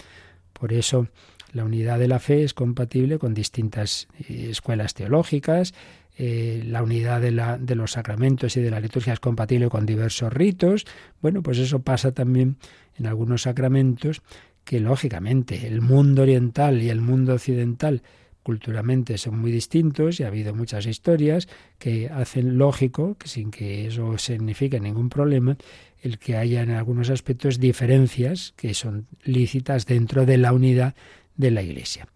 Por 0.53 0.73
eso 0.73 1.07
la 1.53 1.63
unidad 1.63 1.99
de 1.99 2.07
la 2.07 2.19
fe 2.19 2.43
es 2.43 2.53
compatible 2.53 3.19
con 3.19 3.33
distintas 3.33 4.07
eh, 4.27 4.47
escuelas 4.49 4.93
teológicas, 4.93 5.73
eh, 6.17 6.63
la 6.65 6.83
unidad 6.83 7.21
de, 7.21 7.31
la, 7.31 7.57
de 7.57 7.75
los 7.75 7.93
sacramentos 7.93 8.57
y 8.57 8.61
de 8.61 8.71
la 8.71 8.81
liturgia 8.81 9.13
es 9.13 9.21
compatible 9.21 9.69
con 9.69 9.85
diversos 9.85 10.33
ritos. 10.33 10.85
Bueno, 11.21 11.41
pues 11.41 11.59
eso 11.59 11.79
pasa 11.79 12.11
también 12.11 12.57
en 12.99 13.07
algunos 13.07 13.43
sacramentos 13.43 14.21
que 14.63 14.79
lógicamente 14.79 15.67
el 15.67 15.81
mundo 15.81 16.21
oriental 16.21 16.81
y 16.81 16.89
el 16.89 17.01
mundo 17.01 17.33
occidental 17.33 18.03
culturalmente 18.43 19.17
son 19.17 19.39
muy 19.39 19.51
distintos 19.51 20.19
y 20.19 20.23
ha 20.23 20.27
habido 20.27 20.55
muchas 20.55 20.85
historias 20.85 21.47
que 21.77 22.09
hacen 22.09 22.57
lógico, 22.57 23.15
que 23.17 23.27
sin 23.27 23.51
que 23.51 23.87
eso 23.87 24.17
signifique 24.17 24.79
ningún 24.79 25.09
problema, 25.09 25.57
el 26.01 26.17
que 26.17 26.37
haya 26.37 26.61
en 26.61 26.71
algunos 26.71 27.09
aspectos 27.09 27.59
diferencias 27.59 28.53
que 28.55 28.73
son 28.73 29.07
lícitas 29.23 29.85
dentro 29.85 30.25
de 30.25 30.37
la 30.37 30.53
unidad 30.53 30.95
de 31.35 31.51
la 31.51 31.61
Iglesia. 31.61 32.07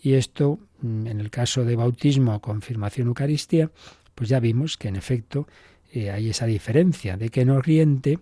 Y 0.00 0.14
esto, 0.14 0.58
mm, 0.80 1.06
en 1.06 1.20
el 1.20 1.30
caso 1.30 1.64
de 1.64 1.76
bautismo, 1.76 2.40
confirmación, 2.40 3.08
Eucaristía, 3.08 3.70
pues 4.14 4.28
ya 4.28 4.40
vimos 4.40 4.76
que 4.76 4.88
en 4.88 4.96
efecto 4.96 5.46
eh, 5.92 6.10
hay 6.10 6.30
esa 6.30 6.46
diferencia 6.46 7.16
de 7.16 7.28
que 7.28 7.42
en 7.42 7.50
Oriente 7.50 8.18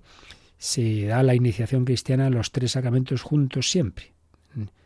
se 0.60 1.06
da 1.06 1.24
la 1.24 1.34
iniciación 1.34 1.84
cristiana 1.84 2.26
a 2.26 2.30
los 2.30 2.52
tres 2.52 2.72
sacramentos 2.72 3.22
juntos 3.22 3.68
siempre, 3.70 4.12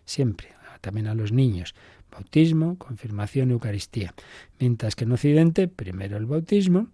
siempre, 0.06 0.48
también 0.80 1.08
a 1.08 1.14
los 1.14 1.32
niños 1.32 1.74
bautismo, 2.14 2.78
confirmación, 2.78 3.50
Eucaristía. 3.50 4.14
Mientras 4.58 4.96
que 4.96 5.04
en 5.04 5.12
Occidente, 5.12 5.68
primero 5.68 6.16
el 6.16 6.26
bautismo, 6.26 6.88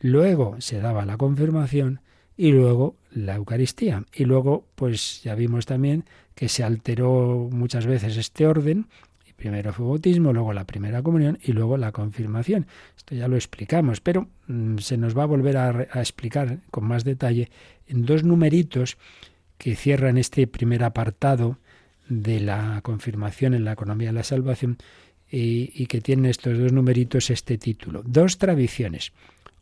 luego 0.00 0.60
se 0.60 0.80
daba 0.80 1.06
la 1.06 1.16
confirmación 1.16 2.00
y 2.36 2.52
luego 2.52 2.96
la 3.10 3.36
Eucaristía. 3.36 4.04
Y 4.14 4.24
luego, 4.24 4.64
pues 4.74 5.22
ya 5.22 5.34
vimos 5.34 5.66
también 5.66 6.04
que 6.34 6.48
se 6.48 6.62
alteró 6.62 7.48
muchas 7.50 7.86
veces 7.86 8.16
este 8.16 8.46
orden. 8.46 8.86
Y 9.40 9.44
primero 9.44 9.72
fue 9.72 9.86
bautismo, 9.86 10.34
luego 10.34 10.52
la 10.52 10.66
primera 10.66 11.02
comunión 11.02 11.38
y 11.42 11.52
luego 11.52 11.78
la 11.78 11.92
confirmación. 11.92 12.66
Esto 12.94 13.14
ya 13.14 13.26
lo 13.26 13.36
explicamos, 13.36 14.02
pero 14.02 14.28
mm, 14.48 14.76
se 14.78 14.98
nos 14.98 15.16
va 15.16 15.22
a 15.22 15.26
volver 15.26 15.56
a, 15.56 15.88
explicar 15.94 16.58
con 16.70 16.84
más 16.84 17.04
detalle 17.04 17.50
en 17.86 18.04
dos 18.04 18.22
numeritos 18.22 18.98
que 19.56 19.76
cierran 19.76 20.18
este 20.18 20.46
primer 20.46 20.84
apartado 20.84 21.56
de 22.06 22.40
la 22.40 22.80
confirmación 22.82 23.54
en 23.54 23.64
la 23.64 23.72
economía 23.72 24.08
de 24.08 24.14
la 24.14 24.24
salvación 24.24 24.76
y, 25.32 25.86
que 25.86 26.02
tienen 26.02 26.26
estos 26.26 26.58
dos 26.58 26.72
numeritos 26.72 27.30
este 27.30 27.56
título. 27.56 28.02
Dos 28.04 28.36
tradiciones, 28.36 29.12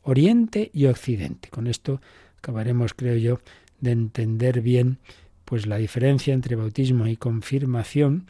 Oriente 0.03 0.73
y 0.75 0.87
Occidente. 0.87 1.51
Con 1.51 1.69
esto 1.69 2.01
acabaremos, 2.39 2.95
creo 2.95 3.17
yo, 3.17 3.39
de 3.81 3.93
entender 3.93 4.61
bien 4.61 4.99
pues 5.45 5.67
la 5.67 5.77
diferencia 5.77 6.35
entre 6.35 6.57
bautismo 6.57 7.07
y 7.07 7.17
confirmación, 7.17 8.27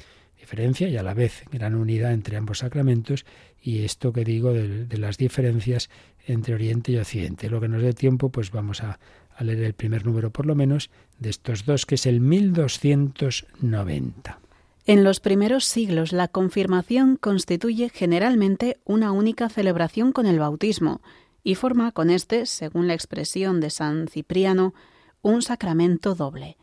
diferencia 0.49 0.89
y 0.89 0.97
a 0.97 1.03
la 1.03 1.13
vez 1.13 1.45
gran 1.53 1.75
unidad 1.75 2.15
entre 2.15 2.39
ambos 2.39 2.61
sacramentos, 2.61 3.27
y 3.61 3.85
esto 3.85 4.15
que 4.15 4.25
digo 4.25 4.55
de, 4.55 4.87
las 4.97 5.19
diferencias 5.19 5.91
entre 6.27 6.55
Oriente 6.55 6.93
y 6.93 6.97
Occidente. 6.97 7.51
Lo 7.51 7.61
que 7.61 7.69
nos 7.69 7.83
dé 7.83 7.93
tiempo, 7.93 8.31
pues 8.31 8.51
vamos 8.51 8.83
a, 8.83 8.99
a 9.37 9.45
leer 9.45 9.63
el 9.63 9.75
primer 9.75 10.07
número 10.07 10.31
por 10.31 10.47
lo 10.47 10.55
menos 10.55 10.89
de 11.19 11.29
estos 11.29 11.67
dos, 11.67 11.85
que 11.85 11.97
es 11.97 12.07
el 12.07 12.21
1290. 12.21 14.39
En 14.87 15.05
los 15.05 15.21
primeros 15.21 15.67
siglos 15.67 16.15
la 16.15 16.29
confirmación 16.29 17.17
constituye 17.17 17.91
generalmente 17.91 18.79
una 18.87 19.13
única 19.13 19.51
celebración 19.51 20.13
con 20.13 20.25
el 20.25 20.39
bautismo 20.39 21.03
y 21.45 21.57
forma 21.57 21.93
con 21.93 22.09
este, 22.09 22.47
según 22.47 22.89
la 22.89 22.95
expresión 22.95 23.61
de 23.61 23.69
San 23.69 24.09
Cipriano, 24.09 24.73
un 25.21 25.43
sacramento 25.43 26.15
doble. 26.15 26.57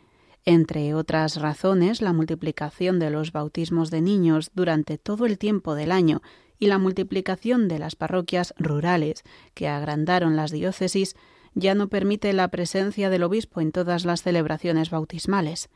Entre 0.45 0.93
otras 0.93 1.37
razones, 1.41 2.01
la 2.01 2.13
multiplicación 2.13 2.99
de 2.99 3.09
los 3.09 3.31
bautismos 3.31 3.89
de 3.89 4.01
niños 4.01 4.51
durante 4.53 4.99
todo 4.99 5.25
el 5.25 5.39
tiempo 5.39 5.73
del 5.73 5.91
año 5.91 6.21
y 6.59 6.67
la 6.67 6.77
multiplicación 6.77 7.67
de 7.67 7.79
las 7.79 7.95
parroquias 7.95 8.53
rurales 8.57 9.23
que 9.55 9.67
agrandaron 9.67 10.35
las 10.35 10.51
diócesis 10.51 11.15
ya 11.55 11.73
no 11.73 11.87
permite 11.87 12.31
la 12.33 12.49
presencia 12.49 13.09
del 13.09 13.23
obispo 13.23 13.59
en 13.59 13.71
todas 13.71 14.05
las 14.05 14.21
celebraciones 14.21 14.91
bautismales. 14.91 15.69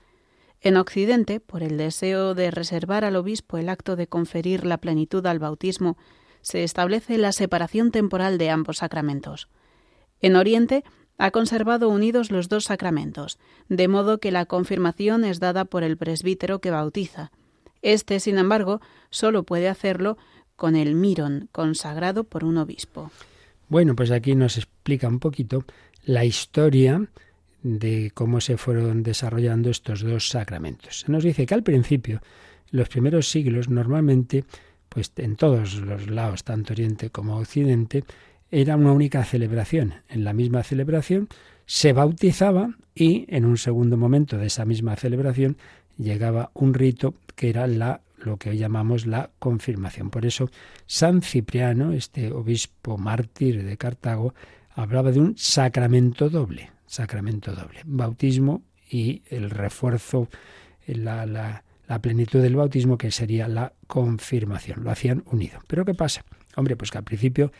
En 0.61 0.77
Occidente, 0.77 1.39
por 1.39 1.63
el 1.63 1.77
deseo 1.77 2.35
de 2.35 2.51
reservar 2.51 3.05
al 3.05 3.15
obispo 3.15 3.57
el 3.57 3.69
acto 3.69 3.95
de 3.95 4.07
conferir 4.07 4.65
la 4.65 4.77
plenitud 4.77 5.25
al 5.25 5.39
bautismo, 5.39 5.97
se 6.41 6.63
establece 6.63 7.17
la 7.17 7.31
separación 7.31 7.91
temporal 7.91 8.37
de 8.37 8.49
ambos 8.49 8.77
sacramentos. 8.77 9.49
En 10.21 10.35
Oriente, 10.35 10.83
ha 11.19 11.31
conservado 11.31 11.89
unidos 11.89 12.31
los 12.31 12.49
dos 12.49 12.63
sacramentos, 12.63 13.37
de 13.67 13.87
modo 13.87 14.19
que 14.19 14.31
la 14.31 14.45
confirmación 14.45 15.25
es 15.25 15.39
dada 15.39 15.65
por 15.65 15.83
el 15.83 15.97
presbítero 15.97 16.59
que 16.59 16.71
bautiza. 16.71 17.31
Este, 17.81 18.19
sin 18.19 18.37
embargo, 18.37 18.81
sólo 19.09 19.43
puede 19.43 19.67
hacerlo 19.67 20.17
con 20.55 20.75
el 20.75 20.95
mirón, 20.95 21.49
consagrado 21.51 22.23
por 22.23 22.43
un 22.43 22.57
obispo. 22.57 23.11
Bueno, 23.67 23.95
pues 23.95 24.11
aquí 24.11 24.33
nos 24.33 24.57
explica 24.57 25.07
un 25.07 25.19
poquito 25.19 25.65
la 26.03 26.23
historia 26.25 27.07
de 27.63 28.11
cómo 28.13 28.39
se 28.39 28.57
fueron 28.57 29.03
desarrollando 29.03 29.69
estos 29.69 30.01
dos 30.01 30.29
sacramentos. 30.29 31.01
Se 31.01 31.11
nos 31.11 31.23
dice 31.23 31.45
que 31.45 31.53
al 31.53 31.63
principio, 31.63 32.21
en 32.71 32.79
los 32.79 32.87
primeros 32.87 33.29
siglos, 33.29 33.69
normalmente, 33.69 34.45
pues 34.87 35.11
en 35.17 35.35
todos 35.35 35.75
los 35.75 36.09
lados, 36.09 36.45
tanto 36.45 36.73
Oriente 36.73 37.09
como 37.09 37.37
Occidente, 37.37 38.05
era 38.51 38.75
una 38.75 38.91
única 38.91 39.23
celebración. 39.23 39.95
En 40.09 40.23
la 40.23 40.33
misma 40.33 40.63
celebración 40.63 41.29
se 41.65 41.93
bautizaba 41.93 42.75
y 42.95 43.25
en 43.29 43.45
un 43.45 43.57
segundo 43.57 43.97
momento 43.97 44.37
de 44.37 44.47
esa 44.47 44.65
misma 44.65 44.95
celebración 44.95 45.57
llegaba 45.97 46.51
un 46.53 46.73
rito 46.73 47.15
que 47.35 47.49
era 47.49 47.67
la 47.67 48.01
lo 48.17 48.37
que 48.37 48.49
hoy 48.49 48.57
llamamos 48.57 49.05
la 49.05 49.29
confirmación. 49.39 50.09
Por 50.09 50.25
eso 50.25 50.49
San 50.85 51.21
Cipriano, 51.21 51.93
este 51.93 52.31
obispo 52.31 52.97
mártir 52.97 53.63
de 53.63 53.77
Cartago, 53.77 54.33
hablaba 54.71 55.11
de 55.11 55.19
un 55.19 55.37
sacramento 55.37 56.29
doble, 56.29 56.71
sacramento 56.85 57.53
doble, 57.53 57.79
bautismo 57.85 58.63
y 58.89 59.21
el 59.29 59.49
refuerzo, 59.49 60.27
la, 60.85 61.25
la, 61.25 61.63
la 61.87 62.01
plenitud 62.01 62.41
del 62.41 62.55
bautismo 62.55 62.97
que 62.97 63.11
sería 63.11 63.47
la 63.47 63.73
confirmación. 63.87 64.83
Lo 64.83 64.91
hacían 64.91 65.23
unido. 65.27 65.59
Pero 65.67 65.85
¿qué 65.85 65.93
pasa? 65.93 66.25
Hombre, 66.55 66.75
pues 66.75 66.91
que 66.91 66.97
al 66.97 67.03
principio 67.03 67.51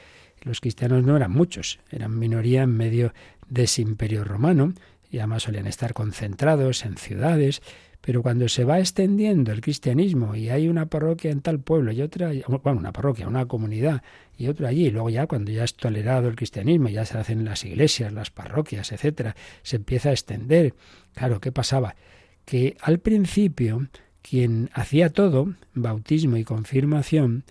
los 0.43 0.61
cristianos 0.61 1.03
no 1.03 1.15
eran 1.15 1.31
muchos, 1.31 1.79
eran 1.91 2.17
minoría 2.17 2.63
en 2.63 2.75
medio 2.75 3.13
de 3.47 3.63
ese 3.63 3.81
imperio 3.81 4.23
romano 4.23 4.73
y 5.09 5.17
además 5.17 5.43
solían 5.43 5.67
estar 5.67 5.93
concentrados 5.93 6.85
en 6.85 6.97
ciudades 6.97 7.61
pero 8.01 8.23
cuando 8.23 8.47
se 8.47 8.63
va 8.63 8.79
extendiendo 8.79 9.51
el 9.51 9.59
cristianismo 9.59 10.33
y 10.33 10.49
hay 10.49 10.69
una 10.69 10.85
parroquia 10.85 11.31
en 11.31 11.41
tal 11.41 11.59
pueblo 11.59 11.91
y 11.91 12.01
otra, 12.01 12.31
bueno, 12.63 12.79
una 12.79 12.93
parroquia, 12.93 13.27
una 13.27 13.45
comunidad 13.45 14.03
y 14.37 14.47
otra 14.47 14.69
allí, 14.69 14.85
y 14.85 14.89
luego 14.89 15.09
ya 15.09 15.27
cuando 15.27 15.51
ya 15.51 15.65
es 15.65 15.75
tolerado 15.75 16.29
el 16.29 16.37
cristianismo, 16.37 16.87
ya 16.87 17.03
se 17.03 17.17
hacen 17.17 17.43
las 17.43 17.65
iglesias, 17.65 18.13
las 18.13 18.31
parroquias, 18.31 18.93
etcétera, 18.93 19.35
se 19.63 19.75
empieza 19.75 20.09
a 20.09 20.11
extender. 20.13 20.73
Claro, 21.13 21.41
¿qué 21.41 21.51
pasaba? 21.51 21.95
que 22.49 22.77
al 22.81 22.97
principio 22.97 23.89
quien 24.23 24.71
hacía 24.73 25.11
todo, 25.11 25.53
bautismo 25.75 26.35
y 26.35 26.43
confirmación, 26.43 27.43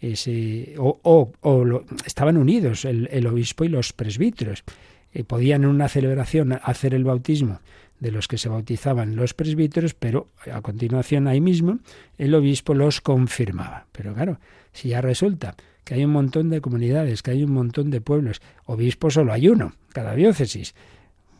ese, 0.00 0.74
o, 0.78 1.00
o, 1.40 1.82
estaban 2.04 2.36
unidos 2.36 2.84
el, 2.84 3.26
obispo 3.26 3.64
y 3.64 3.68
los 3.68 3.92
presbíteros. 3.92 4.64
Eh, 5.12 5.24
podían 5.24 5.64
en 5.64 5.70
una 5.70 5.88
celebración 5.88 6.58
hacer 6.62 6.94
el 6.94 7.04
bautismo 7.04 7.60
de 8.00 8.10
los 8.10 8.28
que 8.28 8.36
se 8.36 8.48
bautizaban 8.48 9.16
los 9.16 9.32
presbíteros, 9.32 9.94
pero 9.94 10.28
a 10.52 10.60
continuación 10.60 11.26
ahí 11.26 11.40
mismo 11.40 11.78
el 12.18 12.34
obispo 12.34 12.74
los 12.74 13.00
confirmaba. 13.00 13.86
Pero 13.92 14.14
claro, 14.14 14.38
si 14.72 14.90
ya 14.90 15.00
resulta 15.00 15.54
que 15.84 15.94
hay 15.94 16.04
un 16.04 16.10
montón 16.10 16.50
de 16.50 16.60
comunidades, 16.60 17.22
que 17.22 17.30
hay 17.30 17.44
un 17.44 17.52
montón 17.52 17.90
de 17.90 18.00
pueblos, 18.00 18.42
obispo 18.66 19.10
solo 19.10 19.32
hay 19.32 19.48
uno, 19.48 19.74
cada 19.92 20.14
diócesis, 20.14 20.74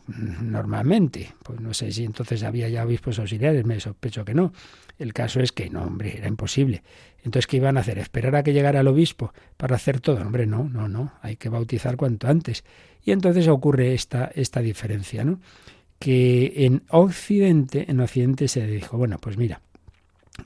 normalmente. 0.07 1.33
Pues 1.43 1.59
no 1.59 1.73
sé 1.73 1.91
si 1.91 2.03
entonces 2.05 2.43
había 2.43 2.69
ya 2.69 2.85
obispos 2.85 3.19
auxiliares, 3.19 3.65
me 3.65 3.79
sospecho 3.79 4.25
que 4.25 4.33
no. 4.33 4.53
El 4.97 5.13
caso 5.13 5.39
es 5.39 5.51
que 5.51 5.69
no, 5.69 5.83
hombre, 5.83 6.17
era 6.17 6.27
imposible. 6.27 6.83
Entonces, 7.23 7.47
¿qué 7.47 7.57
iban 7.57 7.77
a 7.77 7.81
hacer? 7.81 7.99
¿Esperar 7.99 8.35
a 8.35 8.43
que 8.43 8.53
llegara 8.53 8.79
el 8.79 8.87
obispo 8.87 9.33
para 9.57 9.75
hacer 9.75 9.99
todo? 9.99 10.21
Hombre, 10.21 10.45
no, 10.45 10.69
no, 10.69 10.87
no, 10.87 11.13
hay 11.21 11.35
que 11.35 11.49
bautizar 11.49 11.97
cuanto 11.97 12.27
antes. 12.27 12.63
Y 13.03 13.11
entonces 13.11 13.47
ocurre 13.47 13.93
esta, 13.93 14.31
esta 14.33 14.61
diferencia, 14.61 15.23
¿no? 15.23 15.39
Que 15.99 16.53
en 16.65 16.83
Occidente, 16.89 17.85
en 17.89 17.99
Occidente 17.99 18.47
se 18.47 18.65
dijo, 18.65 18.97
bueno, 18.97 19.17
pues 19.19 19.37
mira, 19.37 19.61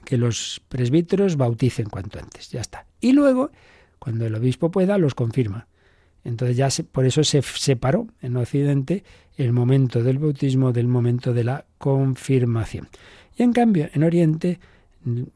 que 0.05 0.17
los 0.17 0.61
presbíteros 0.69 1.35
bauticen 1.37 1.89
cuanto 1.89 2.19
antes, 2.19 2.49
ya 2.49 2.61
está. 2.61 2.85
Y 2.99 3.13
luego, 3.13 3.51
cuando 3.99 4.25
el 4.25 4.35
obispo 4.35 4.71
pueda, 4.71 4.97
los 4.97 5.13
confirma. 5.13 5.67
Entonces 6.23 6.57
ya 6.57 6.69
por 6.91 7.05
eso 7.05 7.23
se 7.23 7.41
separó 7.41 8.07
en 8.21 8.37
Occidente 8.37 9.03
el 9.37 9.53
momento 9.53 10.03
del 10.03 10.19
bautismo 10.19 10.71
del 10.71 10.87
momento 10.87 11.33
de 11.33 11.43
la 11.43 11.65
confirmación. 11.77 12.87
Y 13.37 13.43
en 13.43 13.53
cambio, 13.53 13.89
en 13.93 14.03
Oriente 14.03 14.59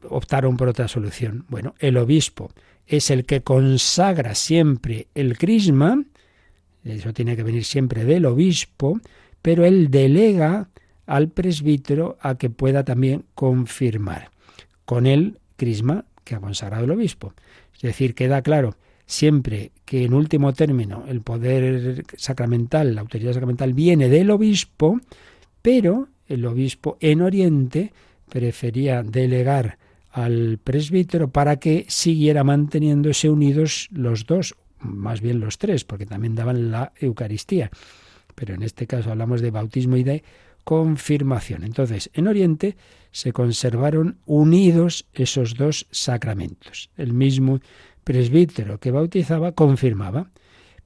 optaron 0.08 0.56
por 0.56 0.68
otra 0.68 0.86
solución. 0.86 1.44
Bueno, 1.48 1.74
el 1.78 1.96
obispo 1.96 2.50
es 2.86 3.10
el 3.10 3.24
que 3.24 3.42
consagra 3.42 4.34
siempre 4.34 5.08
el 5.14 5.36
crisma, 5.36 6.04
eso 6.84 7.12
tiene 7.12 7.34
que 7.34 7.42
venir 7.42 7.64
siempre 7.64 8.04
del 8.04 8.26
obispo, 8.26 9.00
pero 9.42 9.64
él 9.64 9.90
delega 9.90 10.68
al 11.06 11.28
presbítero 11.28 12.16
a 12.20 12.36
que 12.36 12.48
pueda 12.50 12.84
también 12.84 13.24
confirmar 13.34 14.30
con 14.84 15.06
el 15.06 15.40
crisma 15.56 16.04
que 16.22 16.36
ha 16.36 16.40
consagrado 16.40 16.84
el 16.84 16.90
obispo. 16.92 17.34
Es 17.74 17.82
decir, 17.82 18.14
queda 18.14 18.42
claro 18.42 18.76
siempre 19.06 19.70
que 19.84 20.04
en 20.04 20.14
último 20.14 20.52
término 20.52 21.04
el 21.08 21.22
poder 21.22 22.04
sacramental, 22.16 22.94
la 22.94 23.00
autoridad 23.02 23.32
sacramental 23.32 23.72
viene 23.72 24.08
del 24.08 24.30
obispo, 24.30 25.00
pero 25.62 26.08
el 26.26 26.44
obispo 26.44 26.98
en 27.00 27.22
Oriente 27.22 27.92
prefería 28.28 29.02
delegar 29.02 29.78
al 30.10 30.58
presbítero 30.62 31.28
para 31.28 31.56
que 31.56 31.84
siguiera 31.88 32.42
manteniéndose 32.42 33.30
unidos 33.30 33.88
los 33.92 34.26
dos, 34.26 34.56
más 34.80 35.20
bien 35.20 35.40
los 35.40 35.58
tres, 35.58 35.84
porque 35.84 36.06
también 36.06 36.34
daban 36.34 36.70
la 36.70 36.92
Eucaristía. 36.98 37.70
Pero 38.34 38.54
en 38.54 38.62
este 38.62 38.86
caso 38.86 39.10
hablamos 39.10 39.40
de 39.40 39.50
bautismo 39.50 39.96
y 39.96 40.02
de 40.02 40.24
confirmación. 40.64 41.64
Entonces, 41.64 42.10
en 42.12 42.26
Oriente 42.26 42.76
se 43.12 43.32
conservaron 43.32 44.18
unidos 44.26 45.06
esos 45.14 45.54
dos 45.54 45.86
sacramentos. 45.90 46.90
El 46.96 47.12
mismo 47.12 47.60
presbítero 48.06 48.78
que 48.78 48.92
bautizaba 48.92 49.50
confirmaba. 49.50 50.30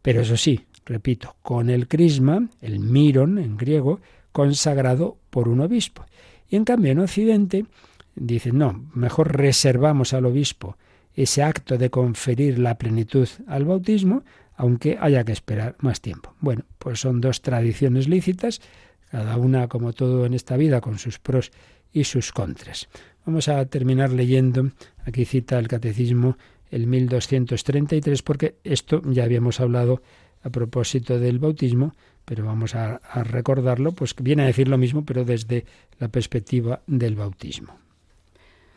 Pero 0.00 0.22
eso 0.22 0.38
sí, 0.38 0.64
repito, 0.86 1.36
con 1.42 1.68
el 1.68 1.86
crisma, 1.86 2.48
el 2.62 2.80
miron 2.80 3.38
en 3.38 3.58
griego, 3.58 4.00
consagrado 4.32 5.18
por 5.28 5.46
un 5.48 5.60
obispo. 5.60 6.06
Y 6.48 6.56
en 6.56 6.64
cambio 6.64 6.92
en 6.92 7.00
Occidente 7.00 7.66
dicen, 8.16 8.56
no, 8.56 8.88
mejor 8.94 9.36
reservamos 9.36 10.14
al 10.14 10.24
obispo 10.24 10.78
ese 11.14 11.42
acto 11.42 11.76
de 11.76 11.90
conferir 11.90 12.58
la 12.58 12.78
plenitud 12.78 13.28
al 13.46 13.66
bautismo, 13.66 14.22
aunque 14.56 14.96
haya 14.98 15.22
que 15.22 15.32
esperar 15.32 15.76
más 15.80 16.00
tiempo. 16.00 16.34
Bueno, 16.40 16.64
pues 16.78 17.00
son 17.00 17.20
dos 17.20 17.42
tradiciones 17.42 18.08
lícitas, 18.08 18.62
cada 19.10 19.36
una, 19.36 19.68
como 19.68 19.92
todo 19.92 20.24
en 20.24 20.32
esta 20.32 20.56
vida, 20.56 20.80
con 20.80 20.98
sus 20.98 21.18
pros 21.18 21.52
y 21.92 22.04
sus 22.04 22.32
contras. 22.32 22.88
Vamos 23.26 23.48
a 23.48 23.66
terminar 23.66 24.10
leyendo, 24.10 24.70
aquí 25.04 25.26
cita 25.26 25.58
el 25.58 25.68
catecismo 25.68 26.38
el 26.70 26.86
1233, 26.86 28.22
porque 28.22 28.56
esto 28.64 29.02
ya 29.04 29.24
habíamos 29.24 29.60
hablado 29.60 30.02
a 30.42 30.50
propósito 30.50 31.18
del 31.18 31.38
bautismo, 31.38 31.94
pero 32.24 32.44
vamos 32.44 32.74
a, 32.74 33.00
recordarlo, 33.24 33.92
pues 33.92 34.14
viene 34.20 34.42
a 34.42 34.46
decir 34.46 34.68
lo 34.68 34.78
mismo, 34.78 35.04
pero 35.04 35.24
desde 35.24 35.64
la 35.98 36.08
perspectiva 36.08 36.82
del 36.86 37.16
bautismo. 37.16 37.74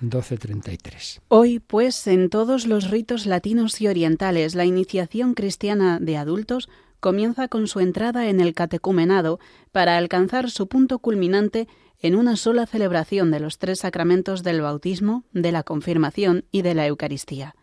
1233. 0.02 1.22
Hoy, 1.30 1.60
pues, 1.60 2.08
en 2.08 2.30
todos 2.30 2.68
los 2.68 2.90
ritos 2.90 3.26
latinos 3.26 3.80
y 3.80 3.88
orientales, 3.88 4.56
la 4.56 4.66
iniciación 4.66 5.34
cristiana 5.34 6.00
de 6.00 6.18
adultos 6.18 6.68
comienza 7.00 7.48
con 7.48 7.68
su 7.68 7.80
entrada 7.80 8.28
en 8.28 8.42
el 8.42 8.54
catecumenado 8.54 9.40
para 9.72 9.98
alcanzar 9.98 10.50
su 10.50 10.68
punto 10.68 11.00
culminante 11.00 11.68
en 12.02 12.16
una 12.16 12.36
sola 12.36 12.66
celebración 12.66 13.32
de 13.32 13.40
los 13.40 13.60
tres 13.60 13.80
sacramentos 13.80 14.44
del 14.44 14.62
bautismo, 14.62 15.24
de 15.32 15.52
la 15.54 15.64
confirmación 15.64 16.44
y 16.52 16.62
de 16.62 16.74
la 16.74 16.86
Eucaristía. 16.88 17.56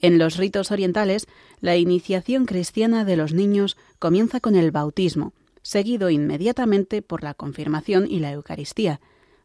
En 0.00 0.18
los 0.18 0.36
ritos 0.36 0.70
orientales, 0.70 1.26
la 1.60 1.76
iniciación 1.76 2.46
cristiana 2.46 3.04
de 3.04 3.16
los 3.16 3.32
niños 3.32 3.76
comienza 3.98 4.40
con 4.40 4.54
el 4.54 4.70
bautismo, 4.70 5.32
seguido 5.62 6.10
inmediatamente 6.10 7.02
por 7.02 7.22
la 7.22 7.34
confirmación 7.34 8.06
y 8.08 8.20
la 8.20 8.32
Eucaristía, 8.32 9.00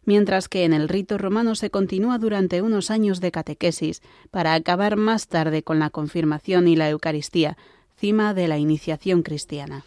mientras 0.05 0.49
que 0.49 0.65
en 0.65 0.73
el 0.73 0.89
rito 0.89 1.17
romano 1.17 1.55
se 1.55 1.69
continúa 1.69 2.17
durante 2.17 2.61
unos 2.61 2.91
años 2.91 3.21
de 3.21 3.31
catequesis, 3.31 4.01
para 4.29 4.53
acabar 4.53 4.97
más 4.97 5.27
tarde 5.27 5.63
con 5.63 5.79
la 5.79 5.89
confirmación 5.89 6.67
y 6.67 6.75
la 6.75 6.89
Eucaristía, 6.89 7.57
cima 7.97 8.33
de 8.33 8.47
la 8.47 8.57
iniciación 8.57 9.21
cristiana. 9.23 9.83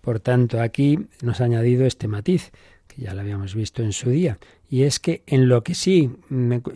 Por 0.00 0.20
tanto, 0.20 0.60
aquí 0.60 0.98
nos 1.22 1.40
ha 1.40 1.44
añadido 1.44 1.84
este 1.84 2.08
matiz, 2.08 2.52
que 2.86 3.02
ya 3.02 3.12
lo 3.12 3.20
habíamos 3.20 3.54
visto 3.54 3.82
en 3.82 3.92
su 3.92 4.10
día, 4.10 4.38
y 4.72 4.84
es 4.84 5.00
que 5.00 5.24
en 5.26 5.48
lo 5.48 5.64
que 5.64 5.74
sí 5.74 6.12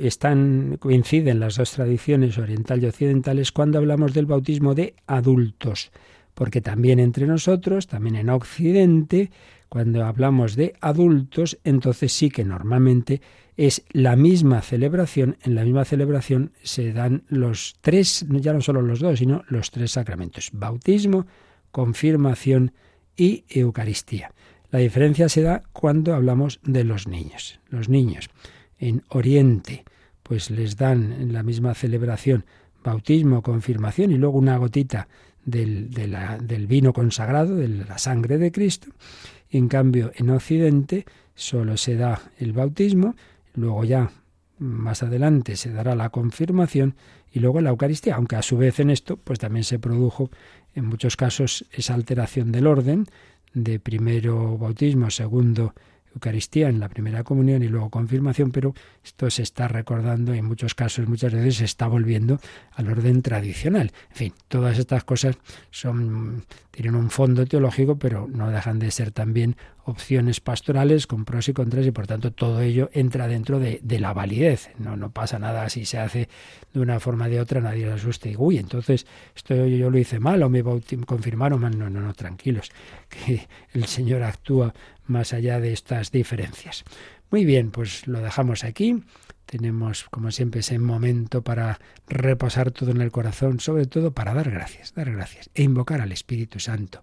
están 0.01 0.79
coinciden 0.81 1.39
las 1.39 1.55
dos 1.55 1.71
tradiciones 1.71 2.37
oriental 2.39 2.83
y 2.83 2.87
occidental 2.87 3.39
es 3.39 3.53
cuando 3.53 3.79
hablamos 3.79 4.13
del 4.13 4.27
bautismo 4.27 4.75
de 4.75 4.97
adultos, 5.07 5.93
porque 6.35 6.61
también 6.61 6.99
entre 6.99 7.29
nosotros, 7.29 7.87
también 7.87 8.17
en 8.17 8.31
Occidente, 8.31 9.31
cuando 9.69 10.05
hablamos 10.05 10.57
de 10.57 10.75
adultos, 10.81 11.57
entonces 11.63 12.13
sí 12.13 12.31
que 12.31 12.45
normalmente 12.45 13.23
es 13.57 13.85
la 13.93 14.17
misma 14.17 14.61
celebración, 14.61 15.37
en 15.43 15.55
la 15.55 15.63
misma 15.63 15.85
celebración 15.85 16.51
se 16.65 16.93
dan 16.93 17.23
los 17.29 17.77
tres, 17.81 18.27
ya 18.29 18.53
no 18.53 18.61
solo 18.61 18.83
los 18.83 18.99
dos, 18.99 19.21
sino 19.21 19.45
los 19.47 19.71
tres 19.71 19.93
sacramentos, 19.93 20.51
bautismo, 20.53 21.27
confirmación 21.71 22.73
y 23.17 23.45
Eucaristía. 23.49 24.33
La 24.75 24.81
diferencia 24.81 25.29
se 25.29 25.43
da 25.43 25.63
cuando 25.73 26.17
hablamos 26.17 26.59
de 26.65 26.83
los 26.83 27.07
niños. 27.07 27.61
Los 27.69 27.89
niños 27.89 28.29
en 28.81 29.05
Oriente, 29.09 29.85
pues 30.25 30.51
les 30.51 30.77
dan 30.77 31.13
en 31.13 31.33
la 31.33 31.45
misma 31.45 31.75
celebración 31.75 32.45
bautismo, 32.83 33.41
confirmación 33.41 34.11
y 34.11 34.17
luego 34.17 34.37
una 34.37 34.57
gotita 34.57 35.07
del, 35.45 35.93
del 35.93 36.67
vino 36.67 36.93
consagrado, 36.93 37.55
de 37.55 37.69
la 37.69 37.99
sangre 37.99 38.37
de 38.37 38.51
Cristo. 38.51 38.89
En 39.49 39.69
cambio, 39.69 40.11
en 40.17 40.31
Occidente 40.31 41.07
solo 41.37 41.77
se 41.77 41.95
da 41.95 42.21
el 42.41 42.53
bautismo, 42.53 43.15
luego 43.55 43.85
ya 43.85 44.11
más 44.59 45.05
adelante 45.05 45.55
se 45.55 45.71
dará 45.71 45.95
la 45.95 46.11
confirmación 46.11 46.97
y 47.31 47.39
luego 47.39 47.61
la 47.61 47.71
Eucaristía, 47.71 48.17
aunque 48.17 48.35
a 48.35 48.43
su 48.43 48.57
vez 48.57 48.81
en 48.81 48.91
esto 48.91 49.19
pues 49.19 49.39
también 49.39 49.63
se 49.63 49.79
produjo 49.79 50.31
en 50.75 50.87
muchos 50.87 51.17
casos 51.17 51.65
esa 51.71 51.95
alteración 51.95 52.51
del 52.51 52.67
orden 52.67 53.07
de 53.55 53.79
primero 53.79 54.59
bautismo, 54.59 55.11
segundo 55.11 55.75
Eucaristía 56.15 56.69
en 56.69 56.81
la 56.81 56.89
primera 56.89 57.25
comunión 57.25 57.63
y 57.63 57.69
luego 57.69 57.91
confirmación, 57.91 58.51
pero 58.51 58.75
esto 59.05 59.29
se 59.31 59.43
está 59.43 59.69
recordando 59.69 60.35
y 60.35 60.39
en 60.39 60.45
muchos 60.45 60.75
casos, 60.75 61.09
muchas 61.09 61.33
veces 61.33 61.57
se 61.57 61.65
está 61.65 61.87
volviendo 61.87 62.41
al 62.73 62.89
orden 62.89 63.23
tradicional. 63.23 63.93
En 64.11 64.17
fin, 64.17 64.35
todas 64.49 64.79
estas 64.79 65.05
cosas 65.05 65.37
son, 65.71 66.45
tienen 66.71 66.95
un 66.95 67.11
fondo 67.11 67.47
teológico, 67.47 67.99
pero 67.99 68.29
no 68.29 68.51
dejan 68.51 68.79
de 68.79 68.91
ser 68.91 69.11
también 69.11 69.57
opciones 69.87 70.41
pastorales 70.41 71.07
con 71.07 71.25
pros 71.25 71.49
y 71.49 71.53
contras 71.53 71.87
y 71.87 71.91
por 71.91 72.07
tanto 72.07 72.33
todo 72.33 72.61
ello 72.61 72.89
entra 72.93 73.29
dentro 73.29 73.59
de, 73.61 73.81
la 73.99 74.13
validez. 74.13 74.71
No, 74.79 74.97
no 74.97 75.11
pasa 75.11 75.39
nada 75.39 75.69
si 75.69 75.85
se 75.85 75.99
hace 75.99 76.29
de 76.73 76.81
una 76.81 77.01
forma 77.01 77.27
o 77.27 77.29
de 77.29 77.41
otra, 77.41 77.61
nadie 77.61 77.85
se 77.85 77.93
asuste 77.93 78.31
y 78.31 78.37
uy, 78.37 78.59
entonces 78.59 79.07
esto 79.37 79.55
yo, 79.55 79.91
lo 79.91 79.99
hice 79.99 80.21
mal 80.21 80.43
o 80.43 80.49
me 80.49 80.63
confirmaron 81.07 81.61
mal. 81.61 81.79
No, 81.79 81.91
no, 81.91 82.01
no, 82.01 82.15
tranquilos, 82.15 82.71
que 83.09 83.47
el 83.73 83.87
Señor 83.87 84.23
actúa 84.23 84.73
más 85.07 85.33
allá 85.33 85.61
de 85.61 85.73
estas 85.73 86.11
diferencias. 86.11 86.85
Muy 87.31 87.45
bien, 87.45 87.71
pues 87.71 88.07
lo 88.07 88.21
dejamos 88.21 88.65
aquí. 88.65 89.03
Tenemos, 89.47 90.05
como 90.05 90.31
siempre, 90.31 90.61
ese 90.61 90.79
momento 90.79 91.43
para 91.43 91.79
reposar 92.09 92.71
todo 92.71 92.93
en 92.93 93.01
el 93.01 93.11
corazón, 93.11 93.61
sobre 93.61 93.87
todo 93.87 94.13
para 94.13 94.35
dar 94.35 94.51
gracias, 94.51 94.95
dar 94.95 95.11
gracias 95.11 95.51
e 95.55 95.63
invocar 95.63 96.01
al 96.01 96.13
Espíritu 96.13 96.61
Santo 96.61 97.03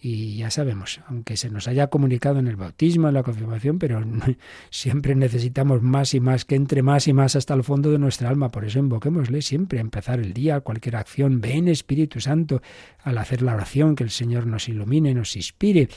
Y 0.00 0.36
ya 0.36 0.50
sabemos, 0.50 1.00
aunque 1.08 1.36
se 1.36 1.50
nos 1.50 1.66
haya 1.66 1.88
comunicado 1.88 2.38
en 2.38 2.46
el 2.46 2.56
bautismo, 2.56 3.08
en 3.08 3.14
la 3.14 3.22
confirmación, 3.22 3.78
pero 3.78 4.02
siempre 4.70 5.14
necesitamos 5.14 5.82
más 5.82 6.14
y 6.14 6.20
más, 6.20 6.44
que 6.44 6.54
entre 6.54 6.82
más 6.82 7.08
y 7.08 7.12
más 7.12 7.36
hasta 7.36 7.54
el 7.54 7.64
fondo 7.64 7.90
de 7.90 7.98
nuestra 7.98 8.28
alma. 8.28 8.50
Por 8.50 8.64
eso 8.64 8.78
invoquémosle 8.78 9.42
siempre 9.42 9.78
a 9.78 9.82
empezar 9.82 10.20
el 10.20 10.32
día, 10.32 10.60
cualquier 10.60 10.96
acción. 10.96 11.40
Ven 11.40 11.68
Espíritu 11.68 12.20
Santo 12.20 12.62
al 13.02 13.18
hacer 13.18 13.42
la 13.42 13.54
oración, 13.54 13.96
que 13.96 14.04
el 14.04 14.10
Señor 14.10 14.46
nos 14.46 14.68
ilumine, 14.68 15.14
nos 15.14 15.36
inspire. 15.36 15.88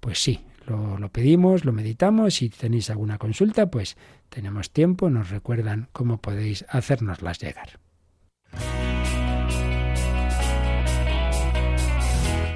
Pues 0.00 0.22
sí, 0.22 0.40
lo, 0.70 1.08
pedimos, 1.10 1.64
lo 1.64 1.72
meditamos. 1.72 2.34
Si 2.34 2.48
tenéis 2.48 2.90
alguna 2.90 3.18
consulta, 3.18 3.70
pues 3.70 3.96
tenemos 4.28 4.70
tiempo, 4.70 5.10
nos 5.10 5.30
recuerdan 5.30 5.88
cómo 5.92 6.20
podéis 6.20 6.64
hacérnoslas 6.68 7.38
llegar. 7.40 7.80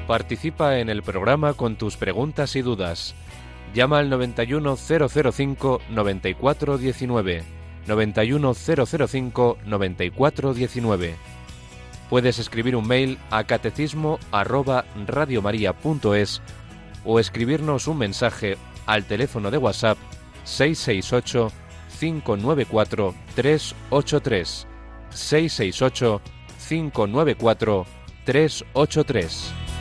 Participa 0.06 0.78
en 0.78 0.90
el 0.90 1.02
programa 1.02 1.54
con 1.54 1.76
tus 1.76 1.96
preguntas 1.96 2.56
y 2.56 2.62
dudas. 2.62 3.14
Llama 3.74 3.98
al 3.98 4.10
91005 4.10 5.80
9419. 5.90 7.42
91005 7.86 9.58
9419. 9.64 11.14
Puedes 12.10 12.38
escribir 12.38 12.76
un 12.76 12.86
mail 12.86 13.18
a 13.30 13.44
catecismo 13.44 14.18
arroba 14.30 14.84
radiomaria.es 15.06 16.42
o 17.04 17.18
escribirnos 17.18 17.86
un 17.86 17.98
mensaje 17.98 18.56
al 18.86 19.04
teléfono 19.04 19.50
de 19.50 19.58
WhatsApp 19.58 19.98
668 20.44 21.52
594 21.98 23.14
383 23.34 24.66
668 25.10 26.20
594 26.68 27.86
383. 28.24 29.73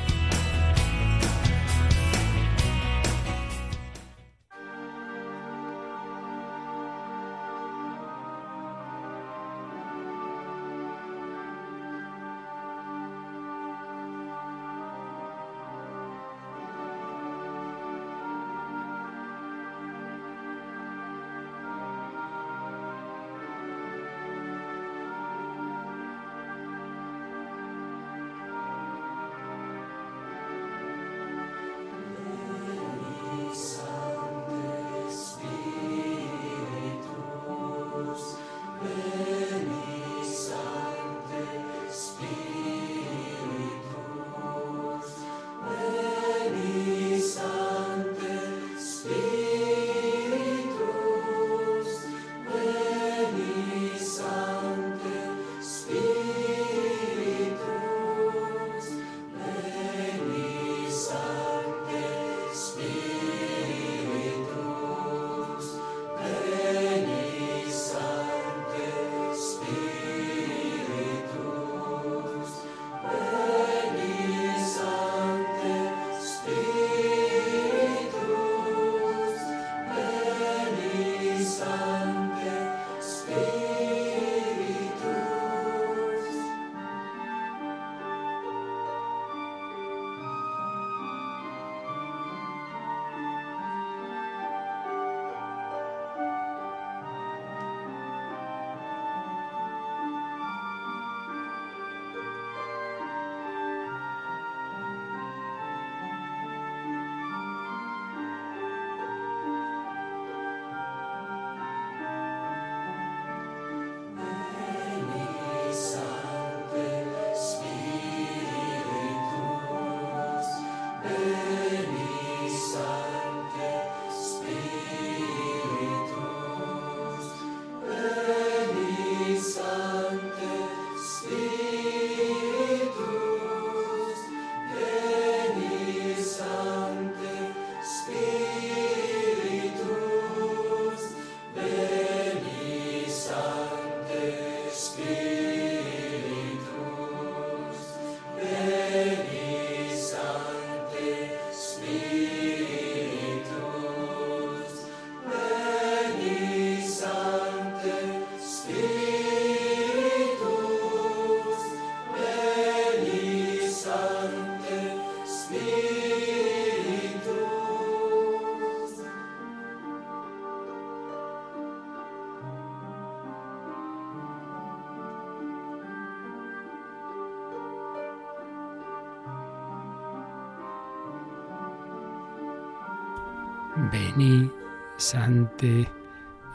Sante 185.03 185.85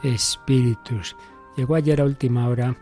Espíritus. 0.01 1.15
Llegó 1.55 1.75
ayer 1.75 2.01
a 2.01 2.05
última 2.05 2.47
hora 2.47 2.75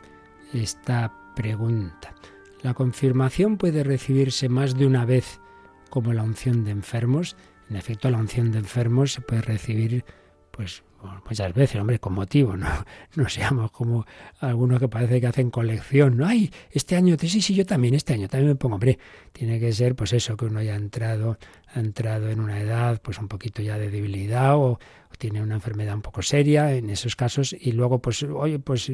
esta 0.53 1.13
pregunta. 1.35 2.15
¿La 2.63 2.73
confirmación 2.73 3.57
puede 3.57 3.83
recibirse 3.83 4.47
más 4.47 4.77
de 4.77 4.87
una 4.87 5.03
vez 5.03 5.41
como 5.89 6.13
la 6.13 6.23
unción 6.23 6.63
de 6.63 6.71
enfermos? 6.71 7.35
En 7.69 7.75
efecto, 7.75 8.09
la 8.09 8.17
unción 8.17 8.51
de 8.53 8.59
enfermos 8.59 9.11
se 9.11 9.21
puede 9.21 9.41
recibir 9.41 10.05
pues 10.51 10.83
muchas 11.25 11.53
veces, 11.53 11.79
hombre, 11.79 11.99
con 11.99 12.13
motivo, 12.13 12.55
no, 12.55 12.67
no 13.15 13.29
seamos 13.29 13.71
como 13.71 14.05
algunos 14.39 14.79
que 14.79 14.87
parece 14.87 15.21
que 15.21 15.27
hacen 15.27 15.49
colección, 15.49 16.17
¿no? 16.17 16.27
Ay, 16.27 16.51
este 16.71 16.95
año, 16.95 17.15
sí, 17.19 17.41
sí, 17.41 17.53
yo 17.53 17.65
también, 17.65 17.93
este 17.93 18.13
año 18.13 18.27
también 18.27 18.49
me 18.49 18.55
pongo, 18.55 18.75
hombre, 18.75 18.97
tiene 19.31 19.59
que 19.59 19.71
ser 19.73 19.95
pues 19.95 20.13
eso, 20.13 20.35
que 20.37 20.45
uno 20.45 20.59
haya 20.59 20.75
entrado, 20.75 21.37
ha 21.73 21.79
entrado 21.79 22.29
en 22.29 22.39
una 22.39 22.59
edad 22.59 23.01
pues 23.01 23.19
un 23.19 23.27
poquito 23.27 23.61
ya 23.61 23.77
de 23.77 23.89
debilidad 23.89 24.55
o, 24.55 24.79
tiene 25.17 25.41
una 25.41 25.55
enfermedad 25.55 25.95
un 25.95 26.01
poco 26.01 26.21
seria 26.21 26.73
en 26.73 26.89
esos 26.89 27.15
casos 27.15 27.55
y 27.59 27.71
luego 27.71 28.01
pues, 28.01 28.23
oye, 28.23 28.59
pues 28.59 28.91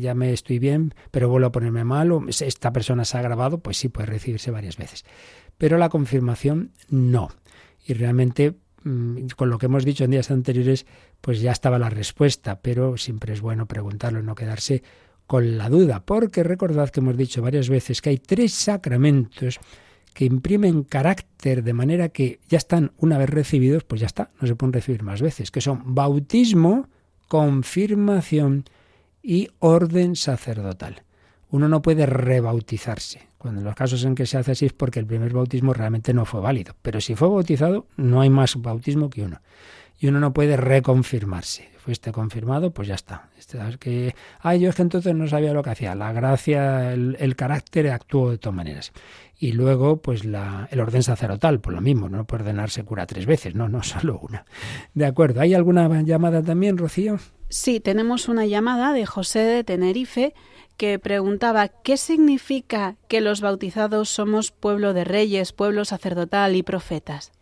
ya 0.00 0.14
me 0.14 0.32
estoy 0.32 0.58
bien, 0.58 0.94
pero 1.10 1.28
vuelvo 1.28 1.48
a 1.48 1.52
ponerme 1.52 1.84
mal 1.84 2.12
o 2.12 2.24
esta 2.28 2.72
persona 2.72 3.04
se 3.04 3.16
ha 3.16 3.20
agravado, 3.20 3.60
pues 3.60 3.76
sí 3.76 3.88
puede 3.88 4.06
recibirse 4.06 4.50
varias 4.50 4.76
veces. 4.76 5.04
Pero 5.58 5.78
la 5.78 5.88
confirmación 5.88 6.72
no. 6.88 7.28
Y 7.86 7.94
realmente 7.94 8.54
con 9.36 9.50
lo 9.50 9.58
que 9.58 9.66
hemos 9.66 9.84
dicho 9.84 10.04
en 10.04 10.10
días 10.10 10.30
anteriores, 10.30 10.86
pues 11.20 11.40
ya 11.40 11.52
estaba 11.52 11.78
la 11.78 11.90
respuesta, 11.90 12.60
pero 12.60 12.96
siempre 12.96 13.32
es 13.32 13.40
bueno 13.40 13.66
preguntarlo, 13.66 14.22
no 14.22 14.34
quedarse 14.34 14.82
con 15.26 15.58
la 15.58 15.68
duda, 15.68 16.04
porque 16.04 16.42
recordad 16.42 16.90
que 16.90 17.00
hemos 17.00 17.16
dicho 17.16 17.42
varias 17.42 17.68
veces 17.68 18.02
que 18.02 18.10
hay 18.10 18.18
tres 18.18 18.52
sacramentos 18.52 19.60
que 20.12 20.24
imprimen 20.24 20.82
carácter 20.82 21.62
de 21.62 21.72
manera 21.72 22.08
que 22.08 22.40
ya 22.48 22.58
están 22.58 22.92
una 22.98 23.16
vez 23.16 23.30
recibidos, 23.30 23.84
pues 23.84 24.00
ya 24.00 24.08
está, 24.08 24.30
no 24.40 24.48
se 24.48 24.56
pueden 24.56 24.72
recibir 24.72 25.02
más 25.02 25.22
veces, 25.22 25.50
que 25.50 25.60
son 25.60 25.94
bautismo, 25.94 26.88
confirmación 27.28 28.64
y 29.22 29.48
orden 29.60 30.16
sacerdotal. 30.16 31.04
Uno 31.50 31.68
no 31.68 31.82
puede 31.82 32.06
rebautizarse. 32.06 33.29
Cuando 33.40 33.60
en 33.62 33.64
los 33.64 33.74
casos 33.74 34.04
en 34.04 34.14
que 34.14 34.26
se 34.26 34.36
hace 34.36 34.52
así 34.52 34.66
es 34.66 34.74
porque 34.74 35.00
el 35.00 35.06
primer 35.06 35.32
bautismo 35.32 35.72
realmente 35.72 36.12
no 36.12 36.26
fue 36.26 36.42
válido. 36.42 36.74
Pero 36.82 37.00
si 37.00 37.14
fue 37.14 37.26
bautizado, 37.26 37.86
no 37.96 38.20
hay 38.20 38.28
más 38.28 38.60
bautismo 38.60 39.08
que 39.08 39.22
uno. 39.22 39.40
Y 39.98 40.08
uno 40.08 40.20
no 40.20 40.34
puede 40.34 40.58
reconfirmarse. 40.58 41.70
Fuiste 41.78 42.12
confirmado, 42.12 42.70
pues 42.72 42.88
ya 42.88 42.96
está. 42.96 43.30
Este, 43.38 43.58
que, 43.78 44.14
ay, 44.40 44.60
yo 44.60 44.68
es 44.68 44.74
que 44.74 44.82
entonces 44.82 45.14
no 45.14 45.26
sabía 45.26 45.54
lo 45.54 45.62
que 45.62 45.70
hacía. 45.70 45.94
La 45.94 46.12
gracia, 46.12 46.92
el, 46.92 47.34
carácter 47.34 47.88
actuó 47.88 48.30
de 48.30 48.36
todas 48.36 48.54
maneras. 48.54 48.92
Y 49.38 49.52
luego, 49.52 50.02
pues 50.02 50.22
el 50.22 50.80
orden 50.80 51.02
sacerdotal, 51.02 51.60
por 51.60 51.72
lo 51.72 51.80
mismo, 51.80 52.10
no 52.10 52.26
puede 52.26 52.42
ordenarse 52.42 52.84
cura 52.84 53.06
tres 53.06 53.24
veces, 53.24 53.54
no, 53.54 53.70
no 53.70 53.82
solo 53.82 54.20
una. 54.20 54.44
De 54.92 55.06
acuerdo. 55.06 55.40
¿Hay 55.40 55.54
alguna 55.54 56.02
llamada 56.02 56.42
también, 56.42 56.76
Rocío? 56.76 57.18
Sí, 57.48 57.80
tenemos 57.80 58.28
una 58.28 58.44
llamada 58.44 58.92
de 58.92 59.06
José 59.06 59.38
de 59.38 59.64
Tenerife 59.64 60.34
que 60.80 60.98
preguntaba 60.98 61.68
qué 61.68 61.98
significa 61.98 62.96
que 63.06 63.20
los 63.20 63.42
bautizados 63.42 64.08
somos 64.08 64.50
pueblo 64.50 64.94
de 64.94 65.04
reyes, 65.04 65.52
pueblo 65.52 65.84
sacerdotal 65.84 66.56
y 66.56 66.62
profetas. 66.62 67.32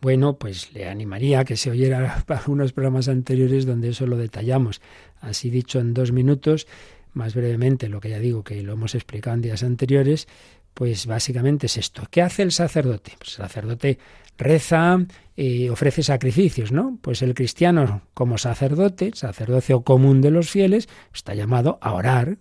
Bueno, 0.00 0.38
pues 0.38 0.72
le 0.72 0.88
animaría 0.88 1.40
a 1.40 1.44
que 1.44 1.58
se 1.58 1.70
oyera 1.70 2.24
unos 2.46 2.72
programas 2.72 3.08
anteriores 3.08 3.66
donde 3.66 3.90
eso 3.90 4.06
lo 4.06 4.16
detallamos. 4.16 4.80
Así 5.20 5.50
dicho 5.50 5.78
en 5.78 5.92
dos 5.92 6.10
minutos, 6.10 6.66
más 7.12 7.34
brevemente, 7.34 7.90
lo 7.90 8.00
que 8.00 8.08
ya 8.08 8.18
digo 8.18 8.44
que 8.44 8.62
lo 8.62 8.72
hemos 8.72 8.94
explicado 8.94 9.34
en 9.34 9.42
días 9.42 9.62
anteriores, 9.62 10.26
pues 10.72 11.04
básicamente 11.04 11.66
es 11.66 11.76
esto. 11.76 12.04
¿Qué 12.10 12.22
hace 12.22 12.44
el 12.44 12.50
sacerdote? 12.50 13.12
Pues 13.18 13.32
el 13.32 13.44
sacerdote 13.44 13.98
reza 14.40 14.98
y 15.36 15.70
ofrece 15.70 16.02
sacrificios, 16.02 16.70
¿no? 16.70 16.98
Pues 17.00 17.22
el 17.22 17.32
cristiano 17.32 18.02
como 18.12 18.36
sacerdote, 18.36 19.12
sacerdocio 19.14 19.82
común 19.82 20.20
de 20.20 20.30
los 20.30 20.50
fieles, 20.50 20.86
está 21.14 21.34
llamado 21.34 21.78
a 21.80 21.94
orar. 21.94 22.36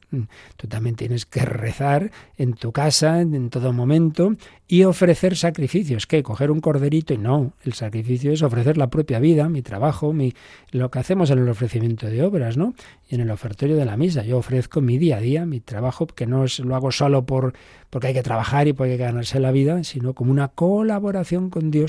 Tú 0.58 0.68
también 0.68 0.96
tienes 0.96 1.26
que 1.26 1.46
rezar 1.46 2.12
en 2.38 2.56
tu 2.56 2.74
casa 2.74 3.22
en 3.22 3.50
todo 3.50 3.72
momento 3.72 4.36
y 4.68 4.84
ofrecer 4.84 5.38
sacrificios. 5.38 6.08
¿Qué? 6.08 6.24
Coger 6.24 6.52
un 6.52 6.60
corderito 6.60 7.14
y 7.14 7.18
no, 7.18 7.54
el 7.64 7.74
sacrificio 7.74 8.34
es 8.34 8.42
ofrecer 8.42 8.78
la 8.78 8.90
propia 8.90 9.20
vida, 9.20 9.48
mi 9.48 9.62
trabajo, 9.62 10.12
mi 10.12 10.34
lo 10.72 10.92
que 10.92 11.00
hacemos 11.00 11.32
en 11.32 11.40
el 11.40 11.48
ofrecimiento 11.48 12.08
de 12.08 12.22
obras, 12.22 12.58
¿no? 12.58 12.74
Y 13.08 13.16
en 13.16 13.22
el 13.22 13.32
ofertorio 13.32 13.78
de 13.78 13.86
la 13.86 13.96
misa, 13.98 14.24
yo 14.24 14.38
ofrezco 14.38 14.82
mi 14.82 14.98
día 14.98 15.18
a 15.18 15.22
día, 15.22 15.46
mi 15.46 15.62
trabajo, 15.62 16.06
que 16.06 16.28
no 16.28 16.44
es, 16.44 16.60
lo 16.60 16.76
hago 16.76 16.92
solo 16.92 17.26
por 17.26 17.54
porque 17.90 18.08
hay 18.08 18.14
que 18.14 18.22
trabajar 18.22 18.68
y 18.68 18.74
porque 18.74 18.92
hay 18.92 18.98
que 18.98 19.06
ganarse 19.06 19.40
la 19.40 19.52
vida, 19.52 19.84
sino 19.84 20.14
como 20.14 20.32
una 20.32 20.50
colaboración 20.50 21.50
con 21.50 21.72
Dios 21.72 21.89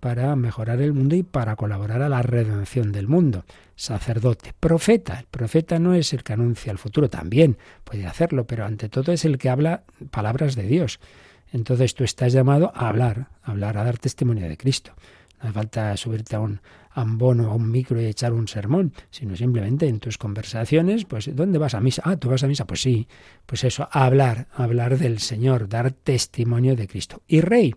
para 0.00 0.34
mejorar 0.36 0.80
el 0.80 0.92
mundo 0.92 1.16
y 1.16 1.22
para 1.22 1.56
colaborar 1.56 2.02
a 2.02 2.08
la 2.08 2.22
redención 2.22 2.92
del 2.92 3.08
mundo. 3.08 3.44
Sacerdote, 3.74 4.54
profeta. 4.58 5.18
El 5.18 5.26
profeta 5.26 5.78
no 5.78 5.94
es 5.94 6.12
el 6.12 6.22
que 6.22 6.32
anuncia 6.32 6.70
el 6.70 6.78
futuro, 6.78 7.08
también 7.10 7.58
puede 7.84 8.06
hacerlo, 8.06 8.46
pero 8.46 8.64
ante 8.64 8.88
todo 8.88 9.12
es 9.12 9.24
el 9.24 9.38
que 9.38 9.50
habla 9.50 9.82
palabras 10.10 10.54
de 10.54 10.64
Dios. 10.64 11.00
Entonces 11.52 11.94
tú 11.94 12.04
estás 12.04 12.32
llamado 12.32 12.72
a 12.74 12.88
hablar, 12.88 13.28
a 13.42 13.50
hablar, 13.50 13.78
a 13.78 13.84
dar 13.84 13.98
testimonio 13.98 14.48
de 14.48 14.56
Cristo. 14.56 14.92
No 15.40 15.44
hace 15.44 15.52
falta 15.52 15.96
subirte 15.96 16.36
a 16.36 16.40
un 16.40 16.60
ambono, 16.90 17.50
a 17.50 17.54
un 17.54 17.70
micro 17.70 18.00
y 18.00 18.06
echar 18.06 18.32
un 18.32 18.48
sermón, 18.48 18.92
sino 19.10 19.36
simplemente 19.36 19.86
en 19.86 20.00
tus 20.00 20.18
conversaciones, 20.18 21.04
pues 21.04 21.34
¿dónde 21.34 21.58
vas 21.58 21.74
a 21.74 21.80
misa? 21.80 22.02
Ah, 22.04 22.16
tú 22.16 22.28
vas 22.28 22.42
a 22.42 22.48
misa, 22.48 22.66
pues 22.66 22.82
sí, 22.82 23.06
pues 23.46 23.62
eso, 23.62 23.88
hablar, 23.92 24.48
hablar 24.52 24.98
del 24.98 25.20
Señor, 25.20 25.68
dar 25.68 25.92
testimonio 25.92 26.74
de 26.74 26.88
Cristo. 26.88 27.22
Y 27.28 27.40
rey, 27.40 27.74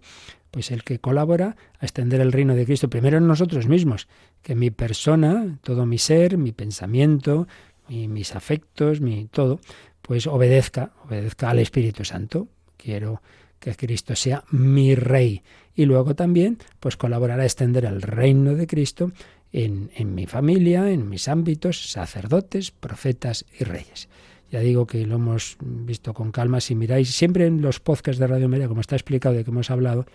pues 0.51 0.69
el 0.71 0.83
que 0.83 0.99
colabora 0.99 1.55
a 1.79 1.85
extender 1.85 2.19
el 2.21 2.31
reino 2.31 2.55
de 2.55 2.65
Cristo 2.65 2.89
primero 2.89 3.17
en 3.17 3.27
nosotros 3.27 3.67
mismos, 3.67 4.07
que 4.41 4.53
mi 4.53 4.69
persona, 4.69 5.57
todo 5.63 5.85
mi 5.85 5.97
ser, 5.97 6.37
mi 6.37 6.51
pensamiento, 6.51 7.47
mis 7.87 8.35
afectos, 8.35 9.01
mi 9.01 9.25
todo, 9.25 9.59
pues 10.01 10.27
obedezca, 10.27 10.91
obedezca 11.05 11.49
al 11.49 11.59
Espíritu 11.59 12.05
Santo. 12.05 12.47
Quiero 12.77 13.21
que 13.59 13.75
Cristo 13.75 14.15
sea 14.15 14.43
mi 14.49 14.95
rey. 14.95 15.43
Y 15.75 15.85
luego 15.85 16.15
también, 16.15 16.57
pues 16.79 16.97
colaborar 16.97 17.39
a 17.39 17.45
extender 17.45 17.85
el 17.85 18.01
reino 18.01 18.55
de 18.55 18.67
Cristo 18.67 19.11
en, 19.51 19.91
en 19.95 20.15
mi 20.15 20.25
familia, 20.25 20.89
en 20.89 21.07
mis 21.09 21.27
ámbitos, 21.27 21.91
sacerdotes, 21.91 22.71
profetas 22.71 23.45
y 23.59 23.63
reyes. 23.63 24.09
Ya 24.51 24.59
digo 24.59 24.85
que 24.85 25.05
lo 25.05 25.15
hemos 25.15 25.57
visto 25.61 26.13
con 26.13 26.31
calma. 26.31 26.59
Si 26.59 26.75
miráis 26.75 27.15
siempre 27.15 27.47
en 27.47 27.61
los 27.61 27.79
podcasts 27.79 28.19
de 28.19 28.27
Radio 28.27 28.49
María, 28.49 28.67
como 28.67 28.81
está 28.81 28.95
explicado 28.97 29.33
de 29.33 29.45
que 29.45 29.49
hemos 29.49 29.71
hablado, 29.71 30.05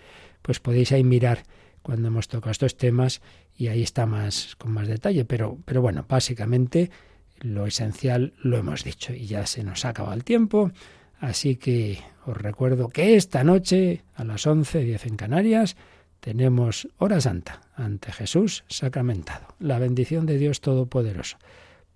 pues 0.43 0.59
podéis 0.59 0.91
ahí 0.91 1.03
mirar 1.03 1.43
cuando 1.81 2.09
hemos 2.09 2.27
tocado 2.27 2.51
estos 2.51 2.77
temas 2.77 3.21
y 3.55 3.67
ahí 3.67 3.81
está 3.81 4.05
más 4.05 4.55
con 4.57 4.71
más 4.71 4.87
detalle. 4.87 5.25
Pero, 5.25 5.57
pero 5.65 5.81
bueno, 5.81 6.05
básicamente 6.07 6.91
lo 7.39 7.65
esencial 7.65 8.33
lo 8.43 8.57
hemos 8.57 8.83
dicho 8.83 9.11
y 9.11 9.25
ya 9.25 9.47
se 9.47 9.63
nos 9.63 9.85
ha 9.85 9.89
acabado 9.89 10.13
el 10.13 10.23
tiempo. 10.23 10.71
Así 11.19 11.55
que 11.55 11.99
os 12.27 12.37
recuerdo 12.37 12.89
que 12.89 13.15
esta 13.15 13.43
noche 13.43 14.03
a 14.15 14.23
las 14.23 14.45
11.10 14.45 15.07
en 15.07 15.17
Canarias 15.17 15.75
tenemos 16.19 16.89
hora 16.97 17.21
santa 17.21 17.61
ante 17.75 18.11
Jesús 18.11 18.65
sacramentado. 18.67 19.47
La 19.59 19.79
bendición 19.79 20.27
de 20.27 20.37
Dios 20.37 20.61
Todopoderoso. 20.61 21.37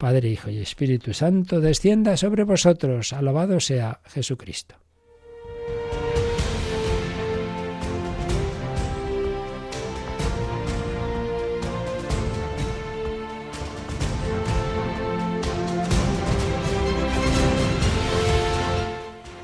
Padre, 0.02 0.30
Hijo 0.30 0.50
y 0.50 0.58
Espíritu 0.58 1.14
Santo, 1.14 1.62
descienda 1.62 2.18
sobre 2.18 2.44
vosotros. 2.44 3.14
Alabado 3.14 3.60
sea 3.60 4.00
Jesucristo. 4.08 4.74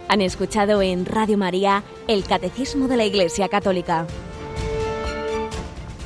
Han 0.08 0.22
escuchado 0.22 0.82
en 0.82 1.06
Radio 1.06 1.38
María 1.38 1.84
el 2.08 2.24
Catecismo 2.24 2.88
de 2.88 2.98
la 2.98 3.06
Iglesia 3.06 3.48
Católica, 3.48 4.08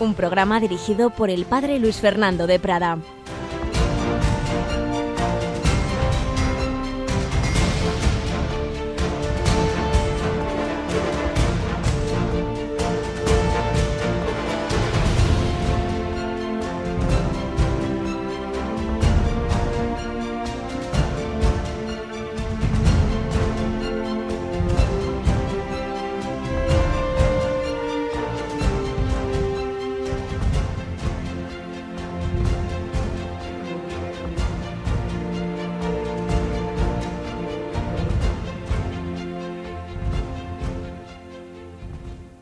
un 0.02 0.14
programa 0.14 0.60
dirigido 0.60 1.10
por 1.10 1.30
el 1.30 1.46
Padre 1.46 1.80
Luis 1.80 2.02
Fernando 2.02 2.48
de 2.48 2.60
Prada. 2.60 2.98